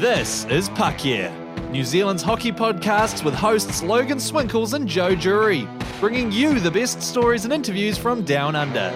This 0.00 0.44
is 0.50 0.68
Puck 0.68 1.06
Yeah, 1.06 1.34
New 1.70 1.82
Zealand's 1.82 2.22
hockey 2.22 2.52
podcast 2.52 3.24
with 3.24 3.32
hosts 3.32 3.82
Logan 3.82 4.18
Swinkles 4.18 4.74
and 4.74 4.86
Joe 4.86 5.14
Jury, 5.14 5.66
bringing 6.00 6.30
you 6.30 6.60
the 6.60 6.70
best 6.70 7.00
stories 7.00 7.46
and 7.46 7.52
interviews 7.54 7.96
from 7.96 8.22
down 8.22 8.54
under. 8.54 8.90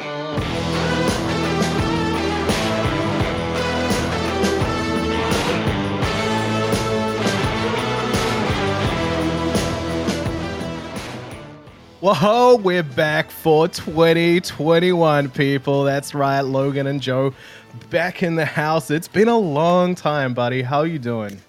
Whoa, 12.01 12.57
we're 12.57 12.83
back 12.83 13.31
for 13.31 13.69
2021, 13.69 15.31
people. 15.31 15.85
That's 15.85 16.15
right, 16.15 16.41
Logan 16.41 16.87
and 16.87 17.01
Joe 17.01 17.35
back 17.91 18.23
in 18.23 18.35
the 18.35 18.45
house. 18.45 18.91
It's 18.91 19.09
been 19.09 19.29
a 19.29 19.39
long 19.39 19.95
time, 19.95 20.35
buddy. 20.35 20.63
How 20.63 20.79
are 20.79 20.87
you 20.87 20.99
doing? 20.99 21.41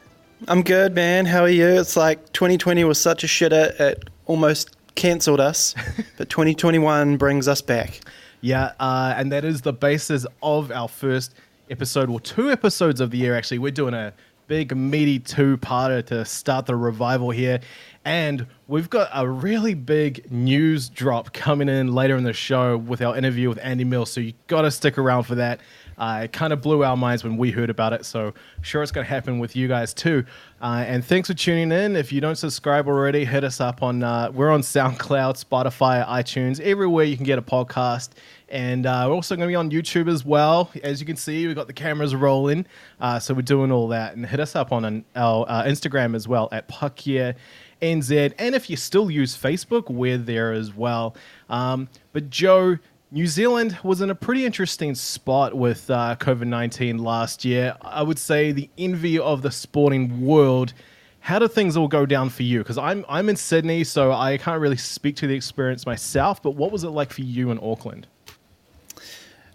I'm 0.48 0.64
good, 0.64 0.96
man. 0.96 1.26
How 1.26 1.42
are 1.42 1.50
you? 1.50 1.68
It's 1.68 1.96
like 1.96 2.34
2020 2.34 2.84
was 2.84 3.00
such 3.00 3.24
a 3.24 3.28
shitter, 3.28 3.80
it 3.80 4.10
almost 4.26 4.76
cancelled 4.96 5.40
us, 5.40 5.76
but 6.18 6.30
2021 6.30 7.18
brings 7.18 7.48
us 7.48 7.62
back. 7.62 8.02
Yeah, 8.42 8.72
uh, 8.80 9.14
and 9.16 9.32
that 9.32 9.46
is 9.46 9.62
the 9.62 9.74
basis 9.74 10.26
of 10.42 10.72
our 10.72 10.88
first 10.88 11.36
episode, 11.70 12.10
or 12.10 12.20
two 12.20 12.52
episodes 12.52 13.00
of 13.00 13.12
the 13.12 13.18
year, 13.18 13.36
actually. 13.36 13.60
We're 13.60 13.72
doing 13.72 13.94
a 13.94 14.14
big, 14.52 14.76
meaty 14.76 15.18
two 15.18 15.56
parter 15.58 16.06
to 16.06 16.26
start 16.26 16.66
the 16.66 16.76
revival 16.76 17.30
here. 17.30 17.62
And 18.04 18.48
we've 18.68 18.90
got 18.90 19.10
a 19.14 19.26
really 19.26 19.76
big 19.76 20.30
news 20.30 20.90
drop 20.90 21.32
coming 21.32 21.70
in 21.70 21.94
later 21.94 22.18
in 22.18 22.26
the 22.26 22.34
show 22.34 22.76
with 22.76 23.02
our 23.02 23.16
interview 23.16 23.48
with 23.48 23.60
Andy 23.64 23.86
Mills. 23.86 24.12
So 24.12 24.20
you 24.20 24.34
got 24.48 24.64
to 24.64 24.72
stick 24.72 24.98
around 24.98 25.24
for 25.24 25.36
that. 25.36 25.62
Uh, 26.02 26.22
it 26.24 26.34
kind 26.34 26.52
of 26.52 26.64
blew 26.64 26.84
our 26.84 26.98
minds 26.98 27.24
when 27.24 27.38
we 27.38 27.52
heard 27.52 27.70
about 27.70 27.94
it. 27.94 28.04
So 28.06 28.34
sure 28.64 28.82
it's 28.82 28.92
going 28.92 29.06
to 29.06 29.10
happen 29.10 29.38
with 29.38 29.56
you 29.56 29.68
guys 29.68 29.94
too. 29.94 30.26
Uh, 30.60 30.84
and 30.88 31.06
thanks 31.06 31.28
for 31.28 31.36
tuning 31.36 31.72
in. 31.72 31.96
If 31.96 32.12
you 32.12 32.20
don't 32.20 32.38
subscribe 32.38 32.88
already, 32.88 33.24
hit 33.24 33.44
us 33.44 33.62
up 33.62 33.84
on, 33.84 34.02
uh, 34.02 34.32
we're 34.34 34.50
on 34.50 34.62
SoundCloud, 34.62 35.46
Spotify, 35.46 36.04
iTunes, 36.08 36.60
everywhere 36.60 37.06
you 37.06 37.16
can 37.16 37.26
get 37.26 37.38
a 37.38 37.44
podcast. 37.44 38.10
And 38.50 38.88
uh, 38.88 39.06
we're 39.08 39.14
also 39.14 39.36
going 39.36 39.48
to 39.48 39.52
be 39.52 39.56
on 39.56 39.70
YouTube 39.70 40.12
as 40.12 40.26
well. 40.26 40.72
As 40.84 41.00
you 41.00 41.06
can 41.06 41.18
see, 41.18 41.46
we've 41.46 41.56
got 41.56 41.68
the 41.68 41.74
cameras 41.74 42.16
rolling. 42.16 42.66
Uh, 43.00 43.20
so 43.20 43.36
we're 43.36 43.44
doing 43.44 43.72
all 43.72 43.88
that. 43.90 44.16
And 44.16 44.26
hit 44.26 44.40
us 44.40 44.56
up 44.56 44.72
on 44.72 44.84
an, 44.84 45.06
our 45.16 45.46
uh, 45.48 45.66
Instagram 45.66 46.16
as 46.16 46.28
well 46.28 46.50
at 46.52 46.68
Puckyeah 46.68 47.36
NZ. 47.82 48.34
And 48.38 48.56
if 48.56 48.70
you 48.70 48.76
still 48.76 49.10
use 49.12 49.38
Facebook, 49.38 49.90
we're 49.90 50.18
there 50.18 50.52
as 50.52 50.74
well. 50.74 51.16
Um, 51.50 51.90
but 52.14 52.30
Joe, 52.30 52.78
New 53.14 53.28
Zealand 53.28 53.78
was 53.84 54.00
in 54.00 54.10
a 54.10 54.16
pretty 54.16 54.46
interesting 54.46 54.96
spot 54.96 55.54
with 55.54 55.90
uh, 55.90 56.16
COVID 56.18 56.48
19 56.48 56.98
last 56.98 57.44
year. 57.44 57.76
I 57.82 58.04
would 58.04 58.18
say 58.18 58.54
the 58.54 58.70
envy 58.78 59.20
of 59.20 59.42
the 59.42 59.52
sporting 59.52 60.26
world. 60.26 60.72
How 61.20 61.38
did 61.38 61.52
things 61.52 61.76
all 61.76 61.90
go 61.90 62.06
down 62.06 62.30
for 62.30 62.44
you? 62.44 62.60
Because 62.60 62.78
I'm, 62.78 63.04
I'm 63.10 63.28
in 63.28 63.36
Sydney, 63.36 63.84
so 63.84 64.14
I 64.14 64.38
can't 64.38 64.62
really 64.62 64.78
speak 64.78 65.18
to 65.18 65.28
the 65.28 65.36
experience 65.36 65.86
myself, 65.86 66.42
but 66.42 66.52
what 66.52 66.72
was 66.72 66.86
it 66.86 66.90
like 66.92 67.12
for 67.12 67.22
you 67.22 67.52
in 67.52 67.60
Auckland? 67.62 68.08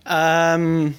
Um, 0.05 0.95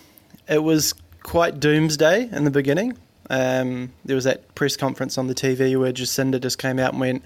it 0.50 0.64
was 0.64 0.96
quite 1.22 1.60
doomsday 1.60 2.28
in 2.32 2.44
the 2.44 2.52
beginning. 2.52 2.98
Um, 3.30 3.94
there 4.04 4.16
was 4.16 4.24
that 4.24 4.56
press 4.56 4.76
conference 4.76 5.20
on 5.20 5.28
the 5.28 5.36
TV 5.36 5.80
where 5.80 5.94
Jacinda 5.94 6.42
just 6.42 6.58
came 6.58 6.80
out 6.80 6.94
and 6.94 7.02
went, 7.02 7.24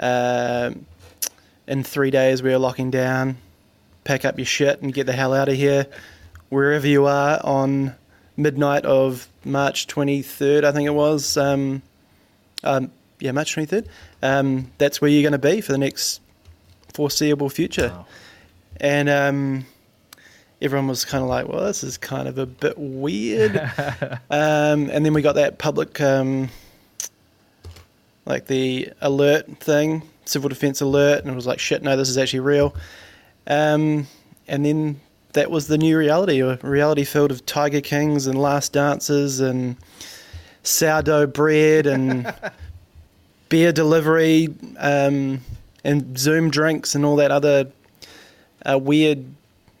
uh, 0.00 0.72
in 1.68 1.84
three 1.84 2.10
days 2.10 2.42
we 2.42 2.52
are 2.52 2.58
locking 2.58 2.90
down, 2.90 3.36
pack 4.04 4.24
up 4.24 4.38
your 4.38 4.46
shit 4.46 4.80
and 4.82 4.92
get 4.92 5.06
the 5.06 5.12
hell 5.12 5.34
out 5.34 5.48
of 5.48 5.56
here, 5.56 5.86
wherever 6.48 6.86
you 6.86 7.06
are 7.06 7.40
on 7.42 7.94
midnight 8.36 8.84
of 8.84 9.28
March 9.44 9.86
23rd, 9.86 10.64
I 10.64 10.72
think 10.72 10.86
it 10.86 10.94
was. 10.94 11.36
Um, 11.36 11.82
um, 12.62 12.90
yeah, 13.18 13.32
March 13.32 13.54
23rd. 13.54 13.86
Um, 14.22 14.70
that's 14.78 15.00
where 15.00 15.10
you're 15.10 15.22
going 15.22 15.32
to 15.32 15.38
be 15.38 15.60
for 15.60 15.72
the 15.72 15.78
next 15.78 16.20
foreseeable 16.92 17.50
future. 17.50 17.88
Wow. 17.88 18.06
And 18.80 19.08
um, 19.08 19.66
everyone 20.60 20.88
was 20.88 21.04
kind 21.04 21.22
of 21.22 21.28
like, 21.28 21.48
well, 21.48 21.64
this 21.64 21.84
is 21.84 21.96
kind 21.98 22.28
of 22.28 22.38
a 22.38 22.46
bit 22.46 22.76
weird. 22.76 23.56
um, 24.30 24.90
and 24.90 25.04
then 25.04 25.14
we 25.14 25.22
got 25.22 25.34
that 25.36 25.58
public, 25.58 26.00
um, 26.00 26.48
like 28.26 28.46
the 28.46 28.90
alert 29.00 29.58
thing, 29.58 30.02
civil 30.24 30.48
defense 30.48 30.80
alert, 30.80 31.20
and 31.20 31.30
it 31.30 31.34
was 31.34 31.46
like, 31.46 31.58
shit, 31.58 31.82
no, 31.82 31.96
this 31.96 32.08
is 32.08 32.18
actually 32.18 32.40
real. 32.40 32.74
Um, 33.46 34.06
and 34.48 34.64
then 34.64 35.00
that 35.32 35.50
was 35.50 35.66
the 35.66 35.78
new 35.78 35.98
reality, 35.98 36.40
a 36.40 36.56
reality 36.56 37.04
filled 37.04 37.30
of 37.30 37.44
Tiger 37.44 37.80
Kings 37.80 38.26
and 38.26 38.40
Last 38.40 38.72
Dances 38.72 39.40
and 39.40 39.76
sourdough 40.62 41.26
bread 41.26 41.86
and 41.86 42.32
beer 43.48 43.72
delivery 43.72 44.48
um, 44.78 45.40
and 45.82 46.18
Zoom 46.18 46.50
drinks 46.50 46.94
and 46.94 47.04
all 47.04 47.16
that 47.16 47.30
other 47.30 47.70
uh, 48.64 48.78
weird 48.78 49.24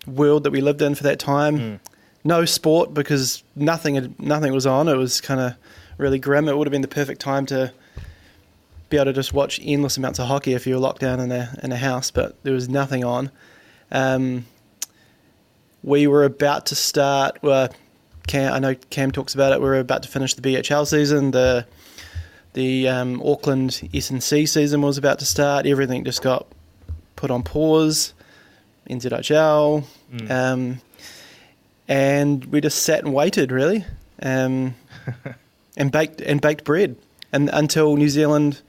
world 0.06 0.44
that 0.44 0.50
we 0.50 0.60
lived 0.60 0.82
in 0.82 0.94
for 0.94 1.04
that 1.04 1.18
time. 1.18 1.58
Mm. 1.58 1.80
No 2.24 2.44
sport 2.44 2.94
because 2.94 3.42
nothing 3.54 3.94
had, 3.94 4.20
nothing 4.20 4.52
was 4.52 4.66
on. 4.66 4.88
It 4.88 4.96
was 4.96 5.20
kind 5.20 5.40
of 5.40 5.54
really 5.98 6.18
grim. 6.18 6.48
It 6.48 6.56
would 6.56 6.66
have 6.66 6.72
been 6.72 6.82
the 6.82 6.88
perfect 6.88 7.20
time 7.20 7.46
to 7.46 7.72
be 8.90 8.96
able 8.96 9.06
to 9.06 9.12
just 9.12 9.32
watch 9.32 9.60
endless 9.62 9.96
amounts 9.96 10.18
of 10.18 10.26
hockey 10.26 10.52
if 10.52 10.66
you 10.66 10.74
were 10.74 10.80
locked 10.80 11.00
down 11.00 11.20
in 11.20 11.32
a 11.32 11.58
in 11.62 11.72
a 11.72 11.76
house, 11.76 12.10
but 12.10 12.42
there 12.42 12.54
was 12.54 12.68
nothing 12.68 13.04
on. 13.04 13.30
Um, 13.94 14.44
we 15.82 16.06
were 16.06 16.24
about 16.24 16.66
to 16.66 16.74
start. 16.74 17.38
Well, 17.40 17.70
Cam, 18.26 18.52
I 18.52 18.58
know 18.58 18.74
Cam 18.90 19.10
talks 19.10 19.34
about 19.34 19.52
it. 19.52 19.60
We 19.60 19.66
were 19.66 19.78
about 19.78 20.02
to 20.02 20.08
finish 20.10 20.34
the 20.34 20.42
BHL 20.42 20.86
season. 20.86 21.30
The 21.30 21.66
the 22.52 22.88
um, 22.88 23.22
Auckland 23.22 23.70
SNC 23.70 24.48
season 24.48 24.82
was 24.82 24.98
about 24.98 25.20
to 25.20 25.24
start. 25.24 25.64
Everything 25.64 26.04
just 26.04 26.20
got 26.20 26.46
put 27.16 27.30
on 27.30 27.42
pause. 27.42 28.12
NZIHL, 28.88 29.84
mm. 30.12 30.30
um, 30.30 30.80
and 31.88 32.44
we 32.46 32.60
just 32.60 32.82
sat 32.82 33.02
and 33.02 33.14
waited 33.14 33.50
really, 33.50 33.84
um, 34.22 34.74
and 35.76 35.90
baked 35.90 36.20
and 36.20 36.40
baked 36.40 36.64
bread, 36.64 36.96
and 37.32 37.50
until 37.52 37.96
New 37.96 38.08
Zealand. 38.08 38.60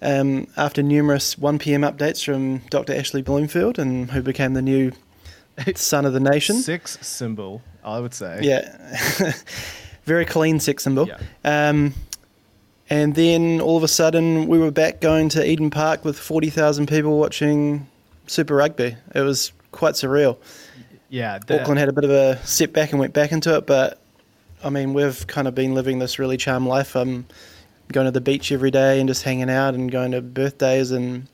Um, 0.00 0.46
after 0.56 0.80
numerous 0.82 1.36
1 1.36 1.58
p.m. 1.58 1.82
updates 1.82 2.24
from 2.24 2.58
Dr. 2.70 2.94
Ashley 2.94 3.20
Bloomfield, 3.20 3.78
and 3.78 4.10
who 4.10 4.22
became 4.22 4.54
the 4.54 4.62
new 4.62 4.92
son 5.74 6.04
of 6.04 6.12
the 6.12 6.20
nation. 6.20 6.56
Sex 6.56 6.98
symbol, 7.00 7.62
I 7.82 7.98
would 7.98 8.14
say. 8.14 8.40
Yeah, 8.42 9.32
very 10.04 10.24
clean 10.24 10.60
sex 10.60 10.84
symbol. 10.84 11.08
Yeah. 11.08 11.18
Um, 11.44 11.94
and 12.90 13.14
then 13.14 13.60
all 13.60 13.76
of 13.76 13.82
a 13.82 13.88
sudden, 13.88 14.46
we 14.46 14.58
were 14.58 14.70
back 14.70 15.00
going 15.00 15.28
to 15.30 15.44
Eden 15.44 15.70
Park 15.70 16.04
with 16.04 16.18
40,000 16.18 16.86
people 16.86 17.18
watching 17.18 17.86
Super 18.26 18.54
Rugby. 18.54 18.96
It 19.14 19.20
was 19.20 19.52
quite 19.72 19.94
surreal. 19.94 20.38
Yeah, 21.10 21.38
the, 21.38 21.60
Auckland 21.60 21.78
had 21.78 21.88
a 21.88 21.92
bit 21.92 22.04
of 22.04 22.10
a 22.10 22.38
setback 22.46 22.92
and 22.92 23.00
went 23.00 23.14
back 23.14 23.32
into 23.32 23.56
it, 23.56 23.66
but 23.66 24.00
I 24.62 24.70
mean, 24.70 24.94
we've 24.94 25.26
kind 25.26 25.48
of 25.48 25.54
been 25.54 25.74
living 25.74 25.98
this 25.98 26.18
really 26.18 26.36
charmed 26.36 26.66
life. 26.66 26.94
I'm 26.96 27.26
going 27.92 28.06
to 28.06 28.10
the 28.10 28.20
beach 28.20 28.52
every 28.52 28.70
day 28.70 29.00
and 29.00 29.08
just 29.08 29.22
hanging 29.22 29.50
out 29.50 29.74
and 29.74 29.90
going 29.90 30.12
to 30.12 30.20
birthdays 30.20 30.90
and 30.90 31.26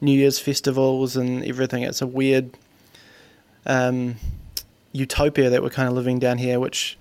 New 0.00 0.12
Year's 0.12 0.38
festivals 0.38 1.16
and 1.16 1.44
everything. 1.44 1.82
It's 1.82 2.02
a 2.02 2.06
weird 2.06 2.50
um, 3.66 4.16
utopia 4.92 5.50
that 5.50 5.62
we're 5.62 5.70
kind 5.70 5.88
of 5.88 5.94
living 5.94 6.18
down 6.18 6.38
here, 6.38 6.60
which 6.60 6.98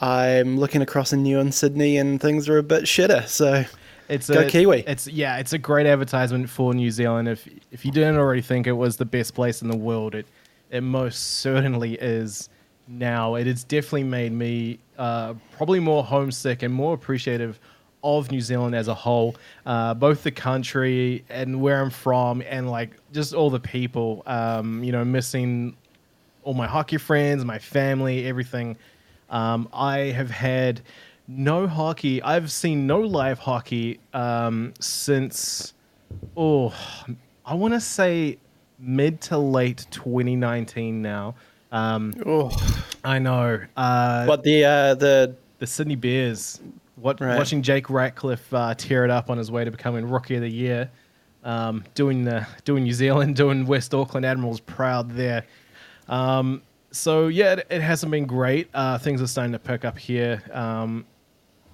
I'm 0.00 0.58
looking 0.58 0.82
across 0.82 1.12
in 1.12 1.22
New 1.22 1.38
and 1.38 1.54
Sydney 1.54 1.96
and 1.96 2.20
things 2.20 2.48
are 2.48 2.58
a 2.58 2.62
bit 2.62 2.84
shitter. 2.84 3.26
So 3.26 3.64
it's 4.08 4.28
Go 4.28 4.40
a, 4.40 4.44
Kiwi. 4.44 4.84
It's 4.86 5.06
yeah, 5.06 5.38
it's 5.38 5.52
a 5.52 5.58
great 5.58 5.86
advertisement 5.86 6.50
for 6.50 6.74
New 6.74 6.90
Zealand. 6.90 7.28
If 7.28 7.48
if 7.70 7.84
you 7.84 7.92
didn't 7.92 8.16
already 8.16 8.42
think 8.42 8.66
it 8.66 8.72
was 8.72 8.96
the 8.96 9.04
best 9.04 9.34
place 9.34 9.62
in 9.62 9.68
the 9.68 9.76
world, 9.76 10.14
it 10.14 10.26
it 10.70 10.82
most 10.82 11.38
certainly 11.38 11.94
is 11.94 12.48
now. 12.86 13.36
It 13.36 13.46
has 13.46 13.64
definitely 13.64 14.04
made 14.04 14.32
me 14.32 14.78
uh, 14.98 15.34
probably 15.56 15.80
more 15.80 16.04
homesick 16.04 16.62
and 16.62 16.74
more 16.74 16.94
appreciative 16.94 17.58
of 18.04 18.30
New 18.30 18.40
Zealand 18.40 18.76
as 18.76 18.86
a 18.86 18.94
whole, 18.94 19.34
uh, 19.66 19.94
both 19.94 20.22
the 20.22 20.30
country 20.30 21.24
and 21.28 21.60
where 21.60 21.80
I'm 21.80 21.90
from, 21.90 22.42
and 22.46 22.70
like 22.70 22.90
just 23.12 23.34
all 23.34 23.50
the 23.50 23.58
people. 23.58 24.22
Um, 24.26 24.84
you 24.84 24.92
know, 24.92 25.04
missing 25.04 25.76
all 26.44 26.54
my 26.54 26.66
hockey 26.66 26.98
friends, 26.98 27.44
my 27.44 27.58
family, 27.58 28.26
everything. 28.26 28.76
Um, 29.30 29.68
I 29.72 29.98
have 29.98 30.30
had 30.30 30.82
no 31.26 31.66
hockey. 31.66 32.22
I've 32.22 32.52
seen 32.52 32.86
no 32.86 33.00
live 33.00 33.38
hockey 33.38 33.98
um, 34.12 34.74
since, 34.78 35.72
oh, 36.36 36.74
I 37.44 37.54
want 37.54 37.74
to 37.74 37.80
say 37.80 38.38
mid 38.78 39.20
to 39.22 39.38
late 39.38 39.86
2019 39.90 41.00
now. 41.00 41.34
Um, 41.72 42.14
oh, 42.24 42.50
I 43.02 43.18
know. 43.18 43.60
Uh, 43.76 44.26
what 44.26 44.42
the 44.44 44.64
uh, 44.64 44.94
the 44.94 45.34
the 45.58 45.66
Sydney 45.66 45.96
Bears? 45.96 46.60
What 46.96 47.20
right. 47.20 47.36
watching 47.36 47.62
Jake 47.62 47.90
Ratcliffe 47.90 48.52
uh, 48.54 48.74
tear 48.74 49.04
it 49.04 49.10
up 49.10 49.30
on 49.30 49.38
his 49.38 49.50
way 49.50 49.64
to 49.64 49.70
becoming 49.70 50.08
Rookie 50.08 50.36
of 50.36 50.42
the 50.42 50.48
Year, 50.50 50.90
um, 51.42 51.84
doing 51.94 52.24
the 52.24 52.46
doing 52.64 52.84
New 52.84 52.92
Zealand, 52.92 53.36
doing 53.36 53.66
West 53.66 53.94
Auckland 53.94 54.24
Admirals 54.24 54.60
proud 54.60 55.10
there. 55.12 55.44
Um, 56.08 56.62
so 56.90 57.28
yeah, 57.28 57.54
it, 57.54 57.66
it, 57.70 57.80
hasn't 57.80 58.12
been 58.12 58.26
great. 58.26 58.68
Uh, 58.72 58.98
things 58.98 59.20
are 59.20 59.26
starting 59.26 59.52
to 59.52 59.58
pick 59.58 59.84
up 59.84 59.98
here. 59.98 60.42
Um, 60.52 61.04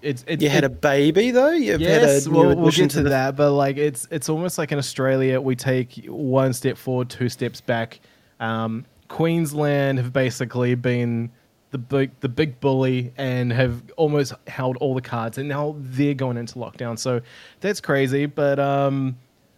it's 0.03 0.25
it, 0.27 0.41
You 0.41 0.49
had 0.49 0.65
it- 0.65 0.69
a 0.69 0.75
baby 0.75 1.31
though. 1.31 1.51
You've 1.51 1.81
yes, 1.81 2.25
had 2.25 2.33
a 2.33 2.35
we'll, 2.35 2.57
we'll 2.57 2.71
get 2.71 2.91
to, 2.91 3.03
the 3.03 3.11
that, 3.11 3.37
but 3.37 3.53
like 3.53 3.77
it's 3.77 4.09
it's 4.11 4.29
almost 4.29 4.57
like 4.57 4.73
in 4.73 4.79
Australia, 4.79 5.41
we 5.41 5.55
take 5.55 6.07
one 6.07 6.53
step 6.53 6.77
forward, 6.77 7.11
two 7.11 7.29
steps 7.29 7.61
back. 7.61 8.01
Um, 8.39 8.87
Queensland 9.09 9.99
have 9.99 10.13
basically 10.13 10.75
been 10.75 11.31
the 11.71 11.79
big 11.79 12.11
the 12.21 12.29
big 12.29 12.61
bully 12.61 13.13
and 13.17 13.53
have 13.53 13.83
almost 13.97 14.33
held 14.47 14.77
all 14.79 14.95
the 14.95 15.01
cards, 15.01 15.39
and 15.39 15.49
now 15.49 15.77
they're 15.79 16.15
going 16.15 16.37
into 16.37 16.57
lockdown. 16.57 16.99
So 16.99 17.21
that's 17.61 17.81
crazy. 17.81 18.27
But 18.27 18.59
um, 18.59 19.17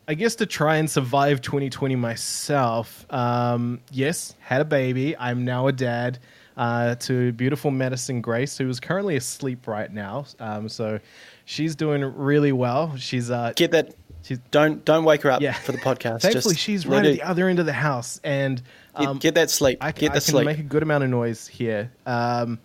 I 0.08 0.14
guess 0.14 0.34
to 0.36 0.46
try 0.46 0.76
and 0.76 0.90
survive 0.90 1.40
2020 1.40 1.96
myself, 1.96 3.06
um, 3.10 3.80
yes, 3.90 4.34
had 4.40 4.60
a 4.60 4.64
baby. 4.64 5.16
I'm 5.16 5.44
now 5.44 5.68
a 5.68 5.72
dad 5.72 6.18
uh, 6.56 6.96
to 6.96 7.32
beautiful 7.32 7.70
Madison 7.70 8.20
Grace, 8.20 8.58
who 8.58 8.68
is 8.68 8.80
currently 8.80 9.16
asleep 9.16 9.66
right 9.66 9.90
now. 9.90 10.26
Um, 10.38 10.68
so 10.68 11.00
she's 11.44 11.74
doing 11.74 12.02
really 12.02 12.52
well. 12.52 12.96
She's 12.96 13.30
uh, 13.30 13.52
Get 13.56 13.70
that. 13.70 13.94
she's 14.22 14.38
Don't 14.50 14.84
don't 14.84 15.04
wake 15.04 15.22
her 15.22 15.30
up 15.30 15.40
yeah 15.40 15.54
for 15.54 15.72
the 15.72 15.78
podcast. 15.78 16.20
Thankfully, 16.22 16.54
Just 16.54 16.58
she's 16.58 16.86
right 16.86 17.04
at 17.04 17.12
the 17.12 17.22
other 17.22 17.48
end 17.48 17.58
of 17.58 17.66
the 17.66 17.72
house, 17.72 18.20
and 18.22 18.62
um, 18.94 19.18
get 19.18 19.34
that 19.34 19.50
sleep. 19.50 19.78
I, 19.80 19.92
get 19.92 20.12
I 20.12 20.14
the 20.14 20.20
can 20.20 20.32
sleep. 20.32 20.46
make 20.46 20.58
a 20.58 20.62
good 20.62 20.82
amount 20.82 21.04
of 21.04 21.10
noise 21.10 21.46
here. 21.46 21.90
Um, 22.06 22.58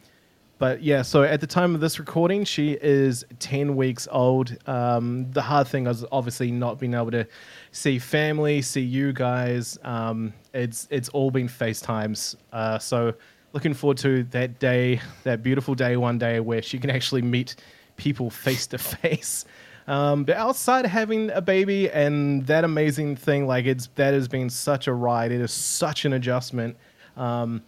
but 0.60 0.82
yeah, 0.82 1.04
so 1.04 1.22
at 1.24 1.40
the 1.40 1.48
time 1.48 1.76
of 1.76 1.82
this 1.82 2.00
recording, 2.00 2.44
she 2.44 2.72
is 2.82 3.24
10 3.40 3.76
weeks 3.76 4.08
old. 4.12 4.58
Um, 4.68 5.32
the 5.32 5.42
hard 5.42 5.68
thing 5.68 5.86
is 5.86 6.04
obviously 6.12 6.52
not 6.52 6.80
being 6.80 6.96
able 6.96 7.12
to 7.12 7.28
see 7.72 8.00
family, 8.00 8.64
see 8.64 8.82
you 8.82 9.14
guys. 9.14 9.78
Um, 9.84 10.34
it's 10.54 10.88
it's 10.90 11.10
all 11.10 11.30
been 11.30 11.48
FaceTimes. 11.48 12.36
Uh, 12.52 12.80
so 12.80 13.14
looking 13.54 13.76
forward 13.76 13.98
to 14.00 14.24
that 14.26 14.58
day, 14.60 15.00
that 15.24 15.44
beautiful 15.44 15.76
day 15.76 15.96
one 15.96 16.18
day 16.18 16.40
where 16.40 16.64
she 16.64 16.80
can 16.80 16.90
actually 16.90 17.22
meet 17.22 17.56
people 17.96 18.30
face 18.32 18.66
to 18.68 18.78
face. 18.80 19.46
Um, 19.88 20.26
but 20.26 20.36
outside 20.36 20.86
having 20.86 21.30
a 21.32 21.42
baby 21.42 21.90
and 21.90 22.46
that 22.48 22.66
amazing 22.66 23.16
thing, 23.16 23.48
like 23.48 23.66
it's 23.66 23.88
that 23.96 24.14
has 24.14 24.28
been 24.28 24.50
such 24.50 24.88
a 24.88 24.94
ride. 24.94 25.32
It 25.32 25.40
is 25.40 25.52
such 25.52 26.04
an 26.04 26.14
adjustment. 26.14 26.76
Um, 27.16 27.64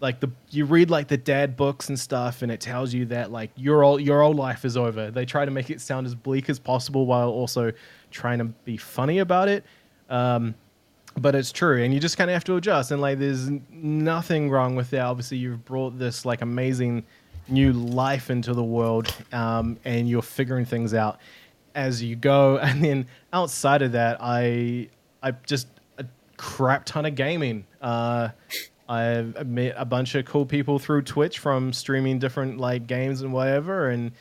like 0.00 0.20
the 0.20 0.30
you 0.50 0.66
read 0.66 0.90
like 0.90 1.08
the 1.08 1.16
dad 1.16 1.56
books 1.56 1.88
and 1.88 1.98
stuff, 1.98 2.42
and 2.42 2.52
it 2.52 2.60
tells 2.60 2.94
you 2.94 3.06
that 3.06 3.32
like 3.32 3.50
your 3.56 3.82
old 3.82 4.02
your 4.02 4.22
old 4.22 4.36
life 4.36 4.64
is 4.64 4.76
over. 4.76 5.10
They 5.10 5.24
try 5.24 5.44
to 5.44 5.50
make 5.50 5.70
it 5.70 5.80
sound 5.80 6.06
as 6.06 6.14
bleak 6.14 6.48
as 6.48 6.58
possible 6.58 7.06
while 7.06 7.30
also 7.30 7.72
trying 8.10 8.38
to 8.38 8.44
be 8.44 8.76
funny 8.76 9.18
about 9.18 9.48
it. 9.48 9.64
Um, 10.08 10.54
but 11.16 11.34
it's 11.34 11.52
true, 11.52 11.82
and 11.82 11.94
you 11.94 12.00
just 12.00 12.18
kind 12.18 12.30
of 12.30 12.34
have 12.34 12.44
to 12.44 12.56
adjust. 12.56 12.90
And 12.90 13.00
like, 13.00 13.18
there's 13.18 13.48
nothing 13.70 14.50
wrong 14.50 14.76
with 14.76 14.90
that. 14.90 15.00
Obviously, 15.00 15.38
you've 15.38 15.64
brought 15.64 15.98
this 15.98 16.24
like 16.24 16.42
amazing 16.42 17.04
new 17.48 17.72
life 17.72 18.30
into 18.30 18.52
the 18.52 18.64
world, 18.64 19.12
um, 19.32 19.78
and 19.84 20.08
you're 20.08 20.22
figuring 20.22 20.64
things 20.64 20.92
out 20.92 21.18
as 21.74 22.02
you 22.02 22.16
go. 22.16 22.58
And 22.62 22.82
then 22.84 23.06
outside 23.32 23.82
of 23.82 23.92
that, 23.92 24.18
I 24.20 24.88
I 25.22 25.32
just 25.46 25.68
a 25.98 26.04
crap 26.36 26.84
ton 26.84 27.06
of 27.06 27.14
gaming. 27.14 27.66
Uh, 27.80 28.28
I've 28.88 29.46
met 29.46 29.74
a 29.76 29.84
bunch 29.84 30.14
of 30.14 30.24
cool 30.26 30.44
people 30.44 30.78
through 30.78 31.02
Twitch 31.02 31.38
from 31.38 31.72
streaming 31.72 32.18
different 32.18 32.58
like 32.58 32.86
games 32.86 33.22
and 33.22 33.32
whatever. 33.32 33.88
And 33.88 34.12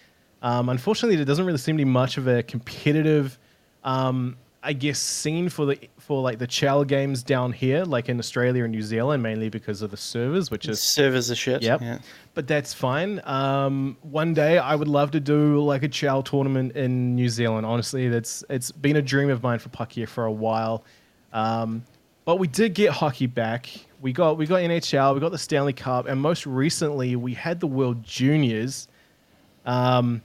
um, 0.42 0.70
unfortunately, 0.70 1.16
there 1.18 1.26
doesn't 1.26 1.46
really 1.46 1.58
seem 1.58 1.78
to 1.78 1.84
be 1.84 1.90
much 1.90 2.18
of 2.18 2.28
a 2.28 2.44
competitive, 2.44 3.38
um, 3.84 4.38
I 4.64 4.74
guess, 4.74 4.98
seen 4.98 5.50
for 5.50 5.66
the 5.66 5.78
for 6.00 6.22
like 6.22 6.40
the 6.40 6.48
Chel 6.48 6.86
games 6.86 7.22
down 7.22 7.52
here, 7.52 7.84
like 7.84 8.08
in 8.08 8.18
Australia 8.18 8.64
and 8.64 8.72
New 8.72 8.82
Zealand, 8.82 9.22
mainly 9.22 9.50
because 9.50 9.82
of 9.82 9.92
the 9.92 9.98
servers, 9.98 10.50
which 10.50 10.68
is 10.68 10.82
Servers 10.82 11.30
are 11.30 11.36
shit. 11.36 11.62
Yep. 11.62 11.82
Yeah. 11.82 12.00
But 12.34 12.48
that's 12.48 12.74
fine. 12.74 13.22
Um, 13.26 13.98
one 14.02 14.34
day 14.34 14.58
I 14.58 14.76
would 14.76 14.88
love 14.88 15.12
to 15.12 15.20
do 15.20 15.62
like 15.62 15.84
a 15.84 15.90
Chel 15.90 16.24
tournament 16.24 16.78
in 16.78 17.14
New 17.14 17.28
Zealand. 17.28 17.66
Honestly, 17.66 18.08
that's 18.08 18.44
it's 18.50 18.72
been 18.72 18.96
a 18.96 19.02
dream 19.02 19.30
of 19.30 19.44
mine 19.44 19.60
for 19.60 19.70
Puck 19.70 19.98
Yeah 19.98 20.06
for 20.06 20.26
a 20.26 20.32
while. 20.32 20.86
Um, 21.34 21.84
but 22.24 22.38
we 22.38 22.48
did 22.48 22.74
get 22.74 22.92
hockey 22.92 23.28
back. 23.28 23.70
We 24.02 24.14
got 24.14 24.38
we 24.38 24.46
got 24.46 24.62
NHL, 24.62 25.14
we 25.14 25.20
got 25.20 25.32
the 25.32 25.38
Stanley 25.38 25.74
Cup, 25.74 26.08
and 26.08 26.22
most 26.22 26.46
recently 26.46 27.18
we 27.18 27.34
had 27.34 27.60
the 27.60 27.68
World 27.68 28.02
Juniors. 28.04 28.88
Um, 29.66 30.22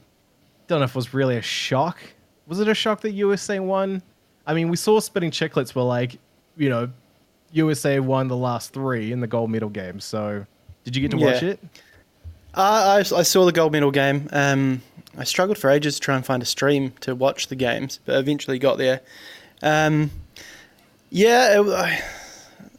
don't 0.69 0.79
know 0.79 0.85
if 0.85 0.91
it 0.91 0.97
was 0.97 1.13
really 1.13 1.37
a 1.37 1.43
shock. 1.43 1.99
Was 2.47 2.61
it 2.61 2.69
a 2.69 2.75
shock 2.75 3.01
that 3.01 3.13
USA 3.13 3.59
won? 3.59 4.03
I 4.49 4.55
mean, 4.55 4.69
we 4.71 4.77
saw 4.77 4.99
Spitting 4.99 5.31
Chicklets 5.31 5.75
were 5.75 5.83
like, 5.83 6.17
you 6.57 6.69
know, 6.71 6.89
USA 7.53 8.01
won 8.01 8.29
the 8.29 8.37
last 8.37 8.73
three 8.73 9.13
in 9.13 9.21
the 9.21 9.27
gold 9.27 9.51
medal 9.51 9.69
game. 9.69 10.01
So, 10.01 10.45
did 10.85 10.97
you 10.97 11.03
get 11.03 11.11
to 11.13 11.19
watch 11.33 11.43
it? 11.43 11.61
Uh, 12.55 12.97
I, 12.97 13.19
I 13.19 13.23
saw 13.23 13.45
the 13.45 13.53
gold 13.53 13.73
medal 13.73 13.91
game. 13.91 14.29
Um, 14.33 14.83
I 15.17 15.25
struggled 15.25 15.59
for 15.59 15.71
ages 15.71 15.97
to 15.97 16.01
try 16.01 16.17
and 16.17 16.25
find 16.27 16.43
a 16.43 16.47
stream 16.47 16.93
to 17.01 17.15
watch 17.15 17.49
the 17.49 17.57
games, 17.57 18.01
but 18.05 18.17
eventually 18.17 18.59
got 18.59 18.79
there. 18.79 19.01
Um, 19.63 20.11
yeah, 21.11 21.61
it, 21.61 21.67
I- 21.69 22.03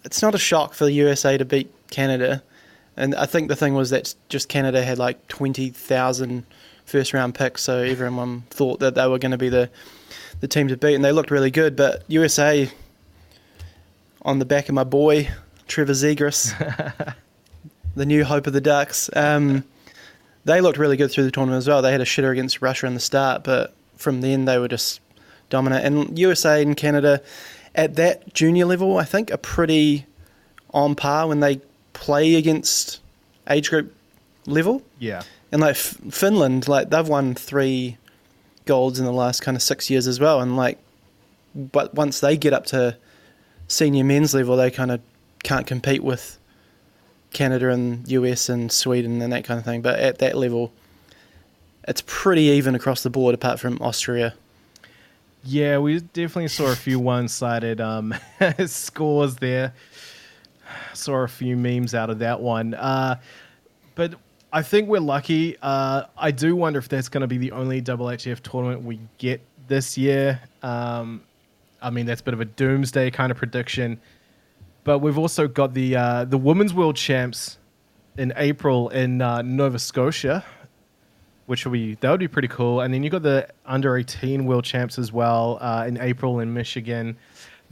it's 0.03 0.21
not 0.21 0.33
a 0.33 0.39
shock 0.39 0.73
for 0.73 0.85
the 0.85 0.93
USA 0.93 1.37
to 1.37 1.45
beat 1.45 1.69
Canada. 1.91 2.41
And 2.97 3.13
I 3.15 3.25
think 3.25 3.47
the 3.47 3.55
thing 3.55 3.75
was 3.75 3.91
that 3.91 4.15
just 4.29 4.49
Canada 4.49 4.83
had 4.83 4.97
like 4.97 5.27
20,000 5.27 6.45
first 6.85 7.13
round 7.13 7.35
picks, 7.35 7.61
so 7.61 7.77
everyone 7.79 8.41
thought 8.49 8.79
that 8.79 8.95
they 8.95 9.07
were 9.07 9.19
going 9.19 9.31
to 9.31 9.37
be 9.37 9.49
the, 9.49 9.69
the 10.39 10.47
team 10.47 10.67
to 10.69 10.77
beat, 10.77 10.95
and 10.95 11.03
they 11.03 11.11
looked 11.11 11.31
really 11.31 11.51
good. 11.51 11.75
But 11.75 12.03
USA, 12.07 12.69
on 14.21 14.39
the 14.39 14.45
back 14.45 14.69
of 14.69 14.75
my 14.75 14.83
boy, 14.83 15.29
Trevor 15.67 15.93
Zegras, 15.93 16.53
the 17.95 18.05
new 18.05 18.23
hope 18.23 18.47
of 18.47 18.53
the 18.53 18.61
Ducks. 18.61 19.09
Um, 19.15 19.63
they 20.45 20.61
looked 20.61 20.77
really 20.77 20.97
good 20.97 21.11
through 21.11 21.25
the 21.25 21.31
tournament 21.31 21.59
as 21.59 21.67
well. 21.67 21.81
They 21.81 21.91
had 21.91 22.01
a 22.01 22.05
shitter 22.05 22.31
against 22.31 22.61
Russia 22.61 22.87
in 22.87 22.93
the 22.93 22.99
start, 22.99 23.43
but 23.43 23.73
from 23.97 24.21
then 24.21 24.45
they 24.45 24.57
were 24.57 24.67
just 24.67 25.01
dominant. 25.49 25.85
And 25.85 26.17
USA 26.17 26.61
and 26.61 26.75
Canada 26.75 27.21
at 27.75 27.95
that 27.95 28.33
junior 28.33 28.65
level, 28.65 28.97
I 28.97 29.03
think, 29.03 29.31
are 29.31 29.37
pretty 29.37 30.05
on 30.73 30.95
par 30.95 31.27
when 31.27 31.39
they 31.39 31.61
play 31.93 32.35
against 32.35 32.99
age 33.49 33.69
group 33.69 33.93
level. 34.45 34.81
Yeah. 34.99 35.23
And 35.51 35.61
like 35.61 35.75
F- 35.75 35.97
Finland, 36.11 36.67
like 36.67 36.89
they've 36.89 37.07
won 37.07 37.35
three 37.35 37.97
golds 38.69 38.99
in 38.99 39.05
the 39.05 39.11
last 39.11 39.41
kind 39.41 39.57
of 39.57 39.63
six 39.63 39.89
years 39.89 40.07
as 40.07 40.19
well. 40.19 40.39
And 40.39 40.55
like, 40.55 40.77
but 41.55 41.95
once 41.95 42.19
they 42.19 42.37
get 42.37 42.53
up 42.53 42.67
to 42.67 42.95
senior 43.67 44.03
men's 44.03 44.35
level, 44.35 44.55
they 44.55 44.69
kind 44.69 44.91
of 44.91 45.01
can't 45.41 45.65
compete 45.65 46.03
with 46.03 46.37
Canada 47.33 47.69
and 47.69 48.07
US 48.07 48.47
and 48.47 48.71
Sweden 48.71 49.23
and 49.23 49.33
that 49.33 49.43
kind 49.43 49.57
of 49.57 49.65
thing. 49.65 49.81
But 49.81 49.99
at 49.99 50.19
that 50.19 50.37
level, 50.37 50.71
it's 51.87 52.03
pretty 52.05 52.43
even 52.43 52.75
across 52.75 53.01
the 53.01 53.09
board, 53.09 53.33
apart 53.33 53.59
from 53.59 53.81
Austria. 53.81 54.35
Yeah, 55.43 55.79
we 55.79 55.99
definitely 55.99 56.49
saw 56.49 56.71
a 56.71 56.75
few 56.75 56.99
one-sided 56.99 57.81
um, 57.81 58.13
scores 58.67 59.37
there. 59.37 59.73
Saw 60.93 61.23
a 61.23 61.27
few 61.27 61.57
memes 61.57 61.95
out 61.95 62.11
of 62.11 62.19
that 62.19 62.39
one, 62.39 62.75
uh, 62.75 63.15
but 63.95 64.13
I 64.51 64.63
think 64.63 64.89
we're 64.89 64.99
lucky. 64.99 65.57
Uh, 65.61 66.03
I 66.17 66.31
do 66.31 66.55
wonder 66.55 66.79
if 66.79 66.89
that's 66.89 67.09
going 67.09 67.21
to 67.21 67.27
be 67.27 67.37
the 67.37 67.51
only 67.51 67.81
IIHF 67.81 68.39
tournament 68.41 68.83
we 68.83 68.99
get 69.17 69.41
this 69.67 69.97
year. 69.97 70.41
Um, 70.63 71.21
I 71.81 71.89
mean, 71.91 72.05
that's 72.05 72.21
a 72.21 72.23
bit 72.23 72.33
of 72.33 72.41
a 72.41 72.45
doomsday 72.45 73.11
kind 73.11 73.31
of 73.31 73.37
prediction, 73.37 73.99
but 74.83 74.99
we've 74.99 75.17
also 75.17 75.47
got 75.47 75.73
the 75.73 75.95
uh, 75.95 76.25
the 76.25 76.37
women's 76.37 76.73
world 76.73 76.95
champs 76.95 77.57
in 78.17 78.33
April 78.35 78.89
in 78.89 79.21
uh, 79.21 79.41
Nova 79.43 79.79
Scotia 79.79 80.43
which 81.49 81.65
will 81.65 81.71
be 81.71 81.95
that 81.95 82.11
would 82.11 82.19
be 82.19 82.27
pretty 82.27 82.47
cool. 82.47 82.81
And 82.81 82.93
then 82.93 83.01
you've 83.01 83.11
got 83.11 83.23
the 83.23 83.49
under 83.65 83.97
eighteen 83.97 84.45
world 84.45 84.63
champs 84.63 84.99
as 84.99 85.11
well 85.11 85.57
uh, 85.59 85.83
in 85.87 85.99
April 85.99 86.41
in 86.41 86.53
Michigan. 86.53 87.17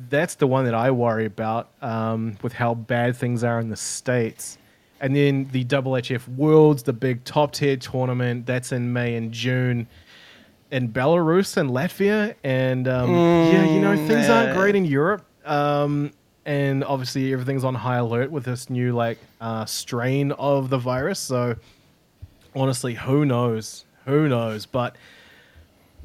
That's 0.09 0.33
the 0.33 0.47
one 0.47 0.65
that 0.65 0.73
I 0.73 0.89
worry 0.89 1.25
about 1.25 1.69
um, 1.83 2.39
with 2.41 2.53
how 2.53 2.73
bad 2.73 3.15
things 3.15 3.43
are 3.43 3.59
in 3.59 3.69
the 3.69 3.75
states. 3.75 4.57
And 4.99 5.15
then 5.15 5.47
the 5.51 5.63
IIHF 5.63 6.27
Worlds, 6.29 6.83
the 6.83 6.93
big 6.93 7.23
top 7.23 7.51
tier 7.53 7.77
tournament, 7.77 8.45
that's 8.45 8.71
in 8.71 8.91
May 8.91 9.15
and 9.15 9.31
June 9.31 9.87
in 10.71 10.89
Belarus 10.91 11.57
and 11.57 11.69
Latvia. 11.69 12.35
And 12.43 12.87
um, 12.87 13.11
yeah, 13.11 13.65
you 13.65 13.79
know 13.79 13.95
things 14.07 14.29
aren't 14.29 14.55
great 14.55 14.75
in 14.75 14.85
Europe. 14.85 15.25
Um, 15.45 16.11
and 16.45 16.83
obviously 16.83 17.33
everything's 17.33 17.63
on 17.63 17.75
high 17.75 17.97
alert 17.97 18.31
with 18.31 18.45
this 18.45 18.69
new 18.69 18.93
like 18.93 19.19
uh, 19.41 19.65
strain 19.65 20.31
of 20.33 20.69
the 20.69 20.77
virus. 20.77 21.19
So 21.19 21.55
honestly, 22.55 22.93
who 22.95 23.25
knows? 23.25 23.85
Who 24.05 24.29
knows? 24.29 24.65
But 24.65 24.95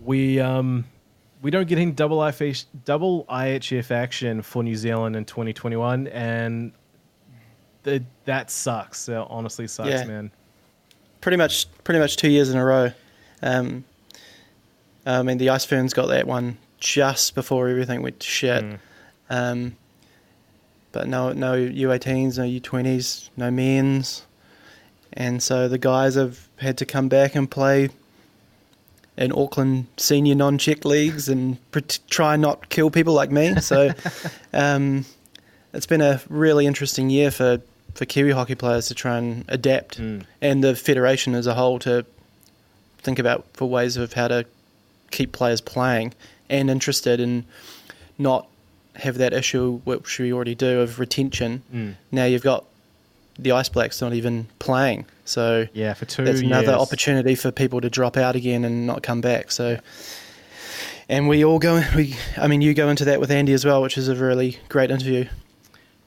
we 0.05 0.41
um 0.41 0.85
we 1.43 1.51
don't 1.51 1.67
get 1.67 1.79
any 1.79 1.91
double 1.91 2.19
IHF 2.19 3.91
action 3.91 4.43
for 4.43 4.63
New 4.63 4.77
Zealand 4.77 5.17
in 5.17 5.25
2021, 5.25 6.07
and 6.09 6.73
th- 7.85 8.03
that 8.25 8.51
sucks. 8.51 9.09
It 9.09 9.15
honestly 9.29 9.67
sucks, 9.67 9.89
Yeah. 9.91 10.05
man. 10.05 10.31
Pretty 11.21 11.37
much, 11.37 11.67
pretty 11.85 12.01
much 12.01 12.17
two 12.17 12.31
years 12.31 12.51
in 12.51 12.57
a 12.59 12.65
row. 12.65 12.93
Um, 13.43 13.85
I 15.07 15.23
mean, 15.23 15.39
the 15.39 15.51
Ice 15.51 15.65
Ferns 15.65 15.93
got 15.95 16.07
that 16.07 16.27
one 16.27 16.59
just 16.79 17.35
before 17.35 17.69
everything 17.69 18.03
went 18.03 18.21
to 18.21 18.27
shit. 18.27 18.65
Mm. 18.65 18.79
Um, 19.31 19.77
but 20.93 21.09
no, 21.09 21.33
no 21.33 21.55
U18s, 21.55 22.39
no 22.39 22.45
U20s, 22.45 23.31
no 23.37 23.51
men's, 23.51 24.27
and 25.15 25.43
so 25.43 25.69
the 25.69 25.79
guys 25.79 26.15
have 26.17 26.49
had 26.57 26.77
to 26.79 26.85
come 26.87 27.09
back 27.09 27.35
and 27.35 27.51
play 27.51 27.89
in 29.17 29.33
Auckland 29.33 29.87
senior 29.97 30.35
non-check 30.35 30.85
leagues 30.85 31.29
and 31.29 31.59
pret- 31.71 31.99
try 32.09 32.37
not 32.37 32.69
kill 32.69 32.91
people 32.91 33.13
like 33.15 33.31
me. 33.31 33.55
So 33.61 33.91
um, 34.53 35.05
it's 35.73 35.87
been 35.87 36.01
a 36.01 36.21
really 36.29 36.67
interesting 36.67 37.11
year 37.11 37.31
for, 37.31 37.61
for 37.95 38.05
Kiwi 38.05 38.31
hockey 38.33 38.55
players 38.55 38.87
to 38.89 38.95
try 38.95 39.19
and 39.19 39.45
adapt, 39.49 39.99
Mm. 40.01 40.25
and 40.41 40.65
the 40.65 40.75
federation 40.75 41.35
as 41.35 41.47
a 41.47 41.55
whole 41.55 41.79
to 41.81 42.05
think 43.03 43.19
about 43.19 43.45
for 43.55 43.69
ways 43.69 43.97
of 43.97 44.13
how 44.15 44.29
to 44.29 44.45
keep 45.11 45.33
players 45.33 45.61
playing 45.61 46.15
and 46.49 46.71
interested 46.71 47.21
and 47.21 47.45
not 48.19 48.47
have 48.97 49.17
that 49.19 49.33
issue 49.33 49.81
which 49.85 50.19
we 50.19 50.33
already 50.33 50.55
do 50.55 50.81
of 50.81 50.99
retention. 50.99 51.63
Mm. 51.75 51.95
Now 52.11 52.25
you've 52.25 52.43
got 52.43 52.65
the 53.39 53.53
Ice 53.53 53.69
Blacks 53.69 54.01
not 54.01 54.13
even 54.13 54.47
playing, 54.59 55.07
so 55.25 55.67
Yeah, 55.73 55.95
for 55.95 56.05
two 56.05 56.25
that's 56.25 56.41
another 56.41 56.73
years. 56.73 56.77
opportunity 56.81 57.35
for 57.35 57.51
people 57.51 57.81
to 57.81 57.89
drop 57.91 58.17
out 58.17 58.37
again 58.37 58.65
and 58.65 58.87
not 58.87 59.03
come 59.03 59.21
back. 59.23 59.51
So, 59.51 59.79
and 61.09 61.29
we 61.29 61.45
all 61.45 61.59
go. 61.59 61.83
We, 61.97 62.15
I 62.37 62.47
mean, 62.47 62.61
you 62.61 62.75
go 62.75 62.89
into 62.89 63.05
that 63.07 63.21
with 63.21 63.31
Andy 63.31 63.53
as 63.55 63.65
well, 63.65 63.81
which 63.83 63.97
is 63.99 64.09
a 64.09 64.15
really 64.15 64.59
great 64.69 64.91
interview. 64.91 65.27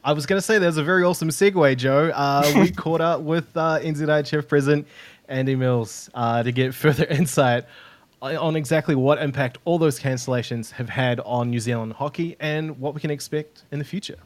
I 0.05 0.13
was 0.13 0.27
going 0.27 0.38
to 0.38 0.45
say 0.45 0.59
there's 0.59 0.77
a 0.77 0.83
very 0.83 1.03
awesome 1.03 1.29
segue, 1.29 1.77
Joe. 1.77 2.12
Uh, 2.13 2.51
we 2.57 2.69
caught 2.83 3.01
up 3.01 3.21
with 3.21 3.45
uh, 3.57 3.79
NZIHF 3.79 4.47
President 4.47 4.88
Andy 5.27 5.55
Mills 5.55 6.12
uh, 6.13 6.43
to 6.43 6.51
get 6.51 6.75
further 6.75 7.05
insight 7.09 7.65
on 8.21 8.55
exactly 8.55 8.93
what 8.93 9.19
impact 9.19 9.57
all 9.65 9.79
those 9.79 10.00
cancellations 10.00 10.69
have 10.69 10.89
had 10.89 11.19
on 11.21 11.50
New 11.50 11.59
Zealand 11.59 11.93
hockey 11.93 12.35
and 12.39 12.79
what 12.79 12.93
we 12.93 13.01
can 13.01 13.09
expect 13.09 13.63
in 13.71 13.79
the 13.79 13.85
future. 13.85 14.17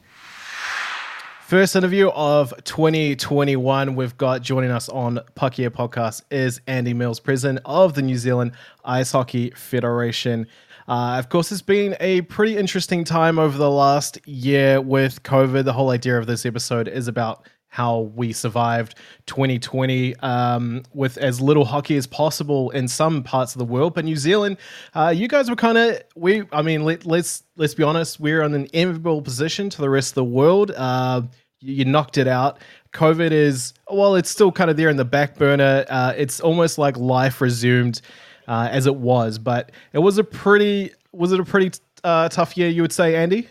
First 1.46 1.74
interview 1.74 2.10
of 2.10 2.52
2021 2.64 3.96
we've 3.96 4.18
got 4.18 4.42
joining 4.42 4.70
us 4.70 4.90
on 4.90 5.20
Puck 5.34 5.58
Yeah 5.58 5.70
Podcast 5.70 6.24
is 6.30 6.60
Andy 6.66 6.92
Mills, 6.92 7.20
president 7.20 7.60
of 7.64 7.94
the 7.94 8.02
New 8.02 8.18
Zealand 8.18 8.52
Ice 8.84 9.12
Hockey 9.12 9.48
Federation. 9.52 10.46
Uh, 10.90 11.18
of 11.20 11.28
course, 11.28 11.52
it's 11.52 11.62
been 11.62 11.96
a 12.00 12.20
pretty 12.22 12.56
interesting 12.56 13.04
time 13.04 13.38
over 13.38 13.56
the 13.56 13.70
last 13.70 14.18
year 14.26 14.80
with 14.80 15.22
COVID. 15.22 15.64
The 15.64 15.72
whole 15.72 15.90
idea 15.90 16.18
of 16.18 16.26
this 16.26 16.44
episode 16.44 16.88
is 16.88 17.06
about 17.06 17.46
how 17.68 18.10
we 18.16 18.32
survived 18.32 18.96
2020 19.26 20.16
um, 20.16 20.82
with 20.92 21.16
as 21.18 21.40
little 21.40 21.64
hockey 21.64 21.96
as 21.96 22.08
possible 22.08 22.70
in 22.70 22.88
some 22.88 23.22
parts 23.22 23.54
of 23.54 23.60
the 23.60 23.64
world. 23.64 23.94
But 23.94 24.04
New 24.04 24.16
Zealand, 24.16 24.56
uh, 24.92 25.14
you 25.16 25.28
guys 25.28 25.48
were 25.48 25.54
kind 25.54 25.78
of 25.78 26.02
we. 26.16 26.42
I 26.50 26.60
mean, 26.62 26.82
let, 26.82 27.06
let's 27.06 27.44
let's 27.54 27.74
be 27.74 27.84
honest. 27.84 28.18
We're 28.18 28.42
in 28.42 28.52
an 28.52 28.66
enviable 28.74 29.22
position 29.22 29.70
to 29.70 29.80
the 29.80 29.88
rest 29.88 30.10
of 30.10 30.14
the 30.16 30.24
world. 30.24 30.72
Uh, 30.72 31.22
you, 31.60 31.72
you 31.72 31.84
knocked 31.84 32.18
it 32.18 32.26
out. 32.26 32.58
COVID 32.94 33.30
is 33.30 33.74
well, 33.88 34.16
it's 34.16 34.28
still 34.28 34.50
kind 34.50 34.72
of 34.72 34.76
there 34.76 34.88
in 34.88 34.96
the 34.96 35.04
back 35.04 35.36
burner. 35.36 35.84
Uh, 35.88 36.14
it's 36.16 36.40
almost 36.40 36.78
like 36.78 36.96
life 36.96 37.40
resumed 37.40 38.00
uh, 38.48 38.68
as 38.70 38.86
it 38.86 38.96
was, 38.96 39.38
but 39.38 39.72
it 39.92 39.98
was 39.98 40.18
a 40.18 40.24
pretty 40.24 40.92
was 41.12 41.32
it 41.32 41.40
a 41.40 41.44
pretty 41.44 41.78
uh, 42.04 42.28
tough 42.28 42.56
year? 42.56 42.68
You 42.68 42.82
would 42.82 42.92
say, 42.92 43.16
Andy. 43.16 43.48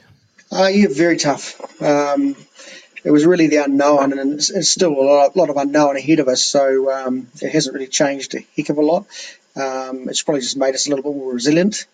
Uh, 0.51 0.67
yeah, 0.67 0.88
very 0.89 1.17
tough. 1.17 1.60
Um, 1.81 2.36
it 3.03 3.12
was 3.12 3.25
really 3.25 3.48
the 3.48 3.63
unknown, 3.63 4.17
and 4.17 4.34
it's, 4.34 4.50
it's 4.50 4.69
still 4.69 4.91
a 4.91 5.01
lot, 5.01 5.36
lot 5.36 5.50
of 5.50 5.58
unknown 5.58 5.96
ahead 5.96 6.19
of 6.19 6.27
us. 6.27 6.43
So 6.43 6.91
um, 6.91 7.27
it 7.41 7.51
hasn't 7.51 7.74
really 7.74 7.88
changed 7.88 8.36
a 8.36 8.46
heck 8.55 8.69
of 8.69 8.77
a 8.77 8.81
lot. 8.81 9.05
Um, 9.55 10.10
it's 10.10 10.22
probably 10.22 10.41
just 10.41 10.58
made 10.58 10.75
us 10.75 10.88
a 10.88 10.89
little 10.89 11.03
bit 11.03 11.17
more 11.17 11.34
resilient 11.34 11.86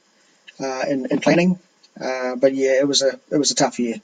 uh, 0.59 0.83
in, 0.87 1.07
in 1.07 1.19
planning. 1.19 1.59
Uh, 1.99 2.35
but 2.35 2.53
yeah, 2.53 2.79
it 2.79 2.87
was 2.87 3.01
a 3.01 3.19
it 3.31 3.37
was 3.37 3.51
a 3.51 3.55
tough 3.55 3.79
year. 3.79 4.01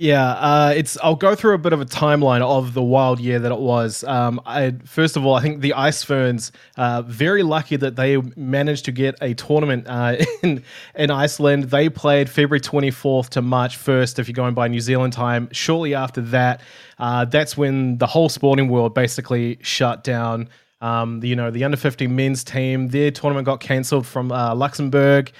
Yeah, 0.00 0.30
uh, 0.30 0.72
it's. 0.74 0.96
I'll 1.02 1.14
go 1.14 1.34
through 1.34 1.52
a 1.52 1.58
bit 1.58 1.74
of 1.74 1.82
a 1.82 1.84
timeline 1.84 2.40
of 2.40 2.72
the 2.72 2.82
wild 2.82 3.20
year 3.20 3.38
that 3.38 3.52
it 3.52 3.58
was. 3.58 4.02
Um, 4.04 4.40
I, 4.46 4.76
first 4.86 5.14
of 5.18 5.26
all, 5.26 5.34
I 5.34 5.42
think 5.42 5.60
the 5.60 5.74
Ice 5.74 6.02
Ferns 6.02 6.52
uh, 6.78 7.02
very 7.02 7.42
lucky 7.42 7.76
that 7.76 7.96
they 7.96 8.16
managed 8.34 8.86
to 8.86 8.92
get 8.92 9.16
a 9.20 9.34
tournament 9.34 9.86
uh, 9.86 10.16
in 10.42 10.64
in 10.94 11.10
Iceland. 11.10 11.64
They 11.64 11.90
played 11.90 12.30
February 12.30 12.60
twenty 12.60 12.90
fourth 12.90 13.28
to 13.30 13.42
March 13.42 13.76
first, 13.76 14.18
if 14.18 14.26
you're 14.26 14.32
going 14.32 14.54
by 14.54 14.68
New 14.68 14.80
Zealand 14.80 15.12
time. 15.12 15.50
Shortly 15.52 15.94
after 15.94 16.22
that, 16.22 16.62
uh, 16.98 17.26
that's 17.26 17.58
when 17.58 17.98
the 17.98 18.06
whole 18.06 18.30
sporting 18.30 18.70
world 18.70 18.94
basically 18.94 19.58
shut 19.60 20.02
down. 20.02 20.48
Um, 20.80 21.22
you 21.22 21.36
know, 21.36 21.50
the 21.50 21.62
under 21.64 21.76
50 21.76 22.06
men's 22.06 22.42
team, 22.42 22.88
their 22.88 23.10
tournament 23.10 23.44
got 23.44 23.60
cancelled 23.60 24.06
from 24.06 24.32
uh, 24.32 24.54
Luxembourg. 24.54 25.30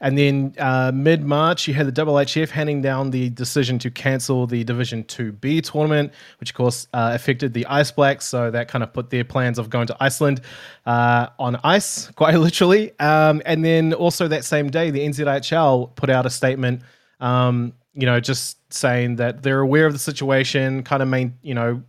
And 0.00 0.16
then 0.16 0.54
uh, 0.58 0.92
mid 0.94 1.22
March, 1.22 1.68
you 1.68 1.74
had 1.74 1.86
the 1.86 1.92
IIHF 1.92 2.50
handing 2.50 2.80
down 2.82 3.10
the 3.10 3.30
decision 3.30 3.78
to 3.80 3.90
cancel 3.90 4.46
the 4.46 4.64
Division 4.64 5.04
2B 5.04 5.62
tournament, 5.70 6.12
which 6.40 6.50
of 6.50 6.56
course 6.56 6.86
uh, 6.92 7.12
affected 7.14 7.52
the 7.52 7.66
Ice 7.66 7.90
Blacks. 7.90 8.24
So 8.24 8.50
that 8.50 8.68
kind 8.68 8.82
of 8.82 8.92
put 8.92 9.10
their 9.10 9.24
plans 9.24 9.58
of 9.58 9.68
going 9.70 9.86
to 9.88 9.96
Iceland 10.00 10.40
uh, 10.86 11.28
on 11.38 11.58
ice, 11.62 12.10
quite 12.16 12.36
literally. 12.36 12.98
Um, 12.98 13.42
and 13.44 13.64
then 13.64 13.92
also 13.92 14.28
that 14.28 14.44
same 14.44 14.70
day, 14.70 14.90
the 14.90 15.00
NZIHL 15.00 15.94
put 15.96 16.10
out 16.10 16.26
a 16.26 16.30
statement, 16.30 16.82
um, 17.20 17.74
you 17.94 18.06
know, 18.06 18.20
just 18.20 18.58
saying 18.72 19.16
that 19.16 19.42
they're 19.42 19.60
aware 19.60 19.86
of 19.86 19.92
the 19.92 19.98
situation, 19.98 20.82
kind 20.82 21.02
of 21.02 21.08
main, 21.08 21.36
you 21.42 21.54
know, 21.54 21.82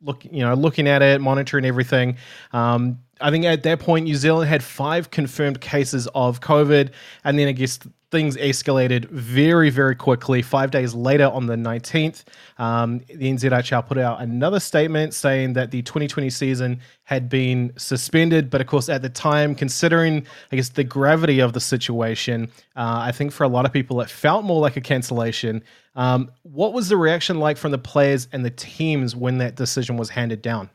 look, 0.00 0.24
you 0.24 0.40
know, 0.40 0.54
looking 0.54 0.88
at 0.88 1.02
it, 1.02 1.20
monitoring 1.20 1.64
everything. 1.64 2.16
Um, 2.52 2.98
I 3.22 3.30
think 3.30 3.44
at 3.44 3.62
that 3.62 3.80
point, 3.80 4.04
New 4.04 4.16
Zealand 4.16 4.48
had 4.48 4.62
five 4.62 5.10
confirmed 5.10 5.60
cases 5.60 6.08
of 6.14 6.40
COVID, 6.40 6.90
and 7.24 7.38
then 7.38 7.48
I 7.48 7.52
guess 7.52 7.78
things 8.12 8.36
escalated 8.36 9.06
very, 9.06 9.70
very 9.70 9.96
quickly. 9.96 10.42
Five 10.42 10.70
days 10.70 10.94
later, 10.94 11.26
on 11.28 11.46
the 11.46 11.56
19th, 11.56 12.24
um, 12.58 12.98
the 13.08 13.32
NZIHL 13.32 13.86
put 13.86 13.96
out 13.96 14.20
another 14.20 14.60
statement 14.60 15.14
saying 15.14 15.54
that 15.54 15.70
the 15.70 15.80
2020 15.82 16.28
season 16.28 16.78
had 17.04 17.30
been 17.30 17.72
suspended. 17.78 18.50
But 18.50 18.60
of 18.60 18.66
course, 18.66 18.90
at 18.90 19.00
the 19.00 19.08
time, 19.08 19.54
considering, 19.54 20.26
I 20.52 20.56
guess, 20.56 20.68
the 20.68 20.84
gravity 20.84 21.40
of 21.40 21.54
the 21.54 21.60
situation, 21.60 22.50
uh, 22.76 23.00
I 23.00 23.12
think 23.12 23.32
for 23.32 23.44
a 23.44 23.48
lot 23.48 23.64
of 23.64 23.72
people, 23.72 24.00
it 24.02 24.10
felt 24.10 24.44
more 24.44 24.60
like 24.60 24.76
a 24.76 24.82
cancellation. 24.82 25.64
Um, 25.96 26.30
what 26.42 26.74
was 26.74 26.90
the 26.90 26.98
reaction 26.98 27.40
like 27.40 27.56
from 27.56 27.72
the 27.72 27.78
players 27.78 28.28
and 28.32 28.44
the 28.44 28.50
teams 28.50 29.16
when 29.16 29.38
that 29.38 29.56
decision 29.56 29.96
was 29.96 30.10
handed 30.10 30.42
down? 30.42 30.68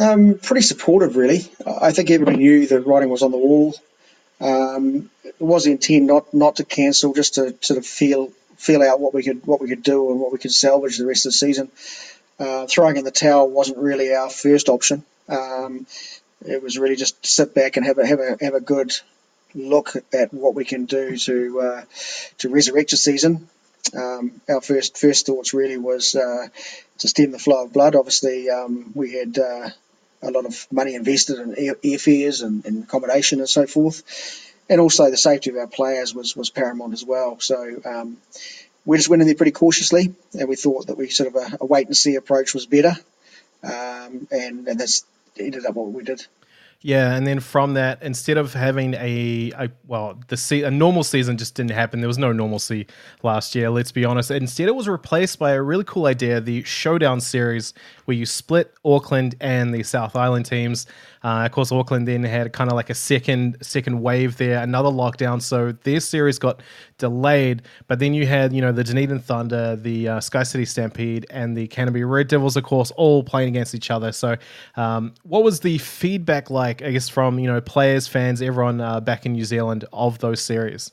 Um, 0.00 0.38
pretty 0.38 0.62
supportive, 0.62 1.16
really. 1.16 1.52
I 1.66 1.92
think 1.92 2.10
everybody 2.10 2.38
knew 2.38 2.66
the 2.66 2.80
writing 2.80 3.10
was 3.10 3.22
on 3.22 3.32
the 3.32 3.36
wall. 3.36 3.74
Um, 4.40 5.10
it 5.22 5.34
was 5.38 5.64
the 5.64 5.72
intent 5.72 6.04
not 6.04 6.32
not 6.32 6.56
to 6.56 6.64
cancel, 6.64 7.12
just 7.12 7.34
to 7.34 7.54
sort 7.60 7.76
of 7.76 7.84
feel 7.84 8.32
feel 8.56 8.82
out 8.82 8.98
what 8.98 9.12
we 9.12 9.22
could 9.22 9.46
what 9.46 9.60
we 9.60 9.68
could 9.68 9.82
do 9.82 10.10
and 10.10 10.18
what 10.18 10.32
we 10.32 10.38
could 10.38 10.52
salvage 10.52 10.96
the 10.96 11.04
rest 11.04 11.26
of 11.26 11.32
the 11.32 11.36
season. 11.36 11.70
Uh, 12.38 12.66
throwing 12.66 12.96
in 12.96 13.04
the 13.04 13.10
towel 13.10 13.50
wasn't 13.50 13.76
really 13.76 14.14
our 14.14 14.30
first 14.30 14.70
option. 14.70 15.04
Um, 15.28 15.86
it 16.46 16.62
was 16.62 16.78
really 16.78 16.96
just 16.96 17.26
sit 17.26 17.54
back 17.54 17.76
and 17.76 17.84
have 17.84 17.98
a 17.98 18.06
have 18.06 18.20
a 18.20 18.36
have 18.40 18.54
a 18.54 18.60
good 18.62 18.94
look 19.54 19.92
at 20.14 20.32
what 20.32 20.54
we 20.54 20.64
can 20.64 20.86
do 20.86 21.18
to 21.18 21.60
uh, 21.60 21.84
to 22.38 22.48
resurrect 22.48 22.92
the 22.92 22.96
season. 22.96 23.50
Um, 23.94 24.40
our 24.48 24.62
first 24.62 24.96
first 24.96 25.26
thoughts 25.26 25.52
really 25.52 25.76
was 25.76 26.14
uh, 26.14 26.48
to 27.00 27.08
stem 27.08 27.32
the 27.32 27.38
flow 27.38 27.64
of 27.64 27.74
blood. 27.74 27.94
Obviously, 27.94 28.48
um, 28.48 28.92
we 28.94 29.12
had 29.12 29.38
uh, 29.38 29.68
a 30.22 30.30
lot 30.30 30.46
of 30.46 30.66
money 30.70 30.94
invested 30.94 31.38
in 31.38 31.54
air, 31.56 31.74
airfares 31.76 32.42
and, 32.42 32.64
and, 32.66 32.84
accommodation 32.84 33.40
and 33.40 33.48
so 33.48 33.66
forth, 33.66 34.02
and 34.68 34.80
also 34.80 35.10
the 35.10 35.16
safety 35.16 35.50
of 35.50 35.56
our 35.56 35.66
players 35.66 36.14
was 36.14 36.36
was 36.36 36.50
paramount 36.50 36.92
as 36.92 37.04
well. 37.04 37.38
So 37.40 37.80
um, 37.84 38.16
we 38.84 38.96
just 38.96 39.08
went 39.08 39.22
in 39.22 39.28
there 39.28 39.36
pretty 39.36 39.52
cautiously, 39.52 40.14
and 40.38 40.48
we 40.48 40.56
thought 40.56 40.86
that 40.88 40.96
we 40.96 41.08
sort 41.08 41.34
of 41.34 41.36
a, 41.36 41.58
a 41.60 41.66
wait 41.66 41.86
and 41.86 41.96
see 41.96 42.16
approach 42.16 42.54
was 42.54 42.66
better, 42.66 42.96
um, 43.62 44.26
and 44.30 44.68
and 44.68 44.78
that's 44.78 45.04
ended 45.38 45.66
up 45.66 45.74
what 45.74 45.92
we 45.92 46.04
did. 46.04 46.24
Yeah, 46.82 47.14
and 47.14 47.26
then 47.26 47.40
from 47.40 47.74
that, 47.74 48.02
instead 48.02 48.38
of 48.38 48.54
having 48.54 48.94
a, 48.94 49.52
a 49.58 49.70
well, 49.86 50.18
the 50.28 50.36
se- 50.38 50.62
a 50.62 50.70
normal 50.70 51.04
season 51.04 51.36
just 51.36 51.54
didn't 51.54 51.72
happen. 51.72 52.00
There 52.00 52.08
was 52.08 52.16
no 52.16 52.32
normalcy 52.32 52.86
last 53.22 53.54
year. 53.54 53.68
Let's 53.68 53.92
be 53.92 54.06
honest. 54.06 54.30
Instead, 54.30 54.66
it 54.66 54.74
was 54.74 54.88
replaced 54.88 55.38
by 55.38 55.50
a 55.50 55.60
really 55.62 55.84
cool 55.84 56.06
idea: 56.06 56.40
the 56.40 56.62
Showdown 56.62 57.20
series, 57.20 57.74
where 58.06 58.16
you 58.16 58.24
split 58.24 58.72
Auckland 58.82 59.34
and 59.42 59.74
the 59.74 59.82
South 59.82 60.16
Island 60.16 60.46
teams. 60.46 60.86
Uh, 61.22 61.44
of 61.44 61.52
course, 61.52 61.70
Auckland 61.70 62.08
then 62.08 62.22
had 62.24 62.54
kind 62.54 62.70
of 62.70 62.76
like 62.76 62.88
a 62.88 62.94
second 62.94 63.58
second 63.60 64.00
wave 64.00 64.38
there, 64.38 64.62
another 64.62 64.88
lockdown. 64.88 65.42
So 65.42 65.72
their 65.72 66.00
series 66.00 66.38
got 66.38 66.62
delayed. 66.96 67.60
But 67.88 67.98
then 67.98 68.14
you 68.14 68.26
had 68.26 68.54
you 68.54 68.62
know 68.62 68.72
the 68.72 68.84
Dunedin 68.84 69.18
Thunder, 69.18 69.76
the 69.76 70.08
uh, 70.08 70.20
Sky 70.20 70.44
City 70.44 70.64
Stampede, 70.64 71.26
and 71.28 71.54
the 71.54 71.66
Canterbury 71.66 72.04
Red 72.04 72.28
Devils, 72.28 72.56
of 72.56 72.64
course, 72.64 72.90
all 72.92 73.22
playing 73.22 73.50
against 73.50 73.74
each 73.74 73.90
other. 73.90 74.12
So 74.12 74.36
um, 74.76 75.12
what 75.24 75.42
was 75.44 75.60
the 75.60 75.76
feedback 75.76 76.48
like? 76.48 76.69
I 76.70 76.90
guess 76.90 77.08
from 77.08 77.38
you 77.38 77.46
know 77.46 77.60
players, 77.60 78.06
fans, 78.06 78.40
everyone 78.42 78.80
uh, 78.80 79.00
back 79.00 79.26
in 79.26 79.32
New 79.32 79.44
Zealand 79.44 79.84
of 79.92 80.18
those 80.18 80.40
series. 80.40 80.92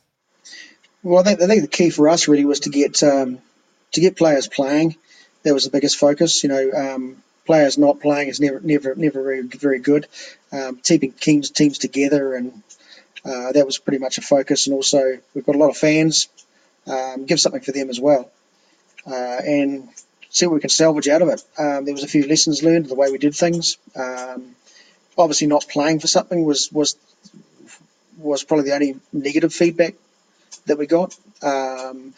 Well, 1.04 1.20
I 1.20 1.24
think, 1.24 1.42
I 1.42 1.48
think 1.48 1.62
the 1.62 1.68
key 1.68 1.90
for 1.90 2.10
us 2.10 2.28
really 2.28 2.46
was 2.46 2.62
to 2.62 2.70
get 2.70 3.02
um, 3.04 3.40
to 3.94 4.02
get 4.02 4.18
players 4.18 4.48
playing. 4.48 4.96
That 5.44 5.54
was 5.54 5.64
the 5.64 5.72
biggest 5.72 5.98
focus. 5.98 6.44
You 6.44 6.50
know, 6.50 6.72
um, 6.72 7.24
players 7.46 7.78
not 7.78 8.02
playing 8.02 8.30
is 8.30 8.40
never 8.40 8.60
never 8.60 8.96
never 8.96 9.24
very 9.24 9.42
very 9.42 9.80
good. 9.80 10.08
Um, 10.52 10.78
keeping 10.84 11.12
teams 11.14 11.52
teams 11.52 11.78
together 11.78 12.36
and 12.36 12.64
uh, 13.26 13.52
that 13.52 13.66
was 13.66 13.78
pretty 13.78 14.00
much 14.00 14.18
a 14.18 14.22
focus. 14.22 14.68
And 14.68 14.74
also 14.76 15.18
we've 15.34 15.46
got 15.46 15.56
a 15.56 15.60
lot 15.60 15.70
of 15.70 15.78
fans. 15.78 16.30
Um, 16.86 17.26
give 17.26 17.40
something 17.40 17.62
for 17.62 17.74
them 17.74 17.90
as 17.90 18.00
well, 18.00 18.32
uh, 19.06 19.12
and 19.46 19.90
see 20.30 20.46
what 20.46 20.56
we 20.56 20.62
can 20.62 20.70
salvage 20.70 21.10
out 21.10 21.22
of 21.22 21.28
it. 21.28 21.44
Um, 21.58 21.84
there 21.84 21.94
was 21.94 22.06
a 22.06 22.08
few 22.08 22.26
lessons 22.26 22.64
learned 22.64 22.86
the 22.86 22.96
way 22.96 23.12
we 23.12 23.18
did 23.18 23.36
things. 23.36 23.78
Um, 23.94 24.56
obviously, 25.18 25.48
not 25.48 25.68
playing 25.68 26.00
for 26.00 26.08
something 26.08 26.46
was 26.46 26.72
was 26.72 26.96
was 28.18 28.44
probably 28.44 28.66
the 28.66 28.76
only 28.76 28.96
negative 29.14 29.54
feedback 29.54 29.96
that 30.66 30.78
we 30.78 30.88
got. 30.88 31.16
Um, 31.42 32.14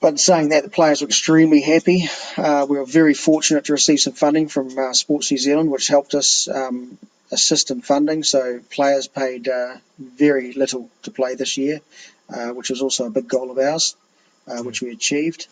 but 0.00 0.20
saying 0.20 0.50
that, 0.50 0.62
the 0.62 0.70
players 0.70 1.00
were 1.00 1.08
extremely 1.08 1.60
happy. 1.60 2.08
Uh, 2.36 2.66
we 2.68 2.78
were 2.78 2.84
very 2.84 3.14
fortunate 3.14 3.64
to 3.64 3.72
receive 3.72 3.98
some 3.98 4.12
funding 4.12 4.48
from 4.48 4.78
uh, 4.78 4.92
Sports 4.92 5.30
New 5.32 5.38
Zealand, 5.38 5.70
which 5.70 5.88
helped 5.88 6.14
us 6.14 6.46
um, 6.48 6.98
assist 7.32 7.70
in 7.72 7.82
funding. 7.82 8.22
So 8.22 8.60
players 8.70 9.08
paid 9.08 9.48
uh, 9.48 9.76
very 9.98 10.52
little 10.52 10.88
to 11.02 11.10
play 11.10 11.34
this 11.34 11.58
year, 11.58 11.80
uh, 12.32 12.50
which 12.50 12.70
was 12.70 12.80
also 12.80 13.06
a 13.06 13.10
big 13.10 13.26
goal 13.28 13.50
of 13.50 13.58
ours, 13.58 13.96
uh, 14.46 14.62
which 14.62 14.82
we 14.82 14.90
achieved. 14.90 15.48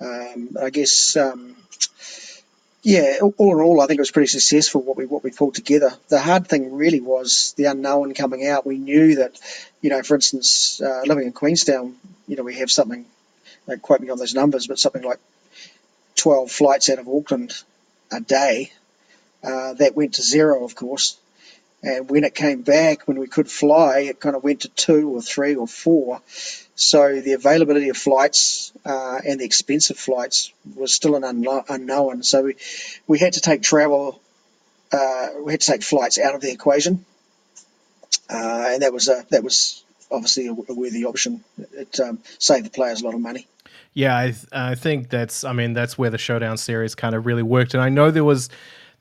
Um, 0.00 0.56
I 0.60 0.70
guess, 0.70 1.16
um, 1.16 1.54
yeah, 2.84 3.16
all 3.38 3.58
in 3.58 3.64
all, 3.64 3.80
I 3.80 3.86
think 3.86 3.96
it 3.96 4.02
was 4.02 4.10
pretty 4.10 4.28
successful 4.28 4.82
what 4.82 4.98
we 4.98 5.06
what 5.06 5.24
we 5.24 5.30
pulled 5.30 5.54
together. 5.54 5.90
The 6.08 6.20
hard 6.20 6.46
thing 6.46 6.74
really 6.74 7.00
was 7.00 7.54
the 7.56 7.64
unknown 7.64 8.12
coming 8.12 8.46
out. 8.46 8.66
We 8.66 8.76
knew 8.76 9.16
that, 9.16 9.40
you 9.80 9.88
know, 9.88 10.02
for 10.02 10.14
instance, 10.14 10.82
uh, 10.82 11.00
living 11.06 11.24
in 11.24 11.32
Queenstown, 11.32 11.96
you 12.28 12.36
know, 12.36 12.42
we 12.42 12.56
have 12.56 12.70
something. 12.70 13.06
Don't 13.66 13.80
quote 13.80 14.00
me 14.00 14.10
on 14.10 14.18
those 14.18 14.34
numbers, 14.34 14.66
but 14.66 14.78
something 14.78 15.02
like 15.02 15.18
12 16.16 16.50
flights 16.50 16.90
out 16.90 16.98
of 16.98 17.08
Auckland 17.08 17.54
a 18.12 18.20
day. 18.20 18.70
Uh, 19.42 19.72
that 19.74 19.96
went 19.96 20.14
to 20.14 20.22
zero, 20.22 20.62
of 20.64 20.74
course. 20.74 21.16
And 21.82 22.08
when 22.10 22.24
it 22.24 22.34
came 22.34 22.62
back, 22.62 23.08
when 23.08 23.18
we 23.18 23.28
could 23.28 23.50
fly, 23.50 24.00
it 24.00 24.20
kind 24.20 24.36
of 24.36 24.44
went 24.44 24.60
to 24.62 24.68
two 24.68 25.08
or 25.10 25.22
three 25.22 25.54
or 25.54 25.66
four. 25.66 26.20
So 26.76 27.20
the 27.20 27.32
availability 27.34 27.88
of 27.88 27.96
flights 27.96 28.72
uh, 28.84 29.18
and 29.26 29.40
the 29.40 29.44
expense 29.44 29.90
of 29.90 29.98
flights 29.98 30.52
was 30.74 30.92
still 30.92 31.14
an 31.14 31.24
unknown. 31.24 32.22
So 32.22 32.42
we, 32.42 32.56
we 33.06 33.18
had 33.18 33.34
to 33.34 33.40
take 33.40 33.62
travel, 33.62 34.20
uh, 34.92 35.28
we 35.42 35.52
had 35.52 35.60
to 35.60 35.72
take 35.72 35.82
flights 35.82 36.18
out 36.18 36.34
of 36.34 36.40
the 36.40 36.50
equation, 36.50 37.04
uh, 38.28 38.70
and 38.72 38.82
that 38.82 38.92
was 38.92 39.08
a, 39.08 39.24
that 39.30 39.44
was 39.44 39.84
obviously 40.10 40.48
a, 40.48 40.52
a 40.52 40.74
worthy 40.74 41.04
option. 41.04 41.44
It 41.72 42.00
um, 42.00 42.18
saved 42.38 42.66
the 42.66 42.70
players 42.70 43.02
a 43.02 43.04
lot 43.04 43.14
of 43.14 43.20
money. 43.20 43.46
Yeah, 43.92 44.16
I, 44.16 44.24
th- 44.24 44.46
I 44.50 44.74
think 44.74 45.08
that's. 45.08 45.44
I 45.44 45.52
mean, 45.52 45.72
that's 45.72 45.96
where 45.96 46.10
the 46.10 46.18
showdown 46.18 46.56
series 46.56 46.96
kind 46.96 47.14
of 47.14 47.26
really 47.26 47.44
worked. 47.44 47.74
And 47.74 47.82
I 47.82 47.88
know 47.88 48.10
there 48.10 48.24
was 48.24 48.48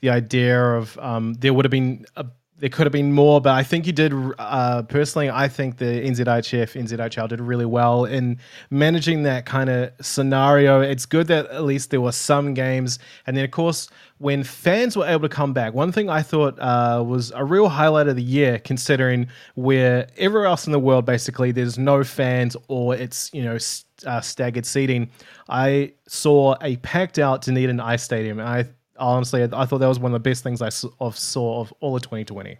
the 0.02 0.12
idea 0.12 0.62
of 0.62 0.98
um, 1.00 1.34
there 1.34 1.54
would 1.54 1.66
have 1.66 1.72
been 1.72 2.06
a 2.16 2.28
there 2.64 2.70
could 2.70 2.86
have 2.86 2.94
been 2.94 3.12
more, 3.12 3.42
but 3.42 3.52
I 3.52 3.62
think 3.62 3.86
you 3.86 3.92
did. 3.92 4.14
Uh, 4.40 4.84
personally, 4.84 5.30
I 5.30 5.50
think 5.50 5.80
the 5.80 5.84
NZIHF, 5.84 6.82
NZIHL 6.82 7.28
did 7.28 7.42
really 7.42 7.66
well 7.66 8.06
in 8.06 8.40
managing 8.70 9.24
that 9.24 9.46
kind 9.46 9.70
of 9.70 9.92
scenario. 10.00 10.80
It's 10.80 11.06
good 11.06 11.28
that 11.28 11.48
at 11.48 11.66
least 11.66 11.90
there 11.90 12.00
were 12.00 12.14
some 12.14 12.54
games, 12.54 13.00
and 13.28 13.36
then 13.36 13.44
of 13.44 13.52
course 13.52 13.90
when 14.20 14.46
fans 14.46 14.96
were 14.96 15.06
able 15.06 15.28
to 15.28 15.36
come 15.36 15.52
back. 15.52 15.74
One 15.74 15.92
thing 15.92 16.10
I 16.10 16.22
thought 16.22 16.58
uh, 16.58 17.04
was 17.06 17.34
a 17.36 17.44
real 17.44 17.68
highlight 17.68 18.08
of 18.08 18.16
the 18.16 18.24
year, 18.24 18.60
considering 18.60 19.28
where 19.56 20.08
everywhere 20.16 20.48
else 20.48 20.66
in 20.66 20.72
the 20.72 20.80
world 20.80 21.06
basically 21.06 21.52
there's 21.52 21.78
no 21.78 22.02
fans 22.02 22.56
or 22.70 22.96
it's 22.96 23.30
you 23.34 23.44
know 23.44 23.58
uh, 24.06 24.22
staggered 24.22 24.66
seating. 24.66 25.10
I 25.50 25.96
saw 26.08 26.56
a 26.62 26.78
packed 26.78 27.20
out 27.20 27.42
Dunedin 27.42 27.82
Ice 27.82 28.04
Stadium, 28.04 28.40
and 28.40 28.48
I 28.48 28.70
honestly, 28.98 29.44
I 29.44 29.66
thought 29.66 29.80
that 29.80 29.88
was 29.88 30.00
one 30.00 30.14
of 30.14 30.24
the 30.24 30.30
best 30.30 30.44
things 30.44 30.62
I 30.62 30.70
saw 30.70 31.62
of 31.62 31.74
all 31.80 31.96
of 31.96 32.02
2020. 32.02 32.58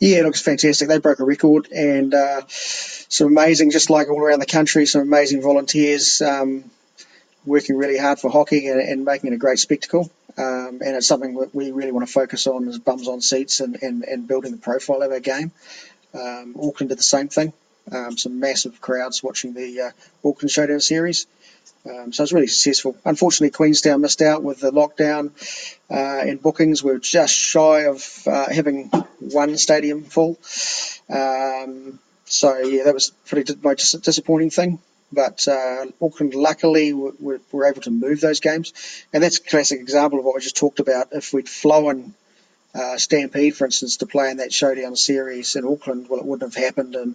Yeah, 0.00 0.18
it 0.18 0.24
looks 0.24 0.40
fantastic. 0.40 0.88
They 0.88 0.98
broke 0.98 1.18
a 1.18 1.24
record 1.24 1.68
and 1.72 2.14
uh, 2.14 2.42
some 2.48 3.26
amazing, 3.28 3.70
just 3.70 3.90
like 3.90 4.08
all 4.08 4.20
around 4.20 4.40
the 4.40 4.46
country, 4.46 4.86
some 4.86 5.02
amazing 5.02 5.42
volunteers 5.42 6.22
um, 6.22 6.70
working 7.44 7.76
really 7.76 7.98
hard 7.98 8.20
for 8.20 8.30
hockey 8.30 8.68
and, 8.68 8.80
and 8.80 9.04
making 9.04 9.32
it 9.32 9.34
a 9.34 9.38
great 9.38 9.58
spectacle. 9.58 10.10
Um, 10.36 10.80
and 10.84 10.94
it's 10.94 11.08
something 11.08 11.34
that 11.34 11.52
we 11.52 11.72
really 11.72 11.90
want 11.90 12.06
to 12.06 12.12
focus 12.12 12.46
on 12.46 12.68
as 12.68 12.78
bums 12.78 13.08
on 13.08 13.20
seats 13.20 13.58
and, 13.58 13.82
and, 13.82 14.04
and 14.04 14.28
building 14.28 14.52
the 14.52 14.58
profile 14.58 15.02
of 15.02 15.10
our 15.10 15.18
game. 15.18 15.50
Um, 16.14 16.54
Auckland 16.56 16.90
did 16.90 16.98
the 16.98 17.02
same 17.02 17.28
thing. 17.28 17.52
Um, 17.90 18.16
some 18.16 18.38
massive 18.38 18.80
crowds 18.80 19.22
watching 19.22 19.54
the 19.54 19.80
uh, 19.80 19.90
Auckland 20.28 20.50
Showdown 20.50 20.80
series. 20.80 21.26
Um, 21.88 22.12
so 22.12 22.22
it 22.22 22.24
was 22.24 22.32
really 22.32 22.46
successful. 22.48 22.96
Unfortunately, 23.04 23.50
Queenstown 23.50 24.00
missed 24.00 24.20
out 24.20 24.42
with 24.42 24.60
the 24.60 24.70
lockdown 24.70 25.30
uh, 25.90 26.28
and 26.28 26.42
bookings. 26.42 26.82
We 26.82 26.92
are 26.92 26.98
just 26.98 27.34
shy 27.34 27.86
of 27.86 28.22
uh, 28.26 28.50
having 28.50 28.88
one 29.20 29.56
stadium 29.56 30.04
full. 30.04 30.38
Um, 31.08 31.98
so 32.26 32.58
yeah, 32.58 32.84
that 32.84 32.94
was 32.94 33.10
pretty 33.26 33.54
most 33.62 34.02
disappointing 34.02 34.50
thing. 34.50 34.80
But 35.10 35.48
uh, 35.48 35.86
Auckland, 36.02 36.34
luckily, 36.34 36.92
were, 36.92 37.40
were, 37.50 37.66
able 37.66 37.80
to 37.82 37.90
move 37.90 38.20
those 38.20 38.40
games, 38.40 38.74
and 39.12 39.22
that's 39.22 39.38
a 39.38 39.42
classic 39.42 39.80
example 39.80 40.18
of 40.18 40.24
what 40.26 40.34
we 40.34 40.42
just 40.42 40.58
talked 40.58 40.80
about. 40.80 41.08
If 41.12 41.32
we'd 41.32 41.48
flown 41.48 42.12
uh, 42.74 42.98
Stampede, 42.98 43.56
for 43.56 43.64
instance, 43.64 43.96
to 43.98 44.06
play 44.06 44.30
in 44.30 44.36
that 44.36 44.52
showdown 44.52 44.96
series 44.96 45.56
in 45.56 45.64
Auckland, 45.64 46.10
well, 46.10 46.20
it 46.20 46.26
wouldn't 46.26 46.54
have 46.54 46.62
happened, 46.62 46.94
and 46.94 47.14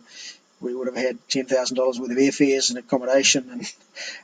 we 0.63 0.73
would 0.73 0.87
have 0.87 0.95
had 0.95 1.17
ten 1.29 1.45
thousand 1.45 1.77
dollars 1.77 1.99
worth 1.99 2.11
of 2.11 2.17
airfares 2.17 2.69
and 2.69 2.79
accommodation, 2.79 3.49
and 3.51 3.73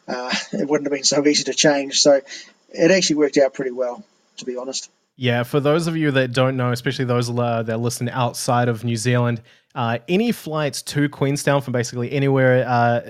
uh, 0.08 0.34
it 0.54 0.67
wouldn't 0.67 0.88
have 0.88 0.93
been 0.93 1.04
so 1.04 1.25
easy 1.28 1.43
to 1.45 1.54
change. 1.54 1.99
So 1.99 2.21
it 2.69 2.91
actually 2.91 3.17
worked 3.17 3.38
out 3.38 3.54
pretty 3.54 3.71
well, 3.71 4.04
to 4.38 4.45
be 4.45 4.58
honest. 4.58 4.89
Yeah, 5.15 5.43
for 5.43 5.60
those 5.60 5.88
of 5.88 5.97
you 5.97 6.12
that 6.12 6.32
don't 6.32 6.56
know, 6.56 6.71
especially 6.71 7.06
those 7.06 7.30
uh, 7.30 7.63
that 7.63 7.80
listen 7.80 8.08
outside 8.08 8.69
of 8.69 8.86
New 8.86 8.95
Zealand, 8.95 9.41
uh, 9.75 9.99
any 10.08 10.32
flights 10.32 10.82
to 10.84 11.10
Queenstown 11.10 11.62
from 11.62 11.73
basically 11.73 12.12
anywhere 12.12 12.65
uh, 12.65 13.02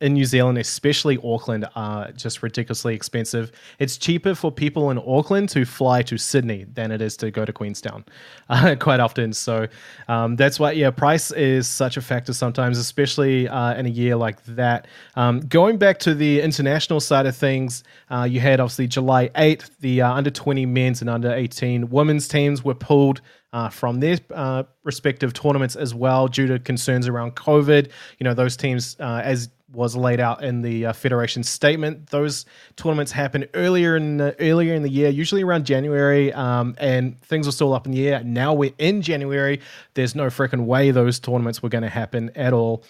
in 0.00 0.12
New 0.12 0.26
Zealand, 0.26 0.58
especially 0.58 1.18
Auckland, 1.24 1.66
are 1.74 2.12
just 2.12 2.42
ridiculously 2.42 2.94
expensive. 2.94 3.50
It's 3.78 3.96
cheaper 3.96 4.34
for 4.34 4.52
people 4.52 4.90
in 4.90 4.98
Auckland 4.98 5.48
to 5.50 5.64
fly 5.64 6.02
to 6.02 6.18
Sydney 6.18 6.64
than 6.64 6.92
it 6.92 7.00
is 7.00 7.16
to 7.18 7.30
go 7.30 7.46
to 7.46 7.52
Queenstown, 7.52 8.04
uh, 8.50 8.76
quite 8.78 9.00
often. 9.00 9.32
So 9.32 9.66
um, 10.08 10.36
that's 10.36 10.60
why, 10.60 10.72
yeah, 10.72 10.90
price 10.90 11.30
is 11.30 11.66
such 11.66 11.96
a 11.96 12.02
factor 12.02 12.34
sometimes, 12.34 12.76
especially 12.78 13.48
uh, 13.48 13.74
in 13.74 13.86
a 13.86 13.90
year 13.90 14.16
like 14.16 14.44
that. 14.44 14.86
Um, 15.14 15.40
going 15.40 15.78
back 15.78 15.98
to 16.00 16.14
the 16.14 16.42
international 16.42 17.00
side 17.00 17.24
of 17.24 17.34
things, 17.34 17.82
uh, 18.10 18.24
you 18.24 18.40
had 18.40 18.60
obviously 18.60 18.88
July 18.88 19.28
8th, 19.30 19.70
the 19.80 20.02
uh, 20.02 20.12
under 20.12 20.30
20 20.30 20.66
men's 20.66 21.00
and 21.00 21.08
under 21.08 21.32
18 21.32 21.88
women's 21.88 22.28
teams 22.28 22.62
were 22.62 22.74
pulled. 22.74 23.20
Uh, 23.52 23.70
from 23.70 24.00
their 24.00 24.18
uh, 24.34 24.64
respective 24.84 25.32
tournaments 25.32 25.76
as 25.76 25.94
well, 25.94 26.28
due 26.28 26.46
to 26.46 26.58
concerns 26.58 27.08
around 27.08 27.34
COVID. 27.36 27.90
You 28.18 28.24
know, 28.24 28.34
those 28.34 28.54
teams, 28.54 28.96
uh, 29.00 29.22
as 29.24 29.48
was 29.76 29.94
laid 29.94 30.18
out 30.18 30.42
in 30.42 30.62
the 30.62 30.86
uh, 30.86 30.92
federation 30.92 31.42
statement. 31.42 32.08
Those 32.08 32.46
tournaments 32.76 33.12
happen 33.12 33.46
earlier 33.54 33.96
in 33.96 34.16
the, 34.16 34.34
earlier 34.40 34.74
in 34.74 34.82
the 34.82 34.88
year, 34.88 35.10
usually 35.10 35.42
around 35.42 35.66
January, 35.66 36.32
um, 36.32 36.74
and 36.78 37.20
things 37.20 37.46
were 37.46 37.52
still 37.52 37.74
up 37.74 37.86
in 37.86 37.92
the 37.92 38.08
air. 38.08 38.24
Now 38.24 38.54
we're 38.54 38.72
in 38.78 39.02
January. 39.02 39.60
There's 39.94 40.14
no 40.14 40.26
freaking 40.26 40.64
way 40.64 40.90
those 40.90 41.20
tournaments 41.20 41.62
were 41.62 41.68
going 41.68 41.82
to 41.82 41.90
happen 41.90 42.30
at 42.34 42.52
all. 42.52 42.84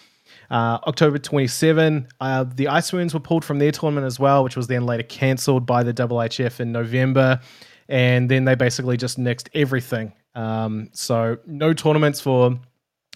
Uh, 0.49 0.79
October 0.87 1.17
27, 1.17 2.07
uh, 2.21 2.45
the 2.55 2.69
Ice 2.69 2.89
Ferns 2.89 3.13
were 3.13 3.19
pulled 3.19 3.43
from 3.43 3.59
their 3.59 3.71
tournament 3.71 4.05
as 4.05 4.19
well, 4.19 4.43
which 4.43 4.55
was 4.55 4.67
then 4.67 4.85
later 4.85 5.03
cancelled 5.03 5.65
by 5.65 5.83
the 5.83 5.93
IIHF 5.93 6.59
in 6.59 6.71
November. 6.71 7.41
And 7.89 8.31
then 8.31 8.45
they 8.45 8.55
basically 8.55 8.97
just 8.97 9.19
nixed 9.19 9.49
everything. 9.53 10.13
Um, 10.35 10.89
so 10.93 11.37
no 11.45 11.73
tournaments 11.73 12.21
for 12.21 12.59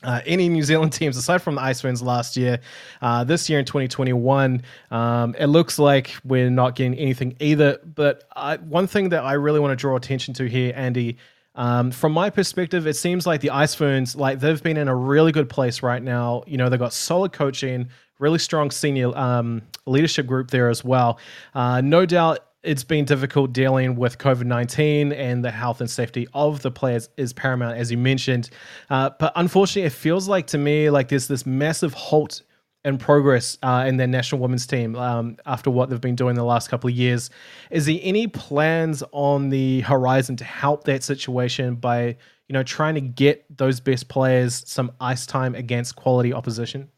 uh, 0.03 0.21
any 0.25 0.49
New 0.49 0.63
Zealand 0.63 0.93
teams 1.01 1.17
aside 1.17 1.41
from 1.41 1.55
the 1.55 1.61
Ice 1.61 1.81
Ferns 1.81 2.01
last 2.01 2.37
year, 2.37 2.59
uh, 3.01 3.23
this 3.23 3.49
year 3.49 3.59
in 3.59 3.65
2021, 3.65 4.61
um, 4.91 5.35
it 5.37 5.47
looks 5.47 5.79
like 5.79 6.15
we're 6.23 6.49
not 6.49 6.75
getting 6.75 6.95
anything 6.95 7.35
either. 7.39 7.79
But 7.83 8.23
I, 8.35 8.57
one 8.57 8.87
thing 8.87 9.09
that 9.09 9.23
I 9.23 9.33
really 9.33 9.59
want 9.59 9.71
to 9.71 9.75
draw 9.75 9.95
attention 9.95 10.33
to 10.35 10.45
here, 10.45 10.73
Andy, 10.75 11.17
um, 11.55 11.91
from 11.91 12.13
my 12.13 12.29
perspective, 12.29 12.87
it 12.87 12.95
seems 12.95 13.27
like 13.27 13.41
the 13.41 13.49
Ice 13.49 13.75
Ferns, 13.75 14.15
like 14.15 14.39
they've 14.39 14.61
been 14.61 14.77
in 14.77 14.87
a 14.87 14.95
really 14.95 15.31
good 15.31 15.49
place 15.49 15.83
right 15.83 16.01
now. 16.01 16.43
You 16.47 16.57
know, 16.57 16.69
they've 16.69 16.79
got 16.79 16.93
solid 16.93 17.33
coaching, 17.33 17.89
really 18.19 18.39
strong 18.39 18.71
senior 18.71 19.15
um, 19.17 19.61
leadership 19.85 20.27
group 20.27 20.49
there 20.49 20.69
as 20.69 20.83
well. 20.83 21.19
Uh, 21.53 21.81
no 21.81 22.05
doubt 22.05 22.39
it's 22.63 22.83
been 22.83 23.05
difficult 23.05 23.53
dealing 23.53 23.95
with 23.95 24.17
COVID 24.17 24.45
19 24.45 25.11
and 25.13 25.43
the 25.43 25.51
health 25.51 25.81
and 25.81 25.89
safety 25.89 26.27
of 26.33 26.61
the 26.61 26.71
players 26.71 27.09
is 27.17 27.33
paramount, 27.33 27.77
as 27.77 27.91
you 27.91 27.97
mentioned. 27.97 28.49
Uh, 28.89 29.09
but 29.19 29.31
unfortunately, 29.35 29.83
it 29.83 29.93
feels 29.93 30.27
like 30.27 30.47
to 30.47 30.57
me 30.57 30.89
like 30.89 31.09
there's 31.09 31.27
this 31.27 31.45
massive 31.45 31.93
halt 31.93 32.43
in 32.83 32.97
progress 32.97 33.57
uh, 33.61 33.85
in 33.87 33.97
their 33.97 34.07
national 34.07 34.41
women's 34.41 34.65
team 34.65 34.95
um, 34.95 35.37
after 35.45 35.69
what 35.69 35.89
they've 35.89 36.01
been 36.01 36.15
doing 36.15 36.35
the 36.35 36.43
last 36.43 36.69
couple 36.69 36.89
of 36.89 36.95
years. 36.95 37.29
Is 37.69 37.85
there 37.85 37.99
any 38.01 38.27
plans 38.27 39.03
on 39.11 39.49
the 39.49 39.81
horizon 39.81 40.35
to 40.37 40.43
help 40.43 40.85
that 40.85 41.03
situation 41.03 41.75
by 41.75 42.17
you 42.47 42.53
know 42.53 42.63
trying 42.63 42.95
to 42.95 43.01
get 43.01 43.45
those 43.55 43.79
best 43.79 44.07
players 44.07 44.63
some 44.67 44.91
ice 44.99 45.25
time 45.25 45.55
against 45.55 45.95
quality 45.95 46.33
opposition? 46.33 46.89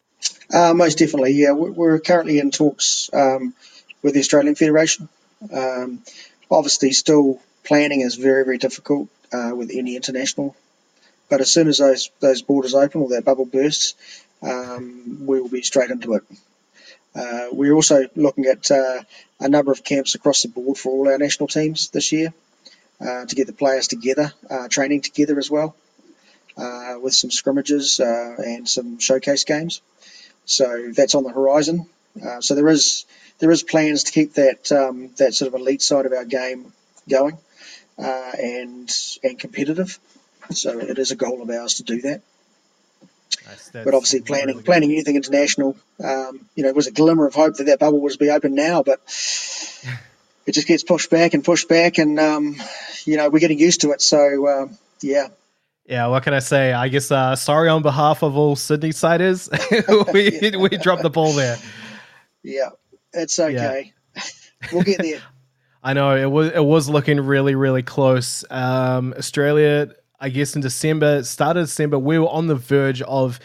Uh, 0.53 0.73
most 0.73 0.97
definitely, 0.97 1.33
yeah. 1.33 1.51
We're 1.51 1.99
currently 1.99 2.39
in 2.39 2.51
talks 2.51 3.09
um, 3.13 3.53
with 4.01 4.13
the 4.13 4.19
Australian 4.19 4.55
Federation 4.55 5.09
um, 5.51 6.01
obviously, 6.49 6.91
still 6.91 7.39
planning 7.63 8.01
is 8.01 8.15
very, 8.15 8.45
very 8.45 8.57
difficult 8.57 9.09
uh, 9.33 9.51
with 9.55 9.71
any 9.73 9.95
international. 9.95 10.55
But 11.29 11.41
as 11.41 11.51
soon 11.51 11.67
as 11.67 11.77
those 11.79 12.11
those 12.19 12.41
borders 12.41 12.75
open 12.75 13.01
or 13.01 13.09
that 13.09 13.25
bubble 13.25 13.45
bursts, 13.45 13.95
um, 14.41 15.25
we 15.25 15.41
will 15.41 15.49
be 15.49 15.63
straight 15.63 15.91
into 15.91 16.13
it. 16.15 16.23
Uh, 17.15 17.47
we're 17.51 17.73
also 17.73 18.07
looking 18.15 18.45
at 18.45 18.69
uh, 18.71 19.01
a 19.39 19.49
number 19.49 19.71
of 19.71 19.83
camps 19.83 20.15
across 20.15 20.41
the 20.43 20.49
board 20.49 20.77
for 20.77 20.91
all 20.91 21.07
our 21.09 21.17
national 21.17 21.47
teams 21.47 21.89
this 21.89 22.11
year 22.11 22.33
uh, 23.01 23.25
to 23.25 23.35
get 23.35 23.47
the 23.47 23.53
players 23.53 23.87
together, 23.87 24.33
uh, 24.49 24.67
training 24.69 25.01
together 25.01 25.37
as 25.39 25.49
well. 25.51 25.75
uh, 26.57 26.95
with 27.01 27.13
some 27.13 27.31
scrimmages 27.31 27.99
and 27.99 28.67
some 28.67 28.99
showcase 28.99 29.43
games. 29.43 29.81
So 30.45 30.91
that's 30.95 31.15
on 31.15 31.23
the 31.23 31.31
horizon. 31.31 31.87
So 32.41 32.55
there 32.55 32.67
is 32.69 33.05
there 33.39 33.51
is 33.51 33.63
plans 33.63 34.03
to 34.03 34.11
keep 34.11 34.33
that 34.33 34.71
um, 34.71 35.09
that 35.17 35.33
sort 35.33 35.53
of 35.53 35.59
elite 35.59 35.81
side 35.81 36.05
of 36.05 36.13
our 36.13 36.25
game 36.25 36.71
going 37.09 37.37
uh, 37.97 38.31
and 38.37 38.91
and 39.23 39.39
competitive. 39.39 39.99
So 40.51 40.79
it 40.79 40.99
is 40.99 41.11
a 41.11 41.15
goal 41.15 41.41
of 41.41 41.49
ours 41.49 41.75
to 41.75 41.83
do 41.83 42.01
that. 42.01 42.21
Nice. 43.45 43.69
But 43.71 43.93
obviously, 43.93 44.21
planning 44.21 44.47
really 44.55 44.63
planning 44.63 44.91
anything 44.91 45.15
international, 45.15 45.75
um, 46.03 46.41
you 46.55 46.63
know, 46.63 46.69
it 46.69 46.75
was 46.75 46.87
a 46.87 46.91
glimmer 46.91 47.27
of 47.27 47.33
hope 47.33 47.57
that 47.57 47.65
that 47.65 47.79
bubble 47.79 47.99
was 47.99 48.17
be 48.17 48.29
open 48.29 48.55
now, 48.55 48.83
but 48.83 48.99
it 50.45 50.51
just 50.51 50.67
gets 50.67 50.83
pushed 50.83 51.09
back 51.09 51.33
and 51.33 51.43
pushed 51.43 51.67
back, 51.67 51.97
and 51.97 52.19
um, 52.19 52.55
you 53.05 53.17
know, 53.17 53.29
we're 53.29 53.39
getting 53.39 53.59
used 53.59 53.81
to 53.81 53.91
it. 53.91 54.01
So 54.01 54.47
um, 54.47 54.77
yeah, 55.01 55.27
Yeah, 55.85 56.07
what 56.07 56.23
can 56.23 56.33
I 56.33 56.39
say? 56.39 56.71
I 56.71 56.87
guess 56.87 57.11
uh, 57.11 57.35
sorry 57.35 57.69
on 57.69 57.81
behalf 57.81 58.23
of 58.23 58.37
all 58.37 58.55
Sydney 58.55 58.91
siders. 58.91 59.49
we 60.13 60.51
we 60.57 60.69
dropped 60.77 61.03
the 61.03 61.09
ball 61.09 61.33
there. 61.33 61.57
yeah, 62.43 62.69
it's 63.13 63.39
okay. 63.39 63.93
we'll 64.71 64.83
get 64.83 65.01
there. 65.01 65.21
I 65.83 65.93
know 65.93 66.15
it 66.15 66.31
was 66.31 66.51
it 66.53 66.63
was 66.63 66.87
looking 66.87 67.19
really 67.19 67.55
really 67.55 67.83
close. 67.83 68.45
Um, 68.49 69.13
Australia, 69.17 69.93
I 70.19 70.29
guess 70.29 70.55
in 70.55 70.61
December, 70.61 71.23
started 71.23 71.61
December, 71.61 71.99
we 71.99 72.17
were 72.17 72.29
on 72.29 72.47
the 72.47 72.55
verge 72.55 73.01
of 73.01 73.39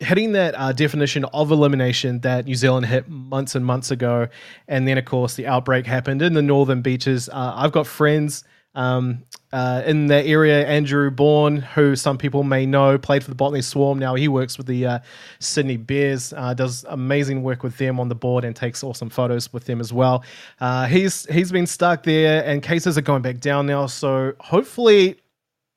hitting 0.00 0.32
that 0.32 0.54
uh, 0.56 0.72
definition 0.72 1.24
of 1.26 1.50
elimination 1.50 2.20
that 2.20 2.44
New 2.46 2.54
Zealand 2.54 2.86
hit 2.86 3.08
months 3.08 3.56
and 3.56 3.66
months 3.66 3.90
ago, 3.90 4.28
and 4.68 4.86
then 4.86 4.98
of 4.98 5.04
course 5.04 5.34
the 5.34 5.48
outbreak 5.48 5.86
happened 5.86 6.22
in 6.22 6.34
the 6.34 6.42
northern 6.42 6.80
beaches. 6.80 7.28
Uh, 7.28 7.52
I've 7.56 7.72
got 7.72 7.88
friends. 7.88 8.44
Um, 8.74 9.24
uh, 9.52 9.82
in 9.86 10.08
that 10.08 10.26
area, 10.26 10.66
Andrew 10.66 11.12
Bourne, 11.12 11.58
who 11.58 11.94
some 11.94 12.18
people 12.18 12.42
may 12.42 12.66
know, 12.66 12.98
played 12.98 13.22
for 13.22 13.30
the 13.30 13.36
Botany 13.36 13.62
Swarm. 13.62 14.00
Now 14.00 14.16
he 14.16 14.26
works 14.26 14.58
with 14.58 14.66
the 14.66 14.84
uh, 14.84 14.98
Sydney 15.38 15.76
Bears, 15.76 16.32
uh, 16.36 16.54
does 16.54 16.84
amazing 16.88 17.44
work 17.44 17.62
with 17.62 17.78
them 17.78 18.00
on 18.00 18.08
the 18.08 18.16
board, 18.16 18.44
and 18.44 18.56
takes 18.56 18.82
awesome 18.82 19.10
photos 19.10 19.52
with 19.52 19.64
them 19.66 19.80
as 19.80 19.92
well. 19.92 20.24
Uh, 20.60 20.86
he's 20.86 21.24
he's 21.26 21.52
been 21.52 21.66
stuck 21.66 22.02
there, 22.02 22.44
and 22.44 22.64
cases 22.64 22.98
are 22.98 23.02
going 23.02 23.22
back 23.22 23.38
down 23.38 23.66
now. 23.66 23.86
So 23.86 24.32
hopefully, 24.40 25.20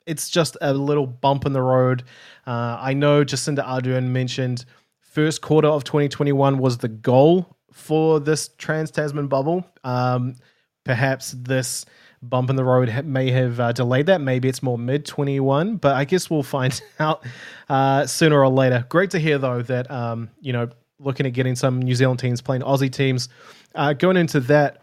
it's 0.06 0.28
just 0.28 0.56
a 0.60 0.74
little 0.74 1.06
bump 1.06 1.46
in 1.46 1.52
the 1.52 1.62
road. 1.62 2.02
Uh, 2.48 2.78
I 2.80 2.94
know 2.94 3.24
Jacinda 3.24 3.64
Ardern 3.64 4.08
mentioned 4.08 4.64
first 4.98 5.40
quarter 5.40 5.68
of 5.68 5.84
2021 5.84 6.58
was 6.58 6.78
the 6.78 6.88
goal 6.88 7.56
for 7.72 8.18
this 8.18 8.50
Trans 8.58 8.90
Tasman 8.90 9.28
bubble. 9.28 9.64
Um, 9.84 10.34
perhaps 10.84 11.32
this 11.38 11.86
bump 12.22 12.50
in 12.50 12.56
the 12.56 12.64
road 12.64 13.04
may 13.04 13.30
have 13.30 13.60
uh, 13.60 13.72
delayed 13.72 14.06
that. 14.06 14.20
Maybe 14.20 14.48
it's 14.48 14.62
more 14.62 14.78
mid 14.78 15.04
21, 15.04 15.76
but 15.76 15.94
I 15.94 16.04
guess 16.04 16.30
we'll 16.30 16.42
find 16.42 16.80
out 16.98 17.24
uh, 17.68 18.06
sooner 18.06 18.40
or 18.40 18.48
later. 18.48 18.84
Great 18.88 19.10
to 19.10 19.18
hear, 19.18 19.38
though, 19.38 19.62
that, 19.62 19.90
um, 19.90 20.30
you 20.40 20.52
know, 20.52 20.68
looking 20.98 21.26
at 21.26 21.32
getting 21.32 21.56
some 21.56 21.80
New 21.80 21.94
Zealand 21.94 22.20
teams 22.20 22.40
playing 22.40 22.62
Aussie 22.62 22.90
teams. 22.90 23.28
Uh, 23.74 23.92
going 23.92 24.16
into 24.16 24.40
that, 24.40 24.82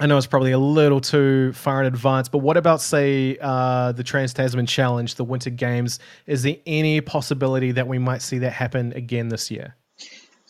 I 0.00 0.06
know 0.06 0.16
it's 0.16 0.26
probably 0.26 0.52
a 0.52 0.58
little 0.58 1.00
too 1.00 1.52
far 1.52 1.80
in 1.80 1.86
advance, 1.86 2.28
but 2.28 2.38
what 2.38 2.56
about, 2.56 2.80
say, 2.80 3.36
uh, 3.40 3.92
the 3.92 4.02
Trans 4.02 4.32
Tasman 4.34 4.66
Challenge, 4.66 5.14
the 5.14 5.24
Winter 5.24 5.50
Games? 5.50 5.98
Is 6.26 6.42
there 6.42 6.56
any 6.66 7.00
possibility 7.00 7.72
that 7.72 7.86
we 7.86 7.98
might 7.98 8.22
see 8.22 8.38
that 8.38 8.52
happen 8.52 8.92
again 8.94 9.28
this 9.28 9.50
year? 9.50 9.76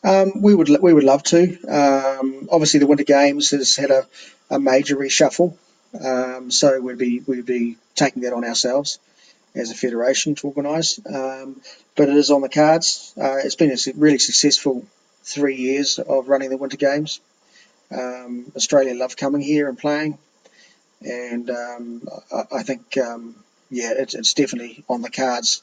Um, 0.05 0.43
we 0.43 0.55
would 0.55 0.69
we 0.81 0.93
would 0.93 1.05
love 1.05 1.23
to. 1.25 1.43
Um, 1.69 2.49
obviously, 2.51 2.81
the 2.81 2.87
Winter 2.87 3.05
Games 3.05 3.51
has 3.51 3.77
had 3.77 3.91
a, 3.91 4.07
a 4.51 4.59
major 4.59 4.97
reshuffle, 4.97 5.57
um, 6.01 6.51
so 6.51 6.81
we'd 6.81 6.99
be 6.99 7.21
we'd 7.21 7.47
be 7.47 7.77
taking 7.95 8.23
that 8.23 8.33
on 8.33 8.45
ourselves 8.45 8.99
as 9.55 9.71
a 9.71 9.75
federation 9.75 10.35
to 10.37 10.49
organise. 10.49 10.99
Um, 11.07 11.61
but 11.97 12.09
it 12.09 12.17
is 12.17 12.31
on 12.31 12.41
the 12.41 12.49
cards. 12.49 13.13
Uh, 13.21 13.37
it's 13.45 13.55
been 13.57 13.71
a 13.71 13.77
really 13.97 14.19
successful 14.19 14.85
three 15.25 15.57
years 15.57 15.99
of 15.99 16.29
running 16.29 16.51
the 16.51 16.57
Winter 16.57 16.77
Games. 16.77 17.21
Um, 17.91 18.51
Australia 18.57 18.95
love 18.95 19.17
coming 19.17 19.43
here 19.43 19.69
and 19.69 19.77
playing, 19.79 20.17
and 21.03 21.51
um, 21.51 22.09
I, 22.33 22.59
I 22.59 22.63
think 22.63 22.97
um, 22.97 23.35
yeah, 23.71 23.93
it's, 23.97 24.15
it's 24.15 24.35
definitely 24.35 24.85
on 24.89 25.03
the 25.03 25.11
cards 25.11 25.63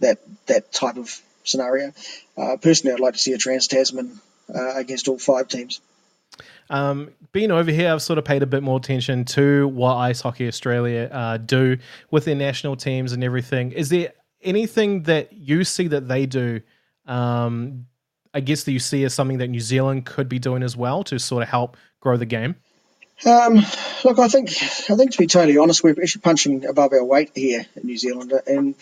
that 0.00 0.18
that 0.46 0.72
type 0.72 0.96
of 0.96 1.20
scenario. 1.44 1.92
Uh, 2.36 2.56
personally, 2.56 2.94
I'd 2.94 3.00
like 3.00 3.14
to 3.14 3.20
see 3.20 3.32
a 3.32 3.38
Trans 3.38 3.68
Tasman 3.68 4.20
uh, 4.52 4.74
against 4.74 5.06
all 5.06 5.18
five 5.18 5.46
teams. 5.48 5.80
Um, 6.70 7.10
being 7.32 7.50
over 7.50 7.70
here, 7.70 7.92
I've 7.92 8.00
sort 8.00 8.18
of 8.18 8.24
paid 8.24 8.42
a 8.42 8.46
bit 8.46 8.62
more 8.62 8.78
attention 8.78 9.24
to 9.26 9.68
what 9.68 9.96
Ice 9.96 10.20
Hockey 10.20 10.48
Australia 10.48 11.10
uh, 11.12 11.36
do 11.36 11.76
with 12.10 12.24
their 12.24 12.36
national 12.36 12.76
teams 12.76 13.12
and 13.12 13.22
everything. 13.22 13.72
Is 13.72 13.88
there 13.88 14.12
anything 14.42 15.02
that 15.02 15.32
you 15.32 15.64
see 15.64 15.88
that 15.88 16.08
they 16.08 16.26
do? 16.26 16.60
Um, 17.06 17.86
I 18.32 18.40
guess 18.40 18.64
that 18.64 18.72
you 18.72 18.78
see 18.78 19.04
as 19.04 19.12
something 19.12 19.38
that 19.38 19.48
New 19.48 19.60
Zealand 19.60 20.06
could 20.06 20.28
be 20.28 20.38
doing 20.38 20.62
as 20.62 20.76
well 20.76 21.02
to 21.04 21.18
sort 21.18 21.42
of 21.42 21.48
help 21.48 21.76
grow 21.98 22.16
the 22.16 22.26
game. 22.26 22.54
Um, 23.26 23.56
look, 24.04 24.18
I 24.18 24.28
think 24.28 24.50
I 24.50 24.96
think 24.96 25.10
to 25.12 25.18
be 25.18 25.26
totally 25.26 25.58
honest, 25.58 25.82
we're 25.82 26.00
actually 26.00 26.22
punching 26.22 26.64
above 26.64 26.92
our 26.92 27.04
weight 27.04 27.32
here 27.34 27.66
in 27.76 27.82
New 27.86 27.98
Zealand, 27.98 28.32
and 28.46 28.74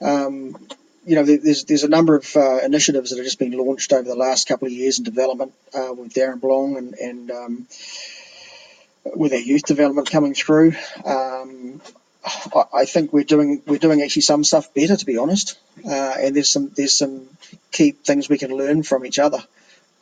um, 0.00 0.56
you 1.04 1.16
know, 1.16 1.24
there's 1.24 1.64
there's 1.64 1.82
a 1.84 1.88
number 1.88 2.14
of 2.14 2.36
uh, 2.36 2.58
initiatives 2.58 3.10
that 3.10 3.16
have 3.16 3.24
just 3.24 3.38
been 3.38 3.52
launched 3.52 3.92
over 3.92 4.08
the 4.08 4.14
last 4.14 4.46
couple 4.46 4.66
of 4.66 4.72
years 4.72 4.98
in 4.98 5.04
development 5.04 5.52
uh, 5.74 5.92
with 5.92 6.14
Darren 6.14 6.40
Blong 6.40 6.76
and 6.76 6.94
and 6.94 7.30
um, 7.30 7.66
with 9.04 9.32
our 9.32 9.38
youth 9.38 9.64
development 9.64 10.10
coming 10.10 10.34
through. 10.34 10.74
Um, 11.04 11.80
I, 12.54 12.64
I 12.72 12.84
think 12.84 13.12
we're 13.12 13.24
doing 13.24 13.62
we're 13.66 13.78
doing 13.78 14.02
actually 14.02 14.22
some 14.22 14.44
stuff 14.44 14.72
better, 14.74 14.96
to 14.96 15.06
be 15.06 15.18
honest, 15.18 15.58
uh, 15.84 16.14
and 16.20 16.36
there's 16.36 16.52
some 16.52 16.70
there's 16.76 16.96
some 16.96 17.28
key 17.72 17.92
things 17.92 18.28
we 18.28 18.38
can 18.38 18.56
learn 18.56 18.82
from 18.82 19.04
each 19.04 19.18
other. 19.18 19.42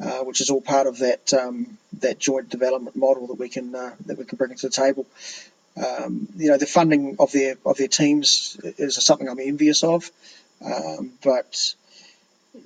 Uh, 0.02 0.24
which 0.24 0.40
is 0.40 0.48
all 0.48 0.62
part 0.62 0.86
of 0.86 1.00
that 1.00 1.34
um, 1.34 1.76
that 1.92 2.18
joint 2.18 2.48
development 2.48 2.96
model 2.96 3.26
that 3.26 3.34
we 3.34 3.50
can 3.50 3.74
uh, 3.74 3.94
that 4.06 4.16
we 4.16 4.24
can 4.24 4.38
bring 4.38 4.54
to 4.54 4.68
the 4.68 4.72
table. 4.72 5.04
Um, 5.76 6.26
you 6.36 6.48
know, 6.48 6.56
the 6.56 6.64
funding 6.64 7.16
of 7.18 7.32
their 7.32 7.56
of 7.66 7.76
their 7.76 7.88
teams 7.88 8.58
is 8.78 8.94
something 9.04 9.28
I'm 9.28 9.38
envious 9.38 9.84
of, 9.84 10.10
um, 10.64 11.12
but 11.23 11.75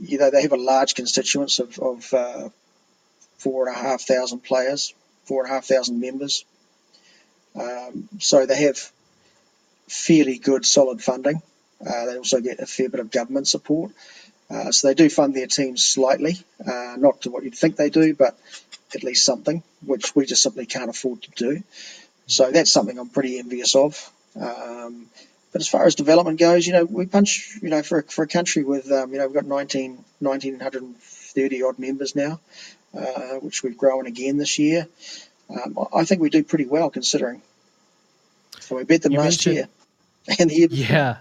you 0.00 0.18
know 0.18 0.30
they 0.30 0.42
have 0.42 0.52
a 0.52 0.56
large 0.56 0.94
constituents 0.94 1.58
of, 1.58 1.78
of 1.78 2.14
uh, 2.14 2.48
four 3.38 3.68
and 3.68 3.76
a 3.76 3.78
half 3.78 4.02
thousand 4.02 4.40
players, 4.40 4.94
four 5.24 5.42
and 5.42 5.50
a 5.50 5.54
half 5.54 5.64
thousand 5.64 6.00
members. 6.00 6.44
Um, 7.54 8.08
so 8.18 8.46
they 8.46 8.62
have 8.62 8.90
fairly 9.88 10.38
good, 10.38 10.66
solid 10.66 11.02
funding. 11.02 11.42
Uh, 11.84 12.06
they 12.06 12.16
also 12.16 12.40
get 12.40 12.60
a 12.60 12.66
fair 12.66 12.88
bit 12.88 13.00
of 13.00 13.10
government 13.10 13.46
support. 13.46 13.92
Uh, 14.50 14.70
so 14.70 14.88
they 14.88 14.94
do 14.94 15.08
fund 15.08 15.34
their 15.34 15.46
teams 15.46 15.84
slightly, 15.84 16.36
uh, 16.64 16.96
not 16.98 17.22
to 17.22 17.30
what 17.30 17.44
you'd 17.44 17.54
think 17.54 17.76
they 17.76 17.90
do, 17.90 18.14
but 18.14 18.38
at 18.94 19.02
least 19.02 19.24
something, 19.24 19.62
which 19.84 20.14
we 20.14 20.26
just 20.26 20.42
simply 20.42 20.66
can't 20.66 20.90
afford 20.90 21.22
to 21.22 21.30
do. 21.30 21.62
So 22.26 22.50
that's 22.50 22.72
something 22.72 22.98
I'm 22.98 23.08
pretty 23.08 23.38
envious 23.38 23.74
of. 23.74 24.10
Um, 24.40 25.06
but 25.54 25.60
as 25.60 25.68
far 25.68 25.86
as 25.86 25.94
development 25.94 26.40
goes, 26.40 26.66
you 26.66 26.72
know, 26.72 26.84
we 26.84 27.06
punch, 27.06 27.56
you 27.62 27.70
know, 27.70 27.80
for, 27.84 28.00
a, 28.00 28.02
for 28.02 28.24
a 28.24 28.26
country 28.26 28.64
with, 28.64 28.90
um, 28.90 29.12
you 29.12 29.18
know, 29.18 29.26
we've 29.28 29.36
got 29.36 29.46
19, 29.46 30.04
1930 30.18 31.62
odd 31.62 31.78
members 31.78 32.16
now, 32.16 32.40
uh, 32.92 33.34
which 33.36 33.62
we've 33.62 33.78
grown 33.78 34.08
again 34.08 34.36
this 34.36 34.58
year. 34.58 34.88
Um, 35.48 35.78
I- 35.94 36.04
think 36.04 36.20
we 36.20 36.28
do 36.28 36.42
pretty 36.42 36.66
well 36.66 36.90
considering. 36.90 37.40
So 38.58 38.74
we 38.74 38.82
beat 38.82 39.02
them 39.02 39.12
You 39.12 39.20
last 39.20 39.46
year. 39.46 39.68
And 40.40 40.50
the 40.50 40.54
year 40.56 40.68
Yeah, 40.72 41.18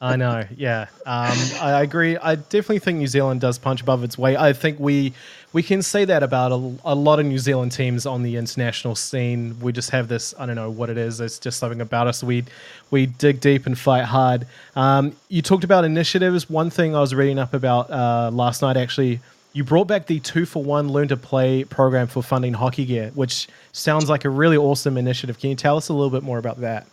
I 0.00 0.16
know. 0.16 0.44
Yeah, 0.56 0.86
um, 1.06 1.38
I 1.60 1.82
agree. 1.82 2.16
I 2.16 2.34
definitely 2.34 2.80
think 2.80 2.98
New 2.98 3.06
Zealand 3.06 3.40
does 3.40 3.58
punch 3.58 3.80
above 3.80 4.04
its 4.04 4.18
weight. 4.18 4.36
I 4.36 4.52
think 4.52 4.78
we 4.78 5.14
we 5.52 5.62
can 5.62 5.82
say 5.82 6.04
that 6.04 6.22
about 6.22 6.52
a, 6.52 6.74
a 6.84 6.94
lot 6.94 7.18
of 7.18 7.26
New 7.26 7.38
Zealand 7.38 7.72
teams 7.72 8.06
on 8.06 8.22
the 8.22 8.36
international 8.36 8.94
scene. 8.94 9.58
We 9.60 9.72
just 9.72 9.90
have 9.90 10.08
this. 10.08 10.34
I 10.38 10.46
don't 10.46 10.56
know 10.56 10.70
what 10.70 10.90
it 10.90 10.98
is. 10.98 11.20
It's 11.20 11.38
just 11.38 11.58
something 11.58 11.80
about 11.80 12.06
us. 12.06 12.22
We 12.22 12.44
we 12.90 13.06
dig 13.06 13.40
deep 13.40 13.66
and 13.66 13.78
fight 13.78 14.04
hard. 14.04 14.46
Um, 14.76 15.16
you 15.28 15.40
talked 15.42 15.64
about 15.64 15.84
initiatives. 15.84 16.50
One 16.50 16.70
thing 16.70 16.94
I 16.94 17.00
was 17.00 17.14
reading 17.14 17.38
up 17.38 17.54
about 17.54 17.90
uh, 17.90 18.30
last 18.32 18.62
night 18.62 18.76
actually. 18.76 19.20
You 19.52 19.64
brought 19.64 19.88
back 19.88 20.06
the 20.06 20.20
two 20.20 20.46
for 20.46 20.62
one 20.62 20.90
learn 20.90 21.08
to 21.08 21.16
play 21.16 21.64
program 21.64 22.06
for 22.06 22.22
funding 22.22 22.54
hockey 22.54 22.84
gear, 22.84 23.10
which 23.16 23.48
sounds 23.72 24.08
like 24.08 24.24
a 24.24 24.30
really 24.30 24.56
awesome 24.56 24.96
initiative. 24.96 25.40
Can 25.40 25.50
you 25.50 25.56
tell 25.56 25.76
us 25.76 25.88
a 25.88 25.92
little 25.92 26.10
bit 26.10 26.22
more 26.22 26.38
about 26.38 26.60
that? 26.60 26.86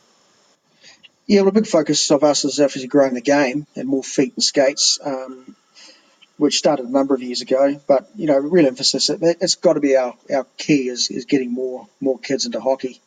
Yeah, 1.27 1.41
well, 1.41 1.49
a 1.49 1.51
big 1.51 1.67
focus 1.67 2.09
of 2.09 2.23
us 2.23 2.45
is 2.45 2.61
obviously 2.61 2.87
growing 2.87 3.13
the 3.13 3.19
game 3.21 3.67
and 3.75 3.85
more 3.85 4.01
feet 4.01 4.33
and 4.35 4.43
skates, 4.43 4.97
um, 5.03 5.57
which 6.37 6.57
started 6.57 6.85
a 6.85 6.89
number 6.89 7.13
of 7.13 7.21
years 7.21 7.41
ago. 7.41 7.81
But 7.85 8.09
you 8.15 8.27
know, 8.27 8.37
real 8.37 8.65
emphasis 8.65 9.09
it, 9.09 9.19
it's 9.21 9.55
got 9.55 9.73
to 9.73 9.81
be 9.81 9.97
our, 9.97 10.15
our 10.33 10.47
key 10.57 10.87
is, 10.87 11.09
is 11.11 11.25
getting 11.25 11.51
more 11.51 11.85
more 11.99 12.17
kids 12.17 12.45
into 12.45 12.61
hockey 12.61 13.01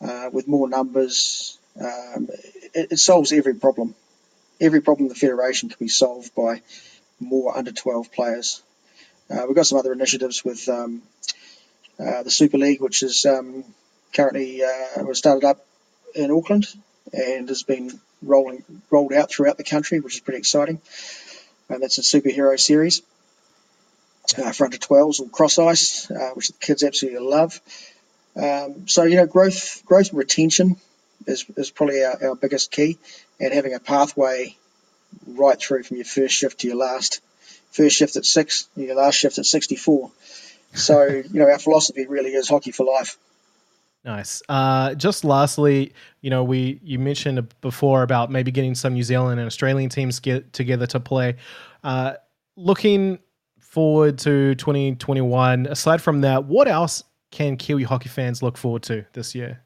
uh, 0.00 0.30
with 0.32 0.46
more 0.46 0.68
numbers. 0.68 1.58
Um, 1.80 2.28
it, 2.74 2.92
it 2.92 2.98
solves 2.98 3.32
every 3.32 3.54
problem. 3.54 3.96
Every 4.60 4.80
problem 4.80 5.06
in 5.06 5.08
the 5.08 5.16
federation 5.16 5.68
can 5.68 5.78
be 5.80 5.88
solved 5.88 6.32
by 6.36 6.62
more 7.18 7.58
under 7.58 7.72
12 7.72 8.12
players. 8.12 8.62
Uh, 9.28 9.46
we've 9.48 9.56
got 9.56 9.66
some 9.66 9.78
other 9.78 9.92
initiatives 9.92 10.44
with 10.44 10.68
um, 10.68 11.02
uh, 11.98 12.22
the 12.22 12.30
Super 12.30 12.58
League, 12.58 12.80
which 12.80 13.02
is 13.02 13.26
um, 13.26 13.64
currently 14.14 14.62
uh, 14.62 15.02
was 15.02 15.18
started 15.18 15.44
up 15.44 15.66
in 16.14 16.30
Auckland 16.30 16.68
and 17.14 17.48
has 17.48 17.62
been 17.62 17.98
rolling 18.22 18.64
rolled 18.90 19.12
out 19.12 19.30
throughout 19.30 19.56
the 19.56 19.64
country, 19.64 20.00
which 20.00 20.14
is 20.14 20.20
pretty 20.20 20.38
exciting. 20.38 20.80
And 21.68 21.82
that's 21.82 21.98
a 21.98 22.02
superhero 22.02 22.58
series. 22.58 23.02
Uh, 24.38 24.52
for 24.52 24.64
under 24.64 24.78
12s 24.78 25.20
or 25.20 25.28
cross 25.28 25.58
ice, 25.58 26.10
uh, 26.10 26.30
which 26.32 26.48
the 26.48 26.54
kids 26.54 26.82
absolutely 26.82 27.20
love. 27.20 27.60
Um, 28.34 28.88
so 28.88 29.04
you 29.04 29.16
know, 29.16 29.26
growth, 29.26 29.82
growth 29.84 30.08
and 30.08 30.18
retention 30.18 30.76
is, 31.26 31.44
is 31.56 31.70
probably 31.70 32.02
our, 32.02 32.28
our 32.28 32.34
biggest 32.34 32.70
key, 32.70 32.98
and 33.38 33.52
having 33.52 33.74
a 33.74 33.80
pathway 33.80 34.56
right 35.26 35.60
through 35.60 35.82
from 35.82 35.98
your 35.98 36.06
first 36.06 36.34
shift 36.34 36.60
to 36.60 36.68
your 36.68 36.76
last. 36.76 37.20
First 37.70 37.96
shift 37.96 38.16
at 38.16 38.24
six, 38.24 38.66
your 38.76 38.94
last 38.96 39.16
shift 39.16 39.38
at 39.38 39.46
64. 39.46 40.10
So 40.74 41.04
you 41.08 41.24
know, 41.32 41.50
our 41.50 41.58
philosophy 41.58 42.06
really 42.06 42.30
is 42.30 42.48
hockey 42.48 42.72
for 42.72 42.86
life. 42.86 43.18
Nice. 44.04 44.42
Uh, 44.50 44.94
just 44.94 45.24
lastly, 45.24 45.94
you 46.20 46.28
know, 46.28 46.44
we 46.44 46.78
you 46.82 46.98
mentioned 46.98 47.54
before 47.62 48.02
about 48.02 48.30
maybe 48.30 48.50
getting 48.50 48.74
some 48.74 48.92
New 48.92 49.02
Zealand 49.02 49.40
and 49.40 49.46
Australian 49.46 49.88
teams 49.88 50.20
get 50.20 50.52
together 50.52 50.86
to 50.88 51.00
play. 51.00 51.36
Uh, 51.82 52.14
looking 52.56 53.18
forward 53.58 54.18
to 54.18 54.54
2021. 54.56 55.66
Aside 55.66 56.02
from 56.02 56.20
that, 56.20 56.44
what 56.44 56.68
else 56.68 57.02
can 57.30 57.56
Kiwi 57.56 57.82
hockey 57.82 58.08
fans 58.08 58.42
look 58.42 58.58
forward 58.58 58.82
to 58.84 59.06
this 59.14 59.34
year? 59.34 59.60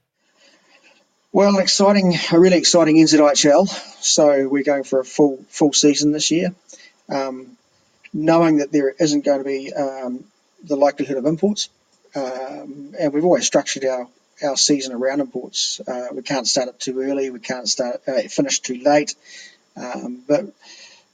Well, 1.33 1.59
exciting, 1.59 2.15
a 2.33 2.39
really 2.39 2.57
exciting 2.57 2.97
NZIHL. 2.97 3.69
So 4.03 4.49
we're 4.49 4.63
going 4.63 4.85
for 4.85 5.01
a 5.01 5.05
full 5.05 5.45
full 5.49 5.73
season 5.73 6.13
this 6.13 6.31
year, 6.31 6.55
um, 7.11 7.59
knowing 8.15 8.59
that 8.59 8.73
there 8.73 8.95
isn't 8.99 9.25
going 9.25 9.39
to 9.39 9.45
be 9.45 9.73
um, 9.75 10.25
the 10.65 10.77
likelihood 10.77 11.19
of 11.19 11.27
imports, 11.27 11.69
um, 12.15 12.95
and 12.99 13.13
we've 13.13 13.25
always 13.25 13.45
structured 13.45 13.85
our 13.85 14.09
our 14.43 14.57
season 14.57 14.95
around 14.95 15.21
imports. 15.21 15.81
Uh, 15.87 16.09
we 16.13 16.23
can't 16.23 16.47
start 16.47 16.69
it 16.69 16.81
too 16.81 17.01
early. 17.01 17.31
We 17.31 17.41
can't 17.41 17.69
start 17.69 18.03
uh, 18.07 18.23
finish 18.23 18.61
too 18.61 18.81
late. 18.83 19.15
Um, 19.77 20.23
but 20.27 20.47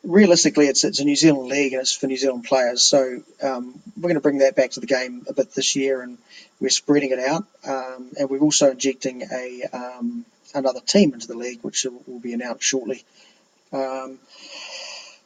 realistically, 0.02 0.66
it's 0.66 0.84
it's 0.84 1.00
a 1.00 1.04
New 1.04 1.16
Zealand 1.16 1.48
league 1.48 1.72
and 1.72 1.80
it's 1.80 1.94
for 1.94 2.06
New 2.06 2.16
Zealand 2.16 2.44
players. 2.44 2.82
So 2.82 3.22
um, 3.42 3.80
we're 3.96 4.02
going 4.02 4.14
to 4.14 4.20
bring 4.20 4.38
that 4.38 4.56
back 4.56 4.72
to 4.72 4.80
the 4.80 4.86
game 4.86 5.24
a 5.28 5.32
bit 5.32 5.54
this 5.54 5.76
year, 5.76 6.02
and 6.02 6.18
we're 6.60 6.70
spreading 6.70 7.10
it 7.10 7.18
out. 7.18 7.44
Um, 7.66 8.10
and 8.18 8.30
we're 8.30 8.40
also 8.40 8.70
injecting 8.70 9.22
a 9.22 9.62
um, 9.72 10.24
another 10.54 10.80
team 10.80 11.14
into 11.14 11.26
the 11.26 11.36
league, 11.36 11.60
which 11.62 11.86
will 12.06 12.20
be 12.20 12.32
announced 12.32 12.64
shortly. 12.64 13.04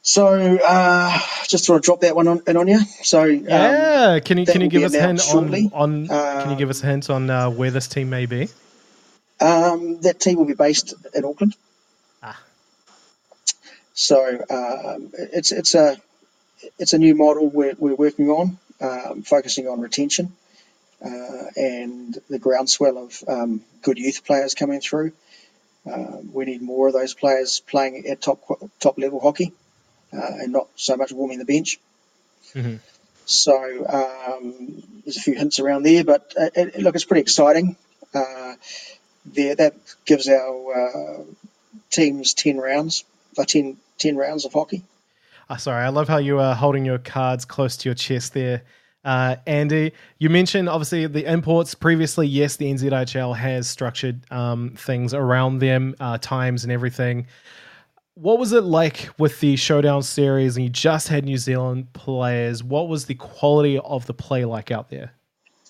Um, 0.08 0.58
so 0.58 0.58
uh, 0.66 1.18
just 1.46 1.64
sort 1.64 1.76
of 1.76 1.84
drop 1.84 2.00
that 2.00 2.16
one 2.16 2.28
on, 2.28 2.42
in 2.46 2.56
on 2.56 2.66
you. 2.66 2.80
So 3.02 3.22
um, 3.22 3.44
yeah, 3.44 4.20
can 4.20 4.38
you 4.38 4.46
can 4.46 4.62
you 4.62 4.68
give 4.68 4.82
us 4.82 4.94
a 4.94 5.06
hint 5.06 5.20
on, 5.34 5.72
on 5.72 6.08
can 6.08 6.50
you 6.50 6.56
give 6.56 6.70
us 6.70 6.82
a 6.82 6.86
hint 6.86 7.10
on 7.10 7.28
uh, 7.28 7.50
where 7.50 7.70
this 7.70 7.88
team 7.88 8.08
may 8.08 8.26
be? 8.26 8.48
Um, 9.40 10.00
that 10.00 10.18
team 10.18 10.38
will 10.38 10.46
be 10.46 10.54
based 10.54 10.94
in 11.14 11.24
Auckland. 11.24 11.54
Ah. 12.22 12.40
So 13.94 14.16
um, 14.50 15.10
it's 15.14 15.52
it's 15.52 15.74
a 15.74 15.96
it's 16.78 16.92
a 16.92 16.98
new 16.98 17.14
model 17.14 17.48
we're, 17.48 17.74
we're 17.78 17.94
working 17.94 18.30
on, 18.30 18.58
um, 18.80 19.22
focusing 19.22 19.68
on 19.68 19.80
retention 19.80 20.32
uh, 21.04 21.44
and 21.56 22.18
the 22.28 22.38
groundswell 22.38 22.98
of 22.98 23.22
um, 23.28 23.60
good 23.82 23.98
youth 23.98 24.24
players 24.24 24.54
coming 24.54 24.80
through. 24.80 25.12
Uh, 25.88 26.18
we 26.32 26.46
need 26.46 26.62
more 26.62 26.88
of 26.88 26.94
those 26.94 27.14
players 27.14 27.60
playing 27.60 28.06
at 28.08 28.20
top 28.20 28.40
top 28.80 28.98
level 28.98 29.20
hockey 29.20 29.52
uh, 30.12 30.32
and 30.40 30.52
not 30.52 30.68
so 30.76 30.96
much 30.96 31.12
warming 31.12 31.38
the 31.38 31.44
bench. 31.44 31.78
Mm-hmm. 32.54 32.76
So 33.26 33.86
um, 33.86 34.82
there's 35.04 35.18
a 35.18 35.20
few 35.20 35.34
hints 35.34 35.58
around 35.58 35.82
there, 35.82 36.02
but 36.04 36.32
uh, 36.38 36.48
it, 36.54 36.80
look, 36.80 36.94
it's 36.94 37.04
pretty 37.04 37.20
exciting. 37.20 37.76
Uh, 38.14 38.54
there, 39.26 39.54
that 39.54 39.74
gives 40.06 40.28
our 40.28 41.18
uh, 41.18 41.24
teams 41.90 42.32
ten 42.32 42.56
rounds, 42.56 43.04
uh, 43.38 43.44
10, 43.44 43.76
10 43.98 44.16
rounds 44.16 44.46
of 44.46 44.54
hockey. 44.54 44.82
Oh, 45.50 45.56
sorry, 45.56 45.84
I 45.84 45.88
love 45.88 46.08
how 46.08 46.18
you 46.18 46.38
are 46.38 46.54
holding 46.54 46.84
your 46.84 46.98
cards 46.98 47.44
close 47.44 47.76
to 47.78 47.88
your 47.88 47.94
chest 47.94 48.34
there. 48.34 48.62
Uh, 49.04 49.36
Andy, 49.46 49.92
you 50.18 50.28
mentioned 50.28 50.68
obviously 50.68 51.06
the 51.06 51.30
imports 51.30 51.74
previously. 51.74 52.26
Yes, 52.26 52.56
the 52.56 52.70
NZIHL 52.70 53.36
has 53.36 53.68
structured 53.68 54.20
um, 54.30 54.70
things 54.70 55.14
around 55.14 55.60
them, 55.60 55.94
uh, 56.00 56.18
times 56.18 56.64
and 56.64 56.72
everything 56.72 57.26
what 58.20 58.38
was 58.38 58.52
it 58.52 58.64
like 58.64 59.10
with 59.16 59.38
the 59.38 59.54
showdown 59.54 60.02
series 60.02 60.56
and 60.56 60.64
you 60.64 60.70
just 60.70 61.06
had 61.08 61.24
new 61.24 61.36
zealand 61.36 61.92
players? 61.92 62.64
What 62.64 62.88
was 62.88 63.06
the 63.06 63.14
quality 63.14 63.78
of 63.78 64.06
the 64.06 64.14
play 64.14 64.44
like 64.44 64.70
out 64.72 64.90
there? 64.90 65.12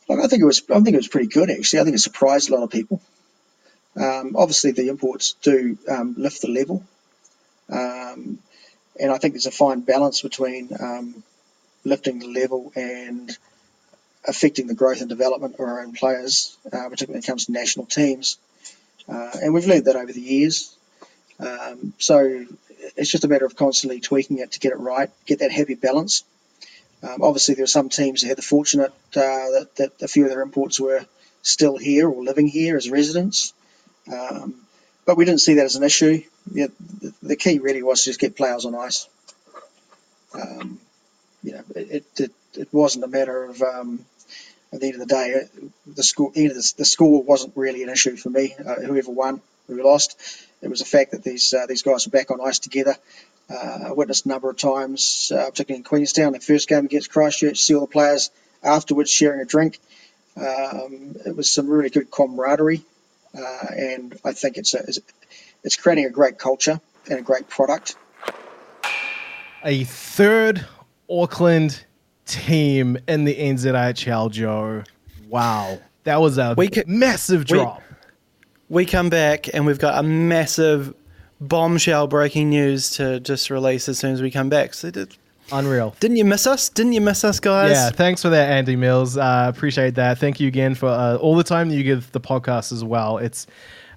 Look, 0.09 0.21
i 0.21 0.27
think 0.27 0.43
it 0.43 0.47
was 0.47 0.63
i 0.71 0.81
think 0.81 0.95
it 0.95 0.97
was 0.97 1.09
pretty 1.09 1.29
good 1.29 1.51
actually. 1.51 1.81
I 1.81 1.85
think 1.85 1.97
it 1.97 2.01
surprised 2.01 2.49
a 2.49 2.55
lot 2.55 2.63
of 2.63 2.71
people. 2.71 3.03
Um, 3.97 4.35
obviously 4.37 4.71
the 4.71 4.89
imports 4.89 5.35
do 5.43 5.77
um, 5.89 6.15
lift 6.17 6.41
the 6.41 6.49
level. 6.49 6.85
Um, 7.71 8.39
and 8.99 9.13
i 9.13 9.19
think 9.19 9.35
there's 9.35 9.47
a 9.47 9.51
fine 9.51 9.81
balance 9.81 10.23
between 10.23 10.71
um, 10.81 11.23
lifting 11.85 12.19
the 12.19 12.29
level 12.29 12.73
and 12.75 13.37
affecting 14.27 14.67
the 14.67 14.75
growth 14.75 15.01
and 15.01 15.09
development 15.09 15.55
of 15.55 15.61
our 15.61 15.83
own 15.83 15.93
players 15.93 16.57
uh, 16.67 16.89
particularly 16.89 17.13
when 17.13 17.23
it 17.23 17.27
comes 17.27 17.47
to 17.47 17.53
national 17.53 17.87
teams. 17.87 18.39
Uh, 19.07 19.31
and 19.43 19.55
we've 19.55 19.67
learned 19.67 19.85
that 19.85 19.97
over 19.97 20.13
the 20.13 20.21
years 20.21 20.75
um, 21.41 21.93
so 21.99 22.47
it's 22.97 23.11
just 23.11 23.25
a 23.25 23.29
matter 23.29 23.47
of 23.47 23.57
constantly 23.57 24.01
tweaking 24.01 24.39
it 24.39 24.53
to 24.53 24.61
get 24.61 24.73
it 24.73 24.79
right, 24.79 25.11
get 25.27 25.41
that 25.41 25.53
happy 25.53 25.75
balance. 25.75 26.25
Um, 27.03 27.23
obviously, 27.23 27.55
there 27.55 27.65
are 27.65 27.69
some 27.69 27.89
teams 27.89 28.23
that 28.23 28.29
had 28.29 28.39
the 28.39 28.43
fortunate 28.43 28.91
uh, 29.15 29.21
that, 29.55 29.69
that, 29.77 30.03
a 30.03 30.09
few 30.09 30.25
of 30.25 30.31
their 30.31 30.43
imports 30.43 30.81
were 30.81 31.07
still 31.43 31.77
here 31.77 32.09
or 32.09 32.25
living 32.25 32.49
here 32.49 32.77
as 32.77 32.91
residents. 32.91 33.53
Um, 34.13 34.55
but 35.07 35.17
we 35.17 35.25
didn't 35.25 35.41
see 35.41 35.55
that 35.55 35.65
as 35.65 35.77
an 35.77 35.85
issue. 35.85 36.23
The, 36.51 36.73
the, 37.23 37.37
key 37.37 37.61
really 37.61 37.83
was 37.83 38.03
to 38.03 38.11
just 38.11 38.21
get 38.21 38.37
players 38.37 38.65
on 38.65 38.75
ice. 38.75 39.09
Um, 40.35 40.81
you 41.43 41.53
know, 41.53 41.63
it, 41.75 42.05
it, 42.17 42.33
it, 42.55 42.69
wasn't 42.73 43.05
a 43.05 43.09
matter 43.09 43.45
of 43.45 43.63
um, 43.63 44.05
at 44.73 44.81
the 44.81 44.87
end 44.87 45.01
of 45.01 45.09
the 45.09 45.15
day, 45.15 45.43
the 45.87 46.03
score, 46.03 46.33
the, 46.33 46.73
the 46.77 46.85
score 46.85 47.23
wasn't 47.23 47.57
really 47.57 47.83
an 47.83 47.89
issue 47.89 48.17
for 48.17 48.31
me. 48.31 48.55
Uh, 48.59 48.75
whoever 48.77 49.11
won, 49.11 49.41
who 49.67 49.83
lost, 49.83 50.21
it 50.61 50.69
was 50.69 50.81
the 50.81 50.85
fact 50.85 51.13
that 51.13 51.23
these 51.23 51.55
uh, 51.55 51.67
these 51.67 51.83
guys 51.83 52.07
were 52.07 52.11
back 52.11 52.31
on 52.31 52.41
ice 52.41 52.59
together. 52.59 52.97
Uh, 53.51 53.89
I 53.89 53.93
witnessed 53.93 54.27
a 54.27 54.29
number 54.29 54.51
of 54.51 54.57
times, 54.57 55.33
uh, 55.35 55.47
particularly 55.47 55.79
in 55.79 55.85
Queenstown, 55.85 56.33
the 56.33 56.41
first 56.41 56.69
game 56.69 56.85
against 56.85 57.11
Christchurch, 57.11 57.59
see 57.59 57.75
all 57.75 57.81
the 57.81 57.87
players 57.87 58.31
afterwards 58.63 59.11
sharing 59.11 59.41
a 59.41 59.47
drink. 59.47 59.79
Um, 60.37 61.17
it 61.25 61.35
was 61.35 61.51
some 61.51 61.69
really 61.69 61.91
good 61.91 62.11
camaraderie, 62.11 62.83
uh, 63.37 63.67
and 63.71 64.19
I 64.25 64.33
think 64.33 64.59
it's 64.59 64.75
a, 64.75 64.85
it's 65.65 65.77
creating 65.77 66.05
a 66.05 66.11
great 66.11 66.39
culture 66.39 66.81
and 67.09 67.19
a 67.19 67.23
great 67.23 67.49
product. 67.49 67.97
A 69.65 69.85
third 69.85 70.65
Auckland 71.11 71.85
team 72.27 72.99
in 73.09 73.25
the 73.25 73.35
NZIHL, 73.35 74.31
Joe. 74.31 74.85
Wow, 75.29 75.81
that 76.05 76.21
was 76.21 76.39
a 76.39 76.55
we 76.57 76.71
massive 76.87 77.45
drop. 77.45 77.83
We, 78.69 78.85
come 78.85 79.11
back 79.11 79.53
and 79.53 79.67
we've 79.67 79.79
got 79.79 79.99
a 79.99 80.03
massive 80.03 80.95
bombshell 81.41 82.07
breaking 82.07 82.51
news 82.51 82.91
to 82.93 83.21
just 83.21 83.51
release 83.51 83.89
as 83.89 83.99
soon 83.99 84.13
as 84.13 84.23
we 84.23 84.31
come 84.31 84.49
back. 84.49 84.75
So 84.75 84.91
did, 84.91 85.17
Unreal. 85.51 85.95
Didn't 86.01 86.19
you 86.19 86.25
miss 86.25 86.47
us? 86.47 86.69
Didn't 86.69 86.93
you 86.93 87.01
miss 87.01 87.25
us, 87.25 87.41
guys? 87.41 87.73
Yeah, 87.73 87.91
thanks 87.91 88.23
for 88.23 88.29
that, 88.29 88.51
Andy 88.51 88.77
Mills. 88.77 89.17
Uh, 89.17 89.47
appreciate 89.49 89.95
that. 89.95 90.19
Thank 90.19 90.41
you 90.41 90.49
again 90.49 90.75
for 90.75 90.89
uh, 90.89 91.17
all 91.17 91.37
the 91.37 91.45
time 91.45 91.71
that 91.71 91.77
you 91.77 91.85
give 91.85 92.13
the 92.13 92.21
podcast 92.21 92.73
as 92.73 92.85
well. 92.85 93.19
It's 93.19 93.47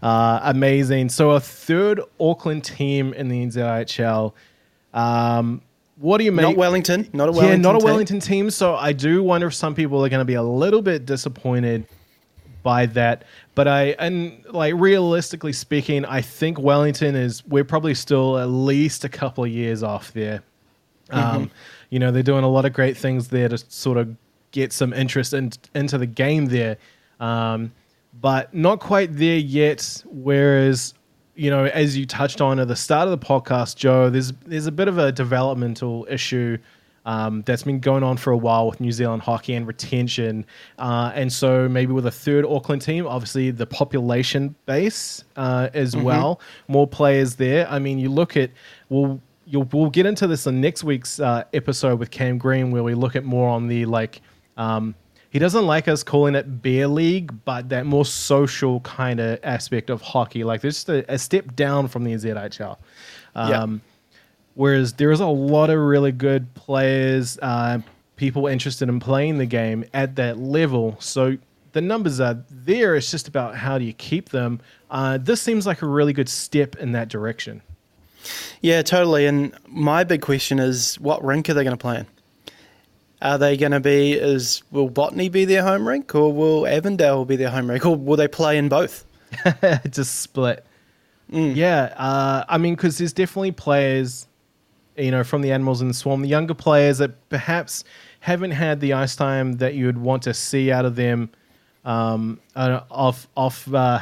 uh, 0.01 0.39
amazing. 0.43 1.09
So, 1.09 1.31
a 1.31 1.39
third 1.39 1.99
Auckland 2.19 2.63
team 2.63 3.13
in 3.13 3.27
the 3.27 3.45
NZIHL. 3.45 4.33
Um, 4.93 5.61
what 5.97 6.17
do 6.17 6.23
you 6.23 6.31
make? 6.31 6.43
Not 6.43 6.57
Wellington. 6.57 7.09
Not 7.13 7.29
a 7.29 7.31
Wellington. 7.31 7.61
Yeah, 7.61 7.71
not 7.71 7.81
a 7.81 7.85
Wellington 7.85 8.19
team. 8.19 8.45
team. 8.45 8.49
So 8.49 8.75
I 8.75 8.91
do 8.91 9.21
wonder 9.21 9.47
if 9.47 9.53
some 9.53 9.75
people 9.75 10.03
are 10.03 10.09
going 10.09 10.19
to 10.21 10.25
be 10.25 10.33
a 10.33 10.41
little 10.41 10.81
bit 10.81 11.05
disappointed 11.05 11.85
by 12.63 12.85
that. 12.87 13.23
But 13.55 13.67
I 13.67 13.95
and 13.99 14.43
like 14.49 14.73
realistically 14.75 15.53
speaking, 15.53 16.05
I 16.05 16.21
think 16.21 16.59
Wellington 16.59 17.15
is 17.15 17.45
we're 17.45 17.63
probably 17.63 17.93
still 17.93 18.37
at 18.37 18.45
least 18.45 19.03
a 19.03 19.09
couple 19.09 19.43
of 19.43 19.49
years 19.49 19.83
off 19.83 20.13
there. 20.13 20.43
Mm-hmm. 21.09 21.35
Um, 21.37 21.51
you 21.89 21.99
know, 21.99 22.11
they're 22.11 22.23
doing 22.23 22.43
a 22.43 22.49
lot 22.49 22.65
of 22.65 22.73
great 22.73 22.97
things 22.97 23.27
there 23.27 23.49
to 23.49 23.57
sort 23.57 23.97
of 23.97 24.15
get 24.51 24.71
some 24.73 24.93
interest 24.93 25.33
in, 25.33 25.51
into 25.75 25.97
the 25.97 26.05
game 26.05 26.47
there. 26.47 26.77
Um, 27.19 27.71
but 28.19 28.53
not 28.53 28.79
quite 28.79 29.15
there 29.15 29.37
yet. 29.37 30.03
Whereas 30.09 30.93
you 31.35 31.49
know, 31.49 31.65
as 31.65 31.97
you 31.97 32.05
touched 32.05 32.41
on 32.41 32.59
at 32.59 32.67
the 32.67 32.75
start 32.75 33.07
of 33.07 33.19
the 33.19 33.25
podcast, 33.25 33.75
Joe, 33.75 34.09
there's 34.09 34.31
there's 34.45 34.67
a 34.67 34.71
bit 34.71 34.87
of 34.87 34.97
a 34.97 35.11
developmental 35.11 36.07
issue 36.09 36.57
um, 37.05 37.41
that's 37.43 37.63
been 37.63 37.79
going 37.79 38.03
on 38.03 38.17
for 38.17 38.31
a 38.31 38.37
while 38.37 38.67
with 38.67 38.79
New 38.79 38.91
Zealand 38.91 39.23
hockey 39.23 39.53
and 39.53 39.65
retention, 39.65 40.45
uh, 40.77 41.11
and 41.15 41.31
so 41.31 41.67
maybe 41.67 41.91
with 41.93 42.05
a 42.05 42.11
third 42.11 42.45
Auckland 42.45 42.81
team, 42.81 43.07
obviously 43.07 43.51
the 43.51 43.65
population 43.65 44.55
base 44.65 45.23
uh, 45.35 45.69
as 45.73 45.95
mm-hmm. 45.95 46.05
well, 46.05 46.41
more 46.67 46.87
players 46.87 47.35
there. 47.35 47.67
I 47.69 47.79
mean, 47.79 47.97
you 47.99 48.09
look 48.09 48.37
at 48.37 48.51
we'll 48.89 49.19
you'll 49.45 49.67
we'll 49.71 49.89
get 49.89 50.05
into 50.05 50.27
this 50.27 50.45
in 50.45 50.61
next 50.61 50.83
week's 50.83 51.19
uh, 51.19 51.43
episode 51.53 51.99
with 51.99 52.11
Cam 52.11 52.37
Green, 52.37 52.71
where 52.71 52.83
we 52.83 52.93
look 52.93 53.15
at 53.15 53.23
more 53.23 53.49
on 53.49 53.67
the 53.67 53.85
like. 53.85 54.21
Um, 54.57 54.95
he 55.31 55.39
doesn't 55.39 55.65
like 55.65 55.87
us 55.87 56.03
calling 56.03 56.35
it 56.35 56.61
beer 56.61 56.87
league, 56.87 57.33
but 57.45 57.69
that 57.69 57.85
more 57.85 58.03
social 58.03 58.81
kind 58.81 59.21
of 59.21 59.39
aspect 59.43 59.89
of 59.89 60.01
hockey. 60.01 60.43
Like 60.43 60.59
there's 60.59 60.75
just 60.75 60.89
a, 60.89 61.13
a 61.13 61.17
step 61.17 61.55
down 61.55 61.87
from 61.87 62.03
the 62.03 62.11
NZIHL. 62.11 62.77
Yeah. 63.35 63.63
Whereas 64.55 64.93
there 64.93 65.11
is 65.11 65.19
a 65.19 65.27
lot 65.27 65.69
of 65.69 65.79
really 65.79 66.11
good 66.11 66.53
players, 66.53 67.37
uh, 67.41 67.79
people 68.15 68.47
interested 68.47 68.89
in 68.89 68.99
playing 68.99 69.37
the 69.37 69.45
game 69.45 69.85
at 69.93 70.15
that 70.17 70.37
level. 70.37 70.97
So 70.99 71.37
the 71.71 71.81
numbers 71.81 72.19
are 72.19 72.43
there. 72.49 72.95
It's 72.95 73.09
just 73.09 73.27
about 73.27 73.55
how 73.55 73.77
do 73.77 73.85
you 73.85 73.93
keep 73.93 74.29
them. 74.29 74.59
Uh, 74.89 75.17
this 75.17 75.41
seems 75.41 75.65
like 75.65 75.81
a 75.81 75.87
really 75.87 76.13
good 76.13 76.29
step 76.29 76.75
in 76.75 76.91
that 76.91 77.07
direction. 77.07 77.61
Yeah, 78.61 78.81
totally. 78.81 79.25
And 79.25 79.53
my 79.67 80.03
big 80.03 80.21
question 80.21 80.59
is, 80.59 80.99
what 80.99 81.23
rink 81.23 81.49
are 81.49 81.53
they 81.53 81.63
going 81.63 81.77
to 81.77 81.81
play 81.81 81.99
in? 81.99 82.07
Are 83.21 83.37
they 83.37 83.55
going 83.55 83.71
to 83.71 83.79
be? 83.79 84.13
Is 84.13 84.63
will 84.71 84.89
Botany 84.89 85.29
be 85.29 85.45
their 85.45 85.63
home 85.63 85.87
rink, 85.87 86.13
or 86.15 86.33
will 86.33 86.65
Avondale 86.65 87.23
be 87.23 87.35
their 87.35 87.51
home 87.51 87.69
rink, 87.69 87.85
or 87.85 87.95
will 87.95 88.17
they 88.17 88.27
play 88.27 88.57
in 88.57 88.67
both? 88.67 89.05
just 89.89 90.21
split. 90.21 90.65
Yeah, 91.29 91.93
uh, 91.97 92.43
I 92.49 92.57
mean, 92.57 92.75
because 92.75 92.97
there's 92.97 93.13
definitely 93.13 93.51
players, 93.51 94.27
you 94.97 95.11
know, 95.11 95.23
from 95.23 95.41
the 95.41 95.51
Admirals 95.51 95.81
in 95.81 95.87
the 95.87 95.93
Swarm, 95.93 96.21
the 96.21 96.27
younger 96.27 96.53
players 96.53 96.97
that 96.99 97.29
perhaps 97.29 97.83
haven't 98.19 98.51
had 98.51 98.79
the 98.79 98.93
ice 98.93 99.15
time 99.15 99.53
that 99.53 99.73
you 99.73 99.85
would 99.85 99.97
want 99.97 100.23
to 100.23 100.33
see 100.33 100.71
out 100.71 100.85
of 100.85 100.95
them. 100.95 101.29
Um, 101.83 102.39
uh, 102.55 102.81
off 102.91 103.27
off 103.35 103.73
uh, 103.73 104.01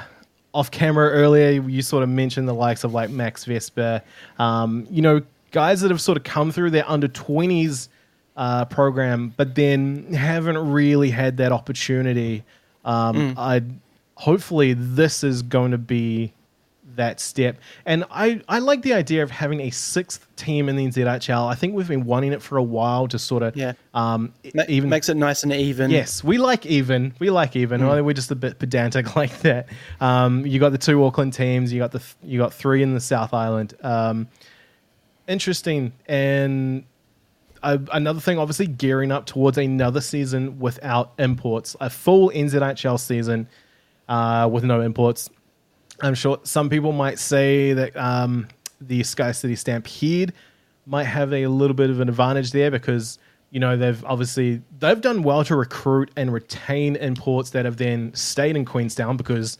off 0.53 0.71
camera 0.71 1.09
earlier, 1.11 1.61
you 1.61 1.81
sort 1.81 2.03
of 2.03 2.09
mentioned 2.09 2.47
the 2.47 2.53
likes 2.53 2.83
of 2.83 2.93
like 2.93 3.09
Max 3.09 3.45
Vesper, 3.45 4.01
um, 4.37 4.85
you 4.89 5.01
know, 5.01 5.21
guys 5.51 5.81
that 5.81 5.91
have 5.91 6.01
sort 6.01 6.17
of 6.17 6.23
come 6.23 6.51
through 6.51 6.71
their 6.71 6.89
under 6.89 7.07
twenties 7.07 7.87
uh, 8.35 8.65
program, 8.65 9.33
but 9.37 9.55
then 9.55 10.13
haven't 10.13 10.57
really 10.57 11.09
had 11.09 11.37
that 11.37 11.51
opportunity. 11.51 12.43
Um, 12.83 13.35
I 13.37 13.63
hopefully 14.15 14.73
this 14.73 15.23
is 15.23 15.41
going 15.41 15.71
to 15.71 15.77
be 15.77 16.33
that 16.99 17.19
step. 17.19 17.57
And 17.85 18.05
I, 18.11 18.41
I 18.47 18.59
like 18.59 18.83
the 18.83 18.93
idea 18.93 19.23
of 19.23 19.31
having 19.31 19.59
a 19.61 19.69
sixth 19.71 20.25
team 20.35 20.69
in 20.69 20.75
the 20.75 20.85
NZIHL. 20.85 21.47
I 21.49 21.55
think 21.55 21.73
we've 21.73 21.87
been 21.87 22.05
wanting 22.05 22.31
it 22.31 22.41
for 22.41 22.57
a 22.57 22.63
while 22.63 23.07
to 23.09 23.17
sort 23.19 23.41
of 23.43 23.55
Yeah. 23.57 23.73
um, 23.93 24.31
Ma- 24.53 24.63
even 24.69 24.89
makes 24.89 25.09
it 25.09 25.17
nice 25.17 25.43
and 25.43 25.51
even. 25.51 25.91
Yes, 25.91 26.23
we 26.23 26.37
like 26.37 26.65
even. 26.65 27.13
We 27.19 27.29
like 27.31 27.55
even. 27.55 27.81
Or 27.81 28.01
We're 28.03 28.13
just 28.13 28.31
a 28.31 28.35
bit 28.35 28.59
pedantic 28.59 29.15
like 29.17 29.39
that. 29.39 29.67
Um, 29.99 30.45
you 30.45 30.59
got 30.59 30.71
the 30.71 30.77
two 30.77 31.03
Auckland 31.03 31.33
teams. 31.33 31.73
You 31.73 31.79
got 31.79 31.91
the 31.91 31.99
th- 31.99 32.15
you 32.23 32.37
got 32.37 32.53
three 32.53 32.83
in 32.83 32.93
the 32.93 32.99
South 33.01 33.33
Island. 33.33 33.73
Um, 33.81 34.27
interesting. 35.27 35.93
And 36.07 36.85
uh, 37.63 37.77
another 37.91 38.19
thing, 38.19 38.37
obviously, 38.37 38.67
gearing 38.67 39.11
up 39.11 39.25
towards 39.25 39.57
another 39.57 40.01
season 40.01 40.59
without 40.59 41.13
imports, 41.19 41.75
a 41.81 41.89
full 41.89 42.29
NZIHL 42.29 42.99
season 42.99 43.47
uh, 44.07 44.49
with 44.51 44.63
no 44.63 44.81
imports. 44.81 45.29
I'm 46.01 46.15
sure 46.15 46.39
some 46.43 46.69
people 46.69 46.91
might 46.91 47.19
say 47.19 47.73
that 47.73 47.95
um, 47.97 48.47
the 48.81 49.03
Sky 49.03 49.31
City 49.31 49.55
Stampede 49.55 50.33
might 50.85 51.03
have 51.05 51.33
a 51.33 51.47
little 51.47 51.75
bit 51.75 51.89
of 51.89 51.99
an 51.99 52.09
advantage 52.09 52.51
there 52.51 52.71
because 52.71 53.19
you 53.51 53.59
know 53.59 53.75
they've 53.77 54.03
obviously 54.05 54.61
they've 54.79 55.01
done 55.01 55.23
well 55.23 55.43
to 55.43 55.55
recruit 55.55 56.11
and 56.15 56.31
retain 56.33 56.95
imports 56.95 57.49
that 57.51 57.65
have 57.65 57.77
then 57.77 58.13
stayed 58.13 58.55
in 58.55 58.65
Queenstown 58.65 59.17
because 59.17 59.57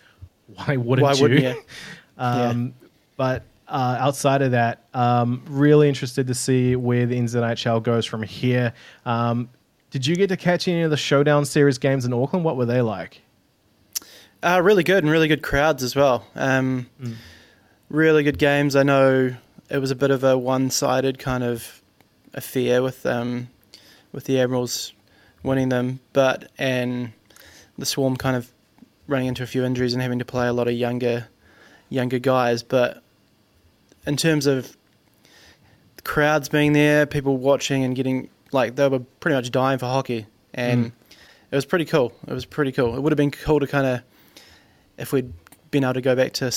why 0.55 0.77
wouldn't 0.77 1.03
Why 1.03 1.13
you? 1.13 1.21
wouldn't 1.21 1.41
you? 1.41 1.61
Um, 2.17 2.73
But 3.15 3.43
uh, 3.67 3.95
outside 3.99 4.41
of 4.41 4.51
that, 4.51 4.83
um, 4.93 5.41
really 5.47 5.87
interested 5.87 6.27
to 6.27 6.33
see 6.33 6.75
where 6.75 7.05
the 7.05 7.17
NZIHL 7.17 7.81
goes 7.83 8.05
from 8.05 8.23
here. 8.23 8.73
Um, 9.05 9.49
did 9.89 10.05
you 10.05 10.15
get 10.17 10.27
to 10.27 10.37
catch 10.37 10.67
any 10.67 10.81
of 10.81 10.91
the 10.91 10.97
Showdown 10.97 11.45
Series 11.45 11.77
games 11.77 12.03
in 12.05 12.13
Auckland? 12.13 12.43
What 12.43 12.57
were 12.57 12.65
they 12.65 12.81
like? 12.81 13.21
Uh, 14.41 14.61
really 14.63 14.83
good 14.83 15.03
and 15.03 15.11
really 15.11 15.27
good 15.27 15.41
crowds 15.43 15.83
as 15.83 15.95
well. 15.95 16.25
Um, 16.35 16.87
Really 17.89 18.21
good 18.23 18.37
games. 18.37 18.75
I 18.75 18.83
know 18.83 19.35
it 19.69 19.77
was 19.79 19.89
a 19.89 19.95
bit 19.95 20.11
of 20.11 20.23
a 20.23 20.37
one-sided 20.37 21.17
kind 21.17 21.43
of 21.43 21.81
affair 22.35 22.83
with 22.83 23.03
um, 23.05 23.49
with 24.11 24.25
the 24.25 24.39
Admirals 24.39 24.93
winning 25.41 25.69
them, 25.69 25.99
but 26.13 26.51
and 26.59 27.11
the 27.79 27.85
Swarm 27.87 28.15
kind 28.15 28.35
of 28.35 28.51
running 29.07 29.27
into 29.27 29.41
a 29.41 29.47
few 29.47 29.65
injuries 29.65 29.93
and 29.93 30.03
having 30.03 30.19
to 30.19 30.25
play 30.25 30.47
a 30.47 30.53
lot 30.53 30.67
of 30.67 30.73
younger 30.75 31.27
younger 31.89 32.19
guys. 32.19 32.61
But 32.61 33.01
in 34.05 34.15
terms 34.17 34.45
of 34.45 34.77
crowds 36.03 36.47
being 36.47 36.73
there, 36.73 37.05
people 37.07 37.37
watching 37.37 37.83
and 37.83 37.95
getting 37.95 38.29
like 38.51 38.75
they 38.75 38.87
were 38.87 38.99
pretty 39.19 39.35
much 39.35 39.49
dying 39.49 39.79
for 39.79 39.87
hockey, 39.87 40.27
and 40.53 40.91
it 41.51 41.55
was 41.55 41.65
pretty 41.65 41.85
cool. 41.85 42.13
It 42.27 42.33
was 42.33 42.45
pretty 42.45 42.71
cool. 42.71 42.95
It 42.95 43.01
would 43.01 43.11
have 43.11 43.17
been 43.17 43.31
cool 43.31 43.59
to 43.59 43.65
kind 43.67 43.87
of 43.87 44.01
if 44.99 45.11
we'd 45.13 45.31
been 45.71 45.83
able 45.83 45.93
to 45.95 46.01
go 46.01 46.15
back 46.15 46.33
to 46.33 46.51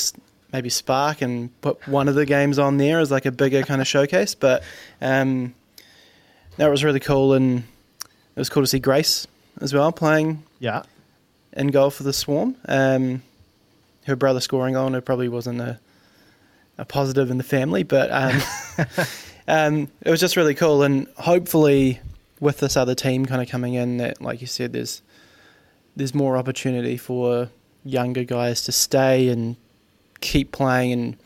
maybe 0.53 0.69
Spark 0.69 1.23
and 1.23 1.49
put 1.63 1.87
one 1.89 2.09
of 2.09 2.15
the 2.15 2.27
games 2.27 2.59
on 2.59 2.77
there 2.77 2.99
as 3.01 3.11
like 3.11 3.25
a 3.27 3.33
bigger 3.33 3.63
kind 3.63 3.81
of 3.81 3.87
showcase. 3.87 4.35
But 4.35 4.63
um, 5.01 5.55
that 6.57 6.69
was 6.71 6.85
really 6.85 7.01
cool, 7.01 7.33
and 7.33 7.61
it 8.01 8.39
was 8.39 8.49
cool 8.51 8.63
to 8.63 8.67
see 8.67 8.79
Grace 8.79 9.27
as 9.61 9.73
well 9.75 9.93
playing 9.93 10.43
Yeah. 10.59 10.83
in 11.53 11.69
goal 11.69 11.91
for 11.91 12.03
the 12.03 12.13
Swarm. 12.13 12.57
Um, 12.67 13.23
her 14.07 14.17
brother 14.17 14.41
scoring 14.41 14.77
on, 14.77 14.95
it 14.95 15.05
probably 15.05 15.29
wasn't 15.29 15.61
a, 15.61 15.79
a 16.79 16.85
positive 16.85 17.31
in 17.31 17.39
the 17.39 17.45
family, 17.45 17.83
but 17.83 18.11
um, 18.11 18.41
um, 19.49 19.89
it 20.03 20.11
was 20.11 20.21
just 20.21 20.37
really 20.37 20.55
cool. 20.55 20.83
And 20.83 21.07
hopefully, 21.19 22.01
with 22.41 22.59
this 22.59 22.77
other 22.77 22.95
team 22.95 23.25
kind 23.27 23.41
of 23.41 23.49
coming 23.49 23.75
in, 23.75 23.99
that 23.99 24.21
like 24.21 24.41
you 24.41 24.47
said, 24.47 24.73
there's 24.73 25.03
there's 25.95 26.15
more 26.15 26.37
opportunity 26.37 26.97
for 26.97 27.49
younger 27.85 28.25
guys 28.25 28.63
to 28.63 28.73
stay 28.73 29.29
and 29.29 29.57
keep 30.21 30.53
playing 30.53 30.93
and 30.93 31.17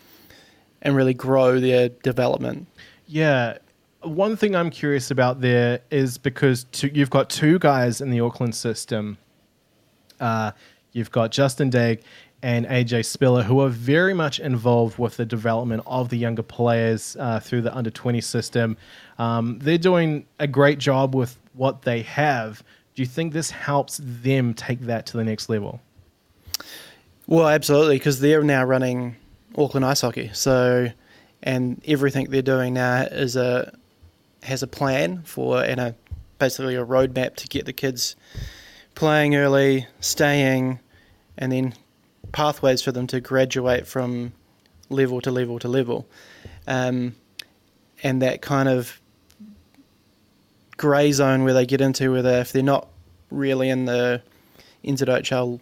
and 0.83 0.95
really 0.95 1.15
grow 1.15 1.59
their 1.59 1.89
development. 1.89 2.67
Yeah. 3.07 3.59
One 4.03 4.37
thing 4.37 4.55
I'm 4.55 4.71
curious 4.71 5.11
about 5.11 5.41
there 5.41 5.81
is 5.91 6.17
because 6.17 6.65
two, 6.71 6.89
you've 6.95 7.11
got 7.11 7.29
two 7.29 7.59
guys 7.59 8.01
in 8.01 8.11
the 8.11 8.21
Auckland 8.21 8.55
system. 8.55 9.19
Uh, 10.21 10.53
you've 10.93 11.11
got 11.11 11.33
Justin 11.33 11.71
Dagg 11.71 12.03
and 12.43 12.67
AJ 12.67 13.07
Spiller, 13.07 13.43
who 13.43 13.61
are 13.61 13.69
very 13.69 14.15
much 14.15 14.39
involved 14.39 14.99
with 14.99 15.17
the 15.17 15.27
development 15.27 15.83
of 15.87 16.09
the 16.11 16.17
younger 16.17 16.43
players 16.43 17.17
uh, 17.19 17.41
through 17.41 17.63
the 17.63 17.75
under 17.75 17.91
20 17.91 18.21
system. 18.21 18.77
Um, 19.19 19.59
they're 19.59 19.79
doing 19.79 20.27
a 20.39 20.47
great 20.47 20.79
job 20.79 21.15
with 21.15 21.37
what 21.55 21.83
they 21.83 22.03
have. 22.03 22.63
Do 22.95 23.03
you 23.03 23.07
think 23.07 23.33
this 23.33 23.51
helps 23.51 24.01
them 24.03 24.55
take 24.55 24.81
that 24.83 25.07
to 25.07 25.17
the 25.17 25.25
next 25.25 25.49
level? 25.49 25.81
Well, 27.27 27.49
absolutely, 27.49 27.97
because 27.97 28.21
they're 28.21 28.43
now 28.43 28.65
running 28.65 29.17
Auckland 29.57 29.85
ice 29.85 30.01
hockey. 30.01 30.31
So, 30.33 30.91
and 31.43 31.83
everything 31.87 32.31
they're 32.31 32.43
doing 32.43 32.75
now 32.75 33.03
is 33.03 33.37
a 33.37 33.77
has 34.43 34.63
a 34.63 34.67
plan 34.67 35.23
for 35.23 35.63
and 35.63 35.81
a 35.81 35.95
basically 36.39 36.77
a 36.77 36.85
roadmap 36.85 37.35
to 37.37 37.49
get 37.49 37.65
the 37.67 37.73
kids 37.73 38.15
playing 38.95 39.35
early, 39.35 39.87
staying, 40.01 40.79
and 41.37 41.51
then 41.51 41.75
pathways 42.33 42.83
for 42.83 42.93
them 42.93 43.07
to 43.09 43.21
graduate 43.21 43.87
from 43.87 44.33
level 44.89 45.21
to 45.21 45.31
level 45.31 45.59
to 45.59 45.69
level, 45.69 46.07
um, 46.67 47.15
and 48.03 48.23
that 48.23 48.41
kind 48.41 48.69
of 48.69 49.01
grey 50.77 51.11
zone 51.11 51.43
where 51.45 51.55
they 51.55 51.67
get 51.67 51.81
into 51.81 52.13
where 52.13 52.23
they 52.23 52.39
if 52.41 52.53
they're 52.53 52.63
not 52.63 52.89
really 53.31 53.69
in 53.69 53.87
the 53.87 54.23
NZIHL 54.85 55.61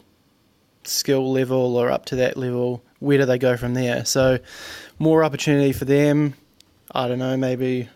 skill 0.87 1.31
level 1.33 1.77
or 1.77 1.91
up 1.91 2.07
to 2.07 2.17
that 2.17 2.37
level, 2.37 2.83
where 3.01 3.19
do 3.19 3.27
they 3.27 3.39
go 3.39 3.57
from 3.57 3.75
there? 3.75 4.05
So, 4.05 4.39
more 4.99 5.25
opportunity 5.25 5.73
for 5.73 5.85
them. 5.85 6.35
I 6.93 7.09
don't 7.09 7.19
know, 7.19 7.37
maybe. 7.37 7.89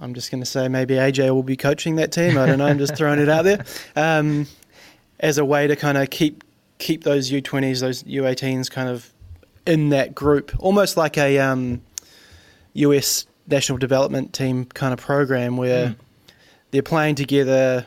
I'm 0.00 0.14
just 0.14 0.30
going 0.30 0.40
to 0.42 0.46
say 0.46 0.68
maybe 0.68 0.94
AJ 0.94 1.30
will 1.30 1.42
be 1.42 1.56
coaching 1.56 1.96
that 1.96 2.12
team. 2.12 2.38
I 2.38 2.46
don't 2.46 2.58
know. 2.58 2.66
I'm 2.66 2.78
just 2.78 2.96
throwing 2.96 3.20
it 3.20 3.28
out 3.28 3.44
there 3.44 3.64
um, 3.94 4.46
as 5.20 5.36
a 5.38 5.44
way 5.44 5.66
to 5.66 5.76
kind 5.76 5.98
of 5.98 6.08
keep 6.10 6.44
keep 6.78 7.04
those 7.04 7.30
U20s, 7.30 7.80
those 7.80 8.02
U18s, 8.04 8.70
kind 8.70 8.88
of 8.88 9.12
in 9.66 9.90
that 9.90 10.14
group, 10.14 10.52
almost 10.58 10.96
like 10.96 11.16
a 11.16 11.38
um, 11.38 11.82
US 12.74 13.26
national 13.46 13.78
development 13.78 14.32
team 14.32 14.64
kind 14.64 14.92
of 14.92 15.00
program 15.00 15.56
where 15.56 15.94
they're 16.70 16.82
playing 16.82 17.14
together, 17.14 17.86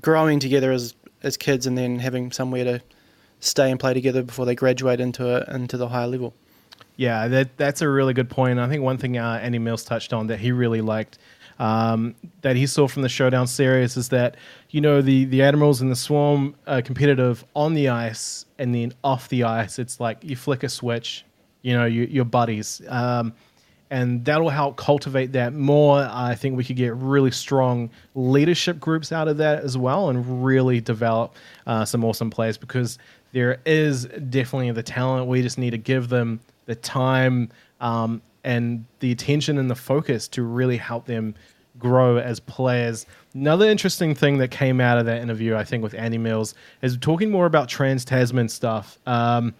growing 0.00 0.38
together 0.38 0.72
as 0.72 0.94
as 1.22 1.36
kids, 1.36 1.66
and 1.66 1.76
then 1.76 1.98
having 1.98 2.32
somewhere 2.32 2.64
to 2.64 2.82
stay 3.40 3.70
and 3.70 3.78
play 3.78 3.94
together 3.94 4.22
before 4.22 4.46
they 4.46 4.54
graduate 4.54 5.00
into 5.00 5.28
a, 5.28 5.54
into 5.54 5.76
the 5.76 5.88
higher 5.88 6.06
level. 6.06 6.34
Yeah, 6.96 7.28
that 7.28 7.56
that's 7.56 7.82
a 7.82 7.88
really 7.88 8.14
good 8.14 8.30
point. 8.30 8.58
I 8.58 8.68
think 8.68 8.82
one 8.82 8.98
thing 8.98 9.18
uh, 9.18 9.40
Andy 9.42 9.58
Mills 9.58 9.84
touched 9.84 10.12
on 10.12 10.26
that 10.28 10.38
he 10.38 10.52
really 10.52 10.80
liked 10.80 11.18
um, 11.58 12.14
that 12.40 12.56
he 12.56 12.66
saw 12.66 12.88
from 12.88 13.02
the 13.02 13.08
Showdown 13.08 13.46
series 13.46 13.96
is 13.96 14.08
that 14.08 14.36
you 14.70 14.80
know 14.80 15.00
the 15.00 15.24
the 15.26 15.42
Admirals 15.42 15.80
and 15.80 15.90
the 15.90 15.96
Swarm 15.96 16.54
are 16.66 16.82
competitive 16.82 17.44
on 17.54 17.74
the 17.74 17.88
ice 17.88 18.46
and 18.58 18.74
then 18.74 18.92
off 19.04 19.28
the 19.28 19.44
ice. 19.44 19.78
It's 19.78 20.00
like 20.00 20.22
you 20.22 20.36
flick 20.36 20.62
a 20.62 20.68
switch, 20.68 21.24
you 21.62 21.74
know, 21.74 21.84
you, 21.84 22.04
your 22.04 22.24
buddies. 22.24 22.82
Um, 22.88 23.32
and 23.92 24.24
that'll 24.24 24.48
help 24.48 24.78
cultivate 24.78 25.32
that 25.32 25.52
more. 25.52 26.08
I 26.10 26.34
think 26.34 26.56
we 26.56 26.64
could 26.64 26.76
get 26.76 26.96
really 26.96 27.30
strong 27.30 27.90
leadership 28.14 28.80
groups 28.80 29.12
out 29.12 29.28
of 29.28 29.36
that 29.36 29.62
as 29.62 29.76
well, 29.76 30.08
and 30.08 30.42
really 30.42 30.80
develop 30.80 31.36
uh, 31.66 31.84
some 31.84 32.02
awesome 32.02 32.30
players 32.30 32.56
because 32.56 32.98
there 33.32 33.60
is 33.66 34.06
definitely 34.06 34.70
the 34.70 34.82
talent. 34.82 35.28
We 35.28 35.42
just 35.42 35.58
need 35.58 35.70
to 35.70 35.78
give 35.78 36.08
them 36.08 36.40
the 36.64 36.74
time 36.74 37.50
um, 37.82 38.22
and 38.44 38.86
the 39.00 39.12
attention 39.12 39.58
and 39.58 39.70
the 39.70 39.74
focus 39.76 40.26
to 40.28 40.42
really 40.42 40.78
help 40.78 41.04
them 41.04 41.34
grow 41.78 42.16
as 42.16 42.40
players. 42.40 43.04
Another 43.34 43.68
interesting 43.68 44.14
thing 44.14 44.38
that 44.38 44.50
came 44.50 44.80
out 44.80 44.96
of 44.96 45.04
that 45.04 45.20
interview, 45.20 45.54
I 45.54 45.64
think, 45.64 45.82
with 45.82 45.92
Andy 45.92 46.18
Mills, 46.18 46.54
is 46.80 46.96
talking 46.96 47.30
more 47.30 47.44
about 47.44 47.68
trans 47.68 48.06
Tasman 48.06 48.48
stuff. 48.48 48.98
Um, 49.06 49.54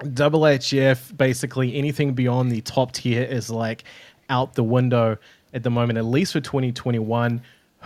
IIHF, 0.00 1.16
basically 1.16 1.74
anything 1.76 2.14
beyond 2.14 2.52
the 2.52 2.60
top 2.60 2.92
tier 2.92 3.22
is 3.22 3.50
like 3.50 3.84
out 4.28 4.54
the 4.54 4.64
window 4.64 5.16
at 5.52 5.62
the 5.62 5.70
moment, 5.70 5.98
at 5.98 6.04
least 6.04 6.32
for 6.32 6.40
2021. 6.40 7.42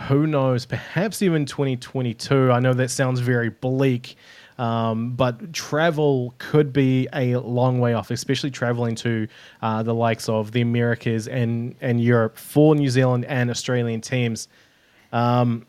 Who 0.07 0.27
knows? 0.27 0.65
Perhaps 0.65 1.21
even 1.21 1.45
2022. 1.45 2.51
I 2.51 2.59
know 2.59 2.73
that 2.73 2.89
sounds 2.89 3.19
very 3.19 3.49
bleak, 3.49 4.15
um, 4.57 5.11
but 5.11 5.53
travel 5.53 6.33
could 6.39 6.73
be 6.73 7.07
a 7.13 7.37
long 7.37 7.79
way 7.79 7.93
off, 7.93 8.11
especially 8.11 8.51
traveling 8.51 8.95
to 8.95 9.27
uh, 9.61 9.83
the 9.83 9.93
likes 9.93 10.27
of 10.29 10.51
the 10.51 10.61
Americas 10.61 11.27
and, 11.27 11.75
and 11.79 12.01
Europe 12.01 12.37
for 12.37 12.75
New 12.75 12.89
Zealand 12.89 13.25
and 13.25 13.49
Australian 13.49 14.01
teams. 14.01 14.47
Um, 15.11 15.65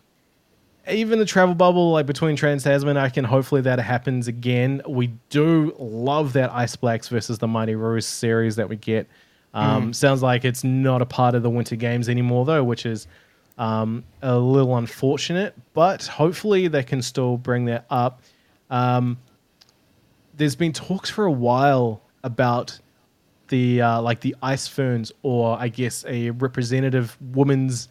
even 0.90 1.18
the 1.18 1.24
travel 1.24 1.54
bubble, 1.54 1.92
like 1.92 2.06
between 2.06 2.36
Trans 2.36 2.64
Tasman, 2.64 2.96
I 2.96 3.08
can 3.08 3.24
hopefully 3.24 3.62
that 3.62 3.78
happens 3.78 4.28
again. 4.28 4.82
We 4.86 5.08
do 5.30 5.74
love 5.78 6.34
that 6.34 6.52
Ice 6.52 6.76
Blacks 6.76 7.08
versus 7.08 7.38
the 7.38 7.48
Mighty 7.48 7.74
Roos 7.74 8.06
series 8.06 8.56
that 8.56 8.68
we 8.68 8.76
get. 8.76 9.08
Um, 9.54 9.90
mm. 9.90 9.94
Sounds 9.94 10.22
like 10.22 10.44
it's 10.44 10.64
not 10.64 11.00
a 11.00 11.06
part 11.06 11.34
of 11.34 11.42
the 11.42 11.50
Winter 11.50 11.76
Games 11.76 12.08
anymore, 12.08 12.44
though, 12.44 12.64
which 12.64 12.84
is 12.86 13.06
um, 13.56 14.04
a 14.20 14.38
little 14.38 14.76
unfortunate. 14.76 15.54
But 15.72 16.04
hopefully 16.06 16.68
they 16.68 16.82
can 16.82 17.00
still 17.00 17.36
bring 17.36 17.66
that 17.66 17.86
up. 17.88 18.20
Um, 18.68 19.18
there's 20.36 20.56
been 20.56 20.72
talks 20.72 21.08
for 21.08 21.24
a 21.24 21.32
while 21.32 22.02
about 22.24 22.78
the 23.48 23.80
uh, 23.80 24.02
like 24.02 24.20
the 24.20 24.34
Ice 24.42 24.66
Ferns, 24.66 25.12
or 25.22 25.56
I 25.58 25.68
guess 25.68 26.04
a 26.06 26.30
representative 26.30 27.16
women's 27.20 27.88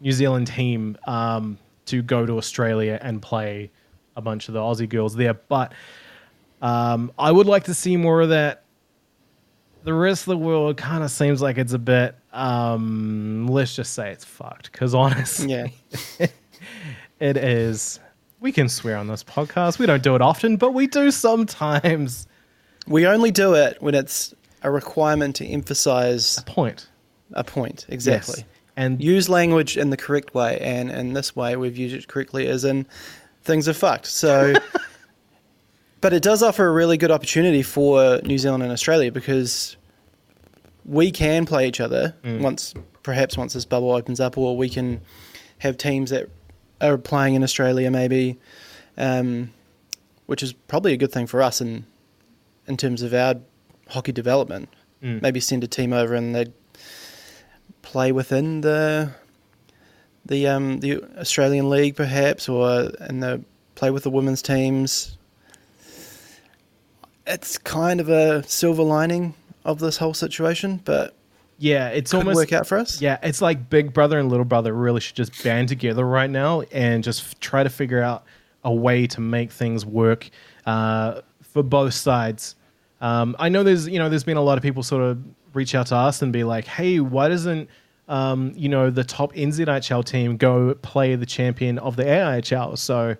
New 0.00 0.12
Zealand 0.12 0.48
team 0.48 0.98
um, 1.06 1.58
to 1.86 2.02
go 2.02 2.26
to 2.26 2.38
Australia 2.38 2.98
and 3.00 3.20
play 3.20 3.70
a 4.16 4.22
bunch 4.22 4.48
of 4.48 4.54
the 4.54 4.60
Aussie 4.60 4.88
girls 4.88 5.14
there. 5.14 5.34
But 5.34 5.72
um, 6.62 7.12
I 7.18 7.30
would 7.30 7.46
like 7.46 7.64
to 7.64 7.74
see 7.74 7.96
more 7.96 8.22
of 8.22 8.30
that. 8.30 8.62
The 9.82 9.92
rest 9.92 10.22
of 10.22 10.26
the 10.26 10.38
world 10.38 10.78
kind 10.78 11.04
of 11.04 11.10
seems 11.10 11.42
like 11.42 11.58
it's 11.58 11.74
a 11.74 11.78
bit. 11.78 12.16
Um, 12.32 13.46
let's 13.46 13.76
just 13.76 13.92
say 13.92 14.10
it's 14.10 14.24
fucked. 14.24 14.72
Because 14.72 14.94
honestly, 14.94 15.50
yeah, 15.50 15.66
it 17.20 17.36
is. 17.36 18.00
We 18.40 18.50
can 18.52 18.68
swear 18.68 18.96
on 18.96 19.08
this 19.08 19.22
podcast. 19.22 19.78
We 19.78 19.86
don't 19.86 20.02
do 20.02 20.14
it 20.14 20.22
often, 20.22 20.56
but 20.56 20.72
we 20.72 20.86
do 20.86 21.10
sometimes. 21.10 22.26
We 22.86 23.06
only 23.06 23.30
do 23.30 23.54
it 23.54 23.80
when 23.80 23.94
it's 23.94 24.34
a 24.62 24.70
requirement 24.70 25.36
to 25.36 25.46
emphasize 25.46 26.38
a 26.38 26.42
point. 26.42 26.88
A 27.32 27.44
point, 27.44 27.86
exactly. 27.88 28.36
Yes 28.38 28.53
and 28.76 29.02
use 29.02 29.28
language 29.28 29.76
in 29.76 29.90
the 29.90 29.96
correct 29.96 30.34
way. 30.34 30.58
And 30.60 30.90
in 30.90 31.12
this 31.12 31.36
way, 31.36 31.56
we've 31.56 31.76
used 31.76 31.94
it 31.94 32.08
correctly, 32.08 32.46
as 32.48 32.64
in 32.64 32.86
things 33.42 33.68
are 33.68 33.74
fucked. 33.74 34.06
So, 34.06 34.54
but 36.00 36.12
it 36.12 36.22
does 36.22 36.42
offer 36.42 36.66
a 36.66 36.72
really 36.72 36.96
good 36.96 37.10
opportunity 37.10 37.62
for 37.62 38.20
New 38.24 38.38
Zealand 38.38 38.62
and 38.62 38.72
Australia 38.72 39.12
because 39.12 39.76
we 40.84 41.10
can 41.10 41.46
play 41.46 41.68
each 41.68 41.80
other 41.80 42.14
mm. 42.24 42.40
once, 42.40 42.74
perhaps 43.02 43.36
once 43.36 43.54
this 43.54 43.64
bubble 43.64 43.92
opens 43.92 44.20
up, 44.20 44.36
or 44.36 44.56
we 44.56 44.68
can 44.68 45.00
have 45.58 45.76
teams 45.76 46.10
that 46.10 46.28
are 46.80 46.98
playing 46.98 47.34
in 47.34 47.42
Australia, 47.42 47.90
maybe, 47.90 48.38
um, 48.98 49.50
which 50.26 50.42
is 50.42 50.52
probably 50.52 50.92
a 50.92 50.96
good 50.96 51.12
thing 51.12 51.26
for 51.26 51.42
us 51.42 51.60
in 51.60 51.86
in 52.66 52.76
terms 52.76 53.02
of 53.02 53.12
our 53.12 53.34
hockey 53.88 54.12
development. 54.12 54.68
Mm. 55.02 55.20
Maybe 55.20 55.40
send 55.40 55.62
a 55.64 55.66
team 55.66 55.92
over 55.92 56.14
and 56.14 56.34
they'd 56.34 56.52
play 57.84 58.12
within 58.12 58.62
the 58.62 59.12
the 60.26 60.46
um, 60.48 60.80
the 60.80 61.02
Australian 61.18 61.70
League, 61.70 61.96
perhaps, 61.96 62.48
or 62.48 62.90
in 63.08 63.20
the 63.20 63.44
play 63.74 63.90
with 63.90 64.02
the 64.02 64.10
women's 64.10 64.42
teams. 64.42 65.16
It's 67.26 67.56
kind 67.58 68.00
of 68.00 68.08
a 68.08 68.42
silver 68.44 68.82
lining 68.82 69.34
of 69.64 69.78
this 69.78 69.96
whole 69.96 70.14
situation, 70.14 70.80
but 70.84 71.14
yeah, 71.58 71.88
it's 71.88 72.12
almost 72.12 72.36
work 72.36 72.52
out 72.52 72.66
for 72.66 72.78
us. 72.78 73.00
Yeah, 73.00 73.18
it's 73.22 73.40
like 73.40 73.70
Big 73.70 73.92
Brother 73.92 74.18
and 74.18 74.28
Little 74.28 74.44
Brother 74.44 74.72
really 74.74 75.00
should 75.00 75.16
just 75.16 75.42
band 75.42 75.68
together 75.68 76.04
right 76.04 76.28
now 76.28 76.62
and 76.72 77.02
just 77.02 77.22
f- 77.22 77.40
try 77.40 77.62
to 77.62 77.70
figure 77.70 78.02
out 78.02 78.24
a 78.64 78.74
way 78.74 79.06
to 79.06 79.20
make 79.20 79.52
things 79.52 79.86
work 79.86 80.28
uh, 80.66 81.20
for 81.42 81.62
both 81.62 81.94
sides. 81.94 82.56
Um, 83.00 83.36
I 83.38 83.48
know 83.48 83.62
there's 83.62 83.88
you 83.88 83.98
know 83.98 84.08
there's 84.08 84.24
been 84.24 84.36
a 84.36 84.42
lot 84.42 84.58
of 84.58 84.62
people 84.62 84.82
sort 84.82 85.02
of 85.02 85.18
reach 85.54 85.74
out 85.74 85.88
to 85.88 85.96
us 85.96 86.22
and 86.22 86.32
be 86.32 86.44
like, 86.44 86.66
hey, 86.66 87.00
why 87.00 87.28
doesn't 87.28 87.68
um, 88.06 88.52
you 88.56 88.68
know 88.68 88.90
the 88.90 89.04
top 89.04 89.32
NZIHL 89.34 90.04
team 90.04 90.36
go 90.36 90.74
play 90.74 91.14
the 91.14 91.26
champion 91.26 91.78
of 91.78 91.96
the 91.96 92.04
AIHL? 92.04 92.78
So 92.78 93.16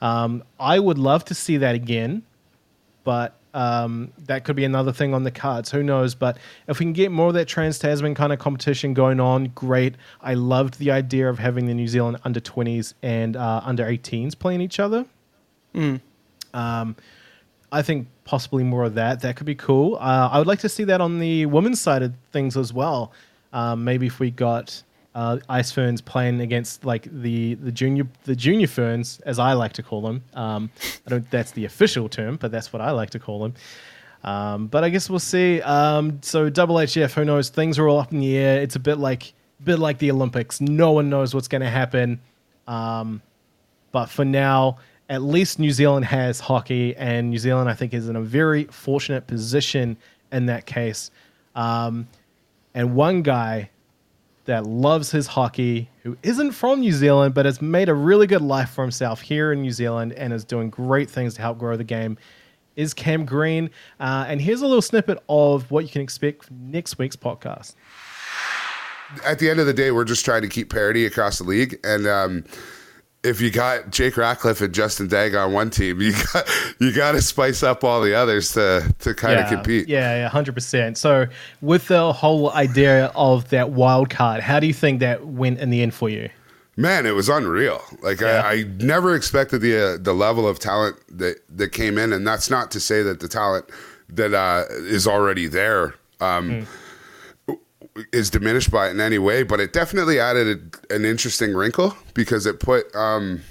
um, 0.00 0.44
I 0.60 0.78
would 0.78 0.98
love 0.98 1.24
to 1.26 1.34
see 1.34 1.56
that 1.58 1.74
again, 1.74 2.22
but 3.04 3.34
um, 3.54 4.12
that 4.26 4.44
could 4.44 4.56
be 4.56 4.64
another 4.64 4.92
thing 4.92 5.14
on 5.14 5.24
the 5.24 5.30
cards. 5.30 5.70
Who 5.70 5.82
knows? 5.82 6.14
But 6.14 6.38
if 6.68 6.78
we 6.78 6.84
can 6.84 6.92
get 6.92 7.10
more 7.10 7.28
of 7.28 7.34
that 7.34 7.48
Trans 7.48 7.78
Tasman 7.78 8.14
kind 8.14 8.32
of 8.32 8.38
competition 8.38 8.94
going 8.94 9.20
on, 9.20 9.46
great. 9.54 9.94
I 10.20 10.34
loved 10.34 10.78
the 10.78 10.90
idea 10.90 11.28
of 11.28 11.38
having 11.38 11.66
the 11.66 11.74
New 11.74 11.88
Zealand 11.88 12.18
under 12.24 12.40
20s 12.40 12.94
and 13.02 13.36
uh, 13.36 13.62
under 13.64 13.84
18s 13.84 14.38
playing 14.38 14.60
each 14.60 14.78
other. 14.78 15.06
Mm. 15.74 16.00
I 17.70 17.82
think 17.82 18.08
possibly 18.28 18.62
more 18.62 18.84
of 18.84 18.94
that. 18.94 19.22
That 19.22 19.36
could 19.36 19.46
be 19.46 19.54
cool. 19.54 19.96
Uh, 19.96 20.28
I 20.30 20.36
would 20.36 20.46
like 20.46 20.58
to 20.58 20.68
see 20.68 20.84
that 20.84 21.00
on 21.00 21.18
the 21.18 21.46
women's 21.46 21.80
side 21.80 22.02
of 22.02 22.12
things 22.30 22.58
as 22.58 22.74
well. 22.74 23.10
Um, 23.54 23.84
maybe 23.84 24.06
if 24.06 24.20
we 24.20 24.30
got 24.30 24.82
uh, 25.14 25.38
ice 25.48 25.72
ferns 25.72 26.02
playing 26.02 26.42
against 26.42 26.84
like 26.84 27.08
the, 27.10 27.54
the 27.54 27.72
junior 27.72 28.06
the 28.24 28.36
junior 28.36 28.66
ferns, 28.66 29.18
as 29.24 29.38
I 29.38 29.54
like 29.54 29.72
to 29.72 29.82
call 29.82 30.02
them. 30.02 30.22
Um, 30.34 30.70
I 31.06 31.10
don't. 31.10 31.30
That's 31.30 31.52
the 31.52 31.64
official 31.64 32.06
term, 32.10 32.36
but 32.36 32.52
that's 32.52 32.70
what 32.70 32.82
I 32.82 32.90
like 32.90 33.08
to 33.10 33.18
call 33.18 33.40
them. 33.40 33.54
Um, 34.24 34.66
but 34.66 34.84
I 34.84 34.90
guess 34.90 35.08
we'll 35.08 35.20
see. 35.20 35.62
Um, 35.62 36.18
so 36.20 36.50
IIHF, 36.50 37.14
who 37.14 37.24
knows? 37.24 37.48
Things 37.48 37.78
are 37.78 37.88
all 37.88 37.98
up 37.98 38.12
in 38.12 38.20
the 38.20 38.36
air. 38.36 38.60
It's 38.60 38.76
a 38.76 38.80
bit 38.80 38.98
like 38.98 39.32
bit 39.64 39.78
like 39.78 39.96
the 39.96 40.10
Olympics. 40.10 40.60
No 40.60 40.92
one 40.92 41.08
knows 41.08 41.34
what's 41.34 41.48
going 41.48 41.62
to 41.62 41.70
happen. 41.70 42.20
Um, 42.66 43.22
but 43.90 44.10
for 44.10 44.26
now, 44.26 44.76
at 45.08 45.22
least 45.22 45.58
New 45.58 45.70
Zealand 45.70 46.04
has 46.06 46.40
hockey, 46.40 46.94
and 46.96 47.30
New 47.30 47.38
Zealand, 47.38 47.70
I 47.70 47.74
think, 47.74 47.94
is 47.94 48.08
in 48.08 48.16
a 48.16 48.20
very 48.20 48.64
fortunate 48.64 49.26
position 49.26 49.96
in 50.32 50.46
that 50.46 50.66
case. 50.66 51.10
Um, 51.54 52.08
and 52.74 52.94
one 52.94 53.22
guy 53.22 53.70
that 54.44 54.66
loves 54.66 55.10
his 55.10 55.26
hockey, 55.26 55.90
who 56.02 56.16
isn't 56.22 56.52
from 56.52 56.80
New 56.80 56.92
Zealand, 56.92 57.34
but 57.34 57.44
has 57.44 57.60
made 57.60 57.88
a 57.88 57.94
really 57.94 58.26
good 58.26 58.42
life 58.42 58.70
for 58.70 58.82
himself 58.82 59.20
here 59.20 59.52
in 59.52 59.60
New 59.60 59.70
Zealand 59.70 60.12
and 60.14 60.32
is 60.32 60.44
doing 60.44 60.70
great 60.70 61.10
things 61.10 61.34
to 61.34 61.42
help 61.42 61.58
grow 61.58 61.76
the 61.76 61.84
game, 61.84 62.16
is 62.76 62.94
Cam 62.94 63.24
Green. 63.24 63.70
Uh, 64.00 64.24
and 64.28 64.40
here's 64.40 64.62
a 64.62 64.66
little 64.66 64.82
snippet 64.82 65.22
of 65.28 65.70
what 65.70 65.84
you 65.84 65.90
can 65.90 66.02
expect 66.02 66.50
next 66.50 66.98
week's 66.98 67.16
podcast. 67.16 67.74
At 69.24 69.38
the 69.38 69.50
end 69.50 69.58
of 69.58 69.66
the 69.66 69.72
day, 69.72 69.90
we're 69.90 70.04
just 70.04 70.24
trying 70.24 70.42
to 70.42 70.48
keep 70.48 70.70
parity 70.70 71.06
across 71.06 71.38
the 71.38 71.44
league. 71.44 71.78
And, 71.82 72.06
um, 72.06 72.44
if 73.24 73.40
you 73.40 73.50
got 73.50 73.90
Jake 73.90 74.16
Ratcliffe 74.16 74.60
and 74.60 74.72
Justin 74.72 75.08
Dagg 75.08 75.34
on 75.34 75.52
one 75.52 75.70
team, 75.70 76.00
you 76.00 76.12
got 76.32 76.48
you 76.78 76.92
got 76.92 77.12
to 77.12 77.22
spice 77.22 77.62
up 77.62 77.84
all 77.84 78.00
the 78.00 78.14
others 78.14 78.52
to 78.52 78.94
to 79.00 79.14
kind 79.14 79.34
yeah, 79.34 79.44
of 79.44 79.50
compete. 79.50 79.88
Yeah, 79.88 80.16
yeah, 80.16 80.28
hundred 80.28 80.54
percent. 80.54 80.96
So 80.96 81.26
with 81.60 81.88
the 81.88 82.12
whole 82.12 82.52
idea 82.52 83.06
of 83.14 83.48
that 83.50 83.70
wild 83.70 84.10
card, 84.10 84.42
how 84.42 84.60
do 84.60 84.66
you 84.66 84.74
think 84.74 85.00
that 85.00 85.26
went 85.26 85.58
in 85.58 85.70
the 85.70 85.82
end 85.82 85.94
for 85.94 86.08
you? 86.08 86.28
Man, 86.76 87.06
it 87.06 87.14
was 87.14 87.28
unreal. 87.28 87.82
Like 88.02 88.20
yeah. 88.20 88.42
I, 88.44 88.50
I, 88.52 88.62
never 88.78 89.16
expected 89.16 89.62
the 89.62 89.94
uh, 89.94 89.96
the 90.00 90.12
level 90.12 90.46
of 90.46 90.60
talent 90.60 90.96
that 91.18 91.38
that 91.56 91.70
came 91.70 91.98
in, 91.98 92.12
and 92.12 92.26
that's 92.26 92.50
not 92.50 92.70
to 92.72 92.80
say 92.80 93.02
that 93.02 93.20
the 93.20 93.28
talent 93.28 93.68
that 94.10 94.32
uh, 94.32 94.64
is 94.70 95.06
already 95.06 95.48
there. 95.48 95.94
Um, 96.20 96.50
mm 96.50 96.66
is 98.12 98.30
diminished 98.30 98.70
by 98.70 98.88
it 98.88 98.90
in 98.90 99.00
any 99.00 99.18
way, 99.18 99.42
but 99.42 99.60
it 99.60 99.72
definitely 99.72 100.20
added 100.20 100.78
a, 100.90 100.94
an 100.94 101.04
interesting 101.04 101.54
wrinkle 101.54 101.96
because 102.14 102.46
it 102.46 102.60
put 102.60 102.94
um, 102.94 103.42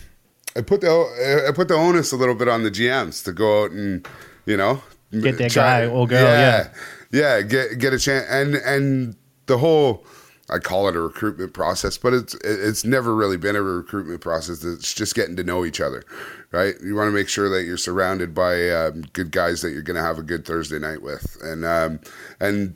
it 0.55 0.67
put 0.67 0.81
the 0.81 1.45
it 1.47 1.55
put 1.55 1.67
the 1.67 1.75
onus 1.75 2.11
a 2.11 2.15
little 2.15 2.35
bit 2.35 2.47
on 2.47 2.63
the 2.63 2.71
GMs 2.71 3.23
to 3.25 3.31
go 3.31 3.63
out 3.63 3.71
and 3.71 4.07
you 4.45 4.57
know 4.57 4.81
get 5.11 5.37
that 5.37 5.51
try, 5.51 5.85
guy 5.85 5.87
or 5.87 6.07
girl, 6.07 6.23
yeah, 6.23 6.69
yeah, 7.11 7.37
yeah, 7.37 7.41
get 7.41 7.79
get 7.79 7.93
a 7.93 7.99
chance, 7.99 8.25
and 8.29 8.55
and 8.55 9.15
the 9.45 9.57
whole 9.57 10.05
I 10.49 10.59
call 10.59 10.87
it 10.87 10.95
a 10.95 11.01
recruitment 11.01 11.53
process, 11.53 11.97
but 11.97 12.13
it's 12.13 12.33
it's 12.43 12.85
never 12.85 13.13
really 13.13 13.37
been 13.37 13.55
a 13.55 13.61
recruitment 13.61 14.21
process. 14.21 14.63
It's 14.63 14.93
just 14.93 15.13
getting 15.13 15.35
to 15.35 15.43
know 15.43 15.65
each 15.65 15.81
other, 15.81 16.03
right? 16.51 16.75
You 16.81 16.95
want 16.95 17.09
to 17.09 17.11
make 17.11 17.27
sure 17.27 17.49
that 17.49 17.63
you're 17.65 17.77
surrounded 17.77 18.33
by 18.33 18.69
um, 18.69 19.01
good 19.13 19.31
guys 19.31 19.61
that 19.61 19.71
you're 19.71 19.81
going 19.81 19.97
to 19.97 20.03
have 20.03 20.17
a 20.17 20.23
good 20.23 20.45
Thursday 20.45 20.79
night 20.79 21.01
with, 21.01 21.37
and 21.43 21.65
um, 21.65 21.99
and 22.39 22.75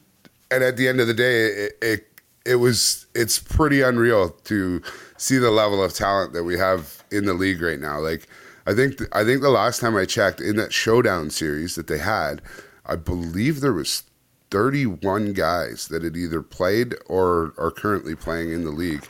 and 0.52 0.64
at 0.64 0.78
the 0.78 0.88
end 0.88 0.99
of 0.99 1.08
the 1.08 1.14
day, 1.14 1.45
it, 1.45 1.78
it 1.82 2.08
it 2.45 2.56
was 2.56 3.08
it's 3.16 3.39
pretty 3.39 3.82
unreal 3.82 4.30
to 4.30 4.82
see 5.18 5.38
the 5.38 5.52
level 5.52 5.84
of 5.84 5.93
talent 5.93 6.34
that 6.34 6.43
we 6.43 6.58
have 6.58 7.04
in 7.12 7.26
the 7.26 7.34
league 7.34 7.62
right 7.62 7.80
now. 7.80 7.99
Like 7.99 8.28
I 8.68 8.74
think 8.74 8.97
th- 8.97 9.10
I 9.14 9.24
think 9.24 9.41
the 9.41 9.49
last 9.49 9.80
time 9.80 9.95
I 9.95 10.06
checked 10.06 10.41
in 10.41 10.56
that 10.58 10.74
showdown 10.74 11.30
series 11.30 11.76
that 11.76 11.88
they 11.88 11.97
had, 11.97 12.41
I 12.86 12.95
believe 12.95 13.62
there 13.62 13.74
was 13.74 14.04
31 14.52 15.34
guys 15.34 15.88
that 15.88 16.04
had 16.04 16.18
either 16.18 16.41
played 16.41 16.95
or 17.08 17.54
are 17.58 17.72
currently 17.72 18.16
playing 18.16 18.52
in 18.52 18.66
the 18.66 18.72
league. 18.72 19.08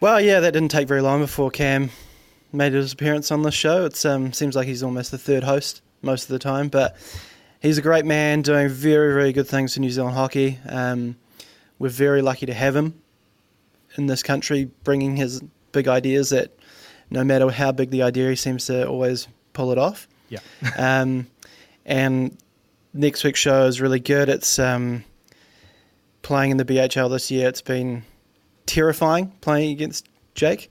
Well, 0.00 0.20
yeah, 0.20 0.40
that 0.40 0.52
didn't 0.52 0.70
take 0.70 0.88
very 0.88 1.02
long 1.02 1.20
before 1.20 1.50
Cam 1.50 1.90
made 2.52 2.72
his 2.72 2.92
appearance 2.92 3.30
on 3.30 3.42
the 3.42 3.50
show. 3.50 3.84
It 3.84 4.06
um, 4.06 4.32
seems 4.32 4.56
like 4.56 4.66
he's 4.66 4.82
almost 4.82 5.10
the 5.10 5.18
third 5.18 5.44
host 5.44 5.82
most 6.02 6.24
of 6.24 6.28
the 6.28 6.38
time, 6.38 6.68
but 6.68 6.96
he's 7.60 7.78
a 7.78 7.82
great 7.82 8.04
man 8.04 8.42
doing 8.42 8.68
very, 8.68 9.12
very 9.12 9.32
good 9.32 9.48
things 9.48 9.74
for 9.74 9.80
New 9.80 9.90
Zealand 9.90 10.14
hockey. 10.14 10.58
Um, 10.68 11.16
we're 11.78 11.88
very 11.88 12.22
lucky 12.22 12.46
to 12.46 12.54
have 12.54 12.74
him 12.74 13.00
in 13.96 14.06
this 14.06 14.22
country, 14.22 14.70
bringing 14.84 15.16
his 15.16 15.42
big 15.72 15.88
ideas 15.88 16.30
that 16.30 16.56
no 17.10 17.24
matter 17.24 17.50
how 17.50 17.72
big 17.72 17.90
the 17.90 18.02
idea, 18.02 18.30
he 18.30 18.36
seems 18.36 18.66
to 18.66 18.86
always 18.86 19.28
pull 19.52 19.72
it 19.72 19.78
off. 19.78 20.08
Yeah. 20.28 20.40
um, 20.76 21.26
and 21.84 22.36
next 22.92 23.24
week's 23.24 23.40
show 23.40 23.66
is 23.66 23.80
really 23.80 24.00
good. 24.00 24.28
It's 24.28 24.58
um, 24.58 25.04
playing 26.22 26.50
in 26.52 26.56
the 26.56 26.64
BHL 26.64 27.10
this 27.10 27.30
year. 27.30 27.48
It's 27.48 27.62
been 27.62 28.04
terrifying 28.66 29.32
playing 29.40 29.72
against 29.72 30.06
Jake. 30.34 30.70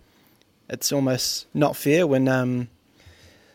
It's 0.69 0.91
almost 0.91 1.47
not 1.53 1.75
fair 1.75 2.05
when 2.05 2.27
um, 2.27 2.69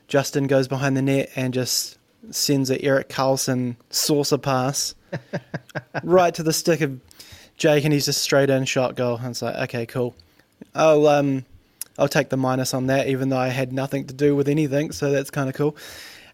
Justin 0.08 0.46
goes 0.46 0.66
behind 0.66 0.96
the 0.96 1.02
net 1.02 1.30
and 1.36 1.54
just 1.54 1.98
sends 2.30 2.70
a 2.70 2.82
Erik 2.82 3.08
Karlsson 3.08 3.76
saucer 3.90 4.38
pass 4.38 4.94
right 6.02 6.34
to 6.34 6.42
the 6.42 6.52
stick 6.52 6.80
of 6.80 7.00
Jake, 7.56 7.84
and 7.84 7.92
he's 7.92 8.06
just 8.06 8.22
straight 8.22 8.50
in 8.50 8.64
shot 8.64 8.94
goal. 8.96 9.16
And 9.18 9.28
it's 9.28 9.42
like, 9.42 9.56
okay, 9.68 9.86
cool. 9.86 10.14
Oh, 10.74 11.06
um, 11.08 11.44
I'll 11.98 12.08
take 12.08 12.28
the 12.30 12.36
minus 12.36 12.72
on 12.74 12.86
that, 12.86 13.08
even 13.08 13.28
though 13.28 13.38
I 13.38 13.48
had 13.48 13.72
nothing 13.72 14.06
to 14.06 14.14
do 14.14 14.34
with 14.34 14.48
anything. 14.48 14.92
So 14.92 15.10
that's 15.10 15.30
kind 15.30 15.48
of 15.48 15.54
cool. 15.54 15.76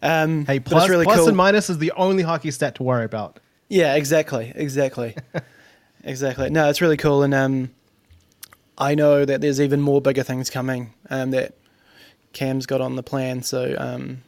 Um, 0.03 0.47
Hey, 0.47 0.61
plus, 0.61 0.89
really 0.89 1.05
plus 1.05 1.19
cool. 1.19 1.29
and 1.29 1.37
minus 1.37 1.69
is 1.69 1.79
the 1.79 1.93
only 1.97 2.23
hockey 2.23 2.51
stat 2.51 2.77
to 2.77 2.83
worry 2.85 3.05
about. 3.05 3.41
Yeah, 3.69 3.97
exactly, 3.97 4.53
exactly, 4.55 5.17
exactly. 6.05 6.51
No, 6.51 6.69
it's 6.71 6.81
really 6.81 6.97
cool, 6.97 7.23
and 7.23 7.35
um, 7.35 7.71
I 8.79 8.95
know 8.95 9.25
that 9.25 9.41
there's 9.41 9.61
even 9.61 9.81
more 9.81 10.01
bigger 10.01 10.23
things 10.23 10.49
coming 10.51 10.95
um, 11.11 11.33
that 11.33 11.55
Cam's 12.33 12.65
got 12.65 12.81
on 12.81 12.95
the 12.97 13.03
plan. 13.03 13.43
So 13.43 13.75
um, 13.77 14.23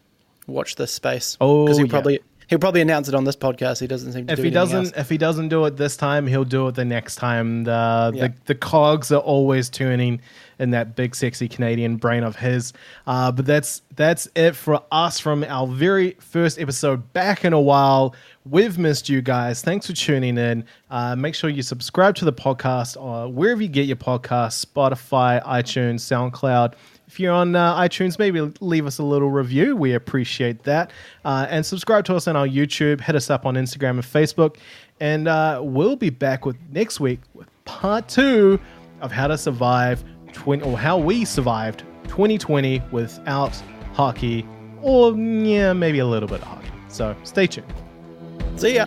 watch 0.46 0.76
this 0.76 0.92
space. 0.92 1.36
Oh, 1.40 1.64
because 1.64 1.78
he'll 1.78 1.86
yeah. 1.86 1.90
probably 1.90 2.20
he'll 2.48 2.58
probably 2.58 2.80
announce 2.80 3.08
it 3.08 3.14
on 3.14 3.24
this 3.24 3.36
podcast. 3.36 3.80
He 3.80 3.86
doesn't 3.86 4.12
seem 4.12 4.26
to. 4.26 4.32
If 4.32 4.38
do 4.38 4.42
he 4.42 4.50
doesn't, 4.50 4.86
else. 4.86 4.92
if 4.96 5.08
he 5.08 5.16
doesn't 5.18 5.48
do 5.48 5.64
it 5.66 5.76
this 5.76 5.96
time, 5.96 6.26
he'll 6.26 6.44
do 6.44 6.66
it 6.68 6.74
the 6.74 6.84
next 6.84 7.16
time. 7.16 7.64
The 7.64 8.12
Yeah. 8.14 8.28
the, 8.28 8.34
the 8.46 8.54
cogs 8.54 9.12
are 9.12 9.20
always 9.20 9.70
turning 9.70 10.20
in 10.58 10.70
that 10.72 10.94
big 10.94 11.14
sexy 11.14 11.48
Canadian 11.48 11.96
brain 11.96 12.22
of 12.22 12.36
his. 12.36 12.72
Uh, 13.06 13.32
but 13.32 13.46
that's 13.46 13.80
that's 13.96 14.28
it 14.34 14.54
for 14.56 14.82
us 14.90 15.18
from 15.20 15.44
our 15.44 15.66
very 15.66 16.16
first 16.18 16.58
episode 16.58 17.12
back 17.12 17.44
in 17.44 17.52
a 17.52 17.60
while. 17.60 18.14
We've 18.44 18.76
missed 18.78 19.08
you 19.08 19.22
guys. 19.22 19.62
Thanks 19.62 19.86
for 19.86 19.92
tuning 19.92 20.36
in. 20.36 20.64
Uh, 20.90 21.14
make 21.14 21.34
sure 21.34 21.50
you 21.50 21.62
subscribe 21.62 22.16
to 22.16 22.24
the 22.24 22.32
podcast 22.32 22.96
uh, 22.96 23.28
wherever 23.28 23.62
you 23.62 23.68
get 23.68 23.86
your 23.86 23.96
podcast: 23.96 24.64
Spotify, 24.66 25.42
iTunes, 25.44 26.00
SoundCloud. 26.00 26.74
If 27.10 27.18
you're 27.18 27.34
on 27.34 27.56
uh, 27.56 27.76
iTunes, 27.76 28.20
maybe 28.20 28.40
leave 28.60 28.86
us 28.86 29.00
a 29.00 29.02
little 29.02 29.32
review. 29.32 29.74
We 29.74 29.94
appreciate 29.94 30.62
that. 30.62 30.92
Uh, 31.24 31.44
and 31.50 31.66
subscribe 31.66 32.04
to 32.04 32.14
us 32.14 32.28
on 32.28 32.36
our 32.36 32.46
YouTube. 32.46 33.00
Hit 33.00 33.16
us 33.16 33.30
up 33.30 33.44
on 33.44 33.56
Instagram 33.56 33.90
and 33.90 34.04
Facebook. 34.04 34.58
And 35.00 35.26
uh, 35.26 35.60
we'll 35.60 35.96
be 35.96 36.10
back 36.10 36.46
with 36.46 36.56
next 36.70 37.00
week 37.00 37.18
with 37.34 37.48
part 37.64 38.06
two 38.06 38.60
of 39.00 39.10
how 39.10 39.26
to 39.26 39.36
survive 39.36 40.04
20 40.32 40.62
or 40.62 40.78
how 40.78 40.98
we 40.98 41.24
survived 41.24 41.80
2020 42.04 42.80
without 42.92 43.60
hockey, 43.92 44.46
or 44.80 45.12
yeah, 45.16 45.72
maybe 45.72 45.98
a 45.98 46.06
little 46.06 46.28
bit 46.28 46.40
of 46.40 46.46
hockey. 46.46 46.70
So 46.86 47.16
stay 47.24 47.48
tuned. 47.48 47.66
See 48.54 48.76
ya. 48.76 48.86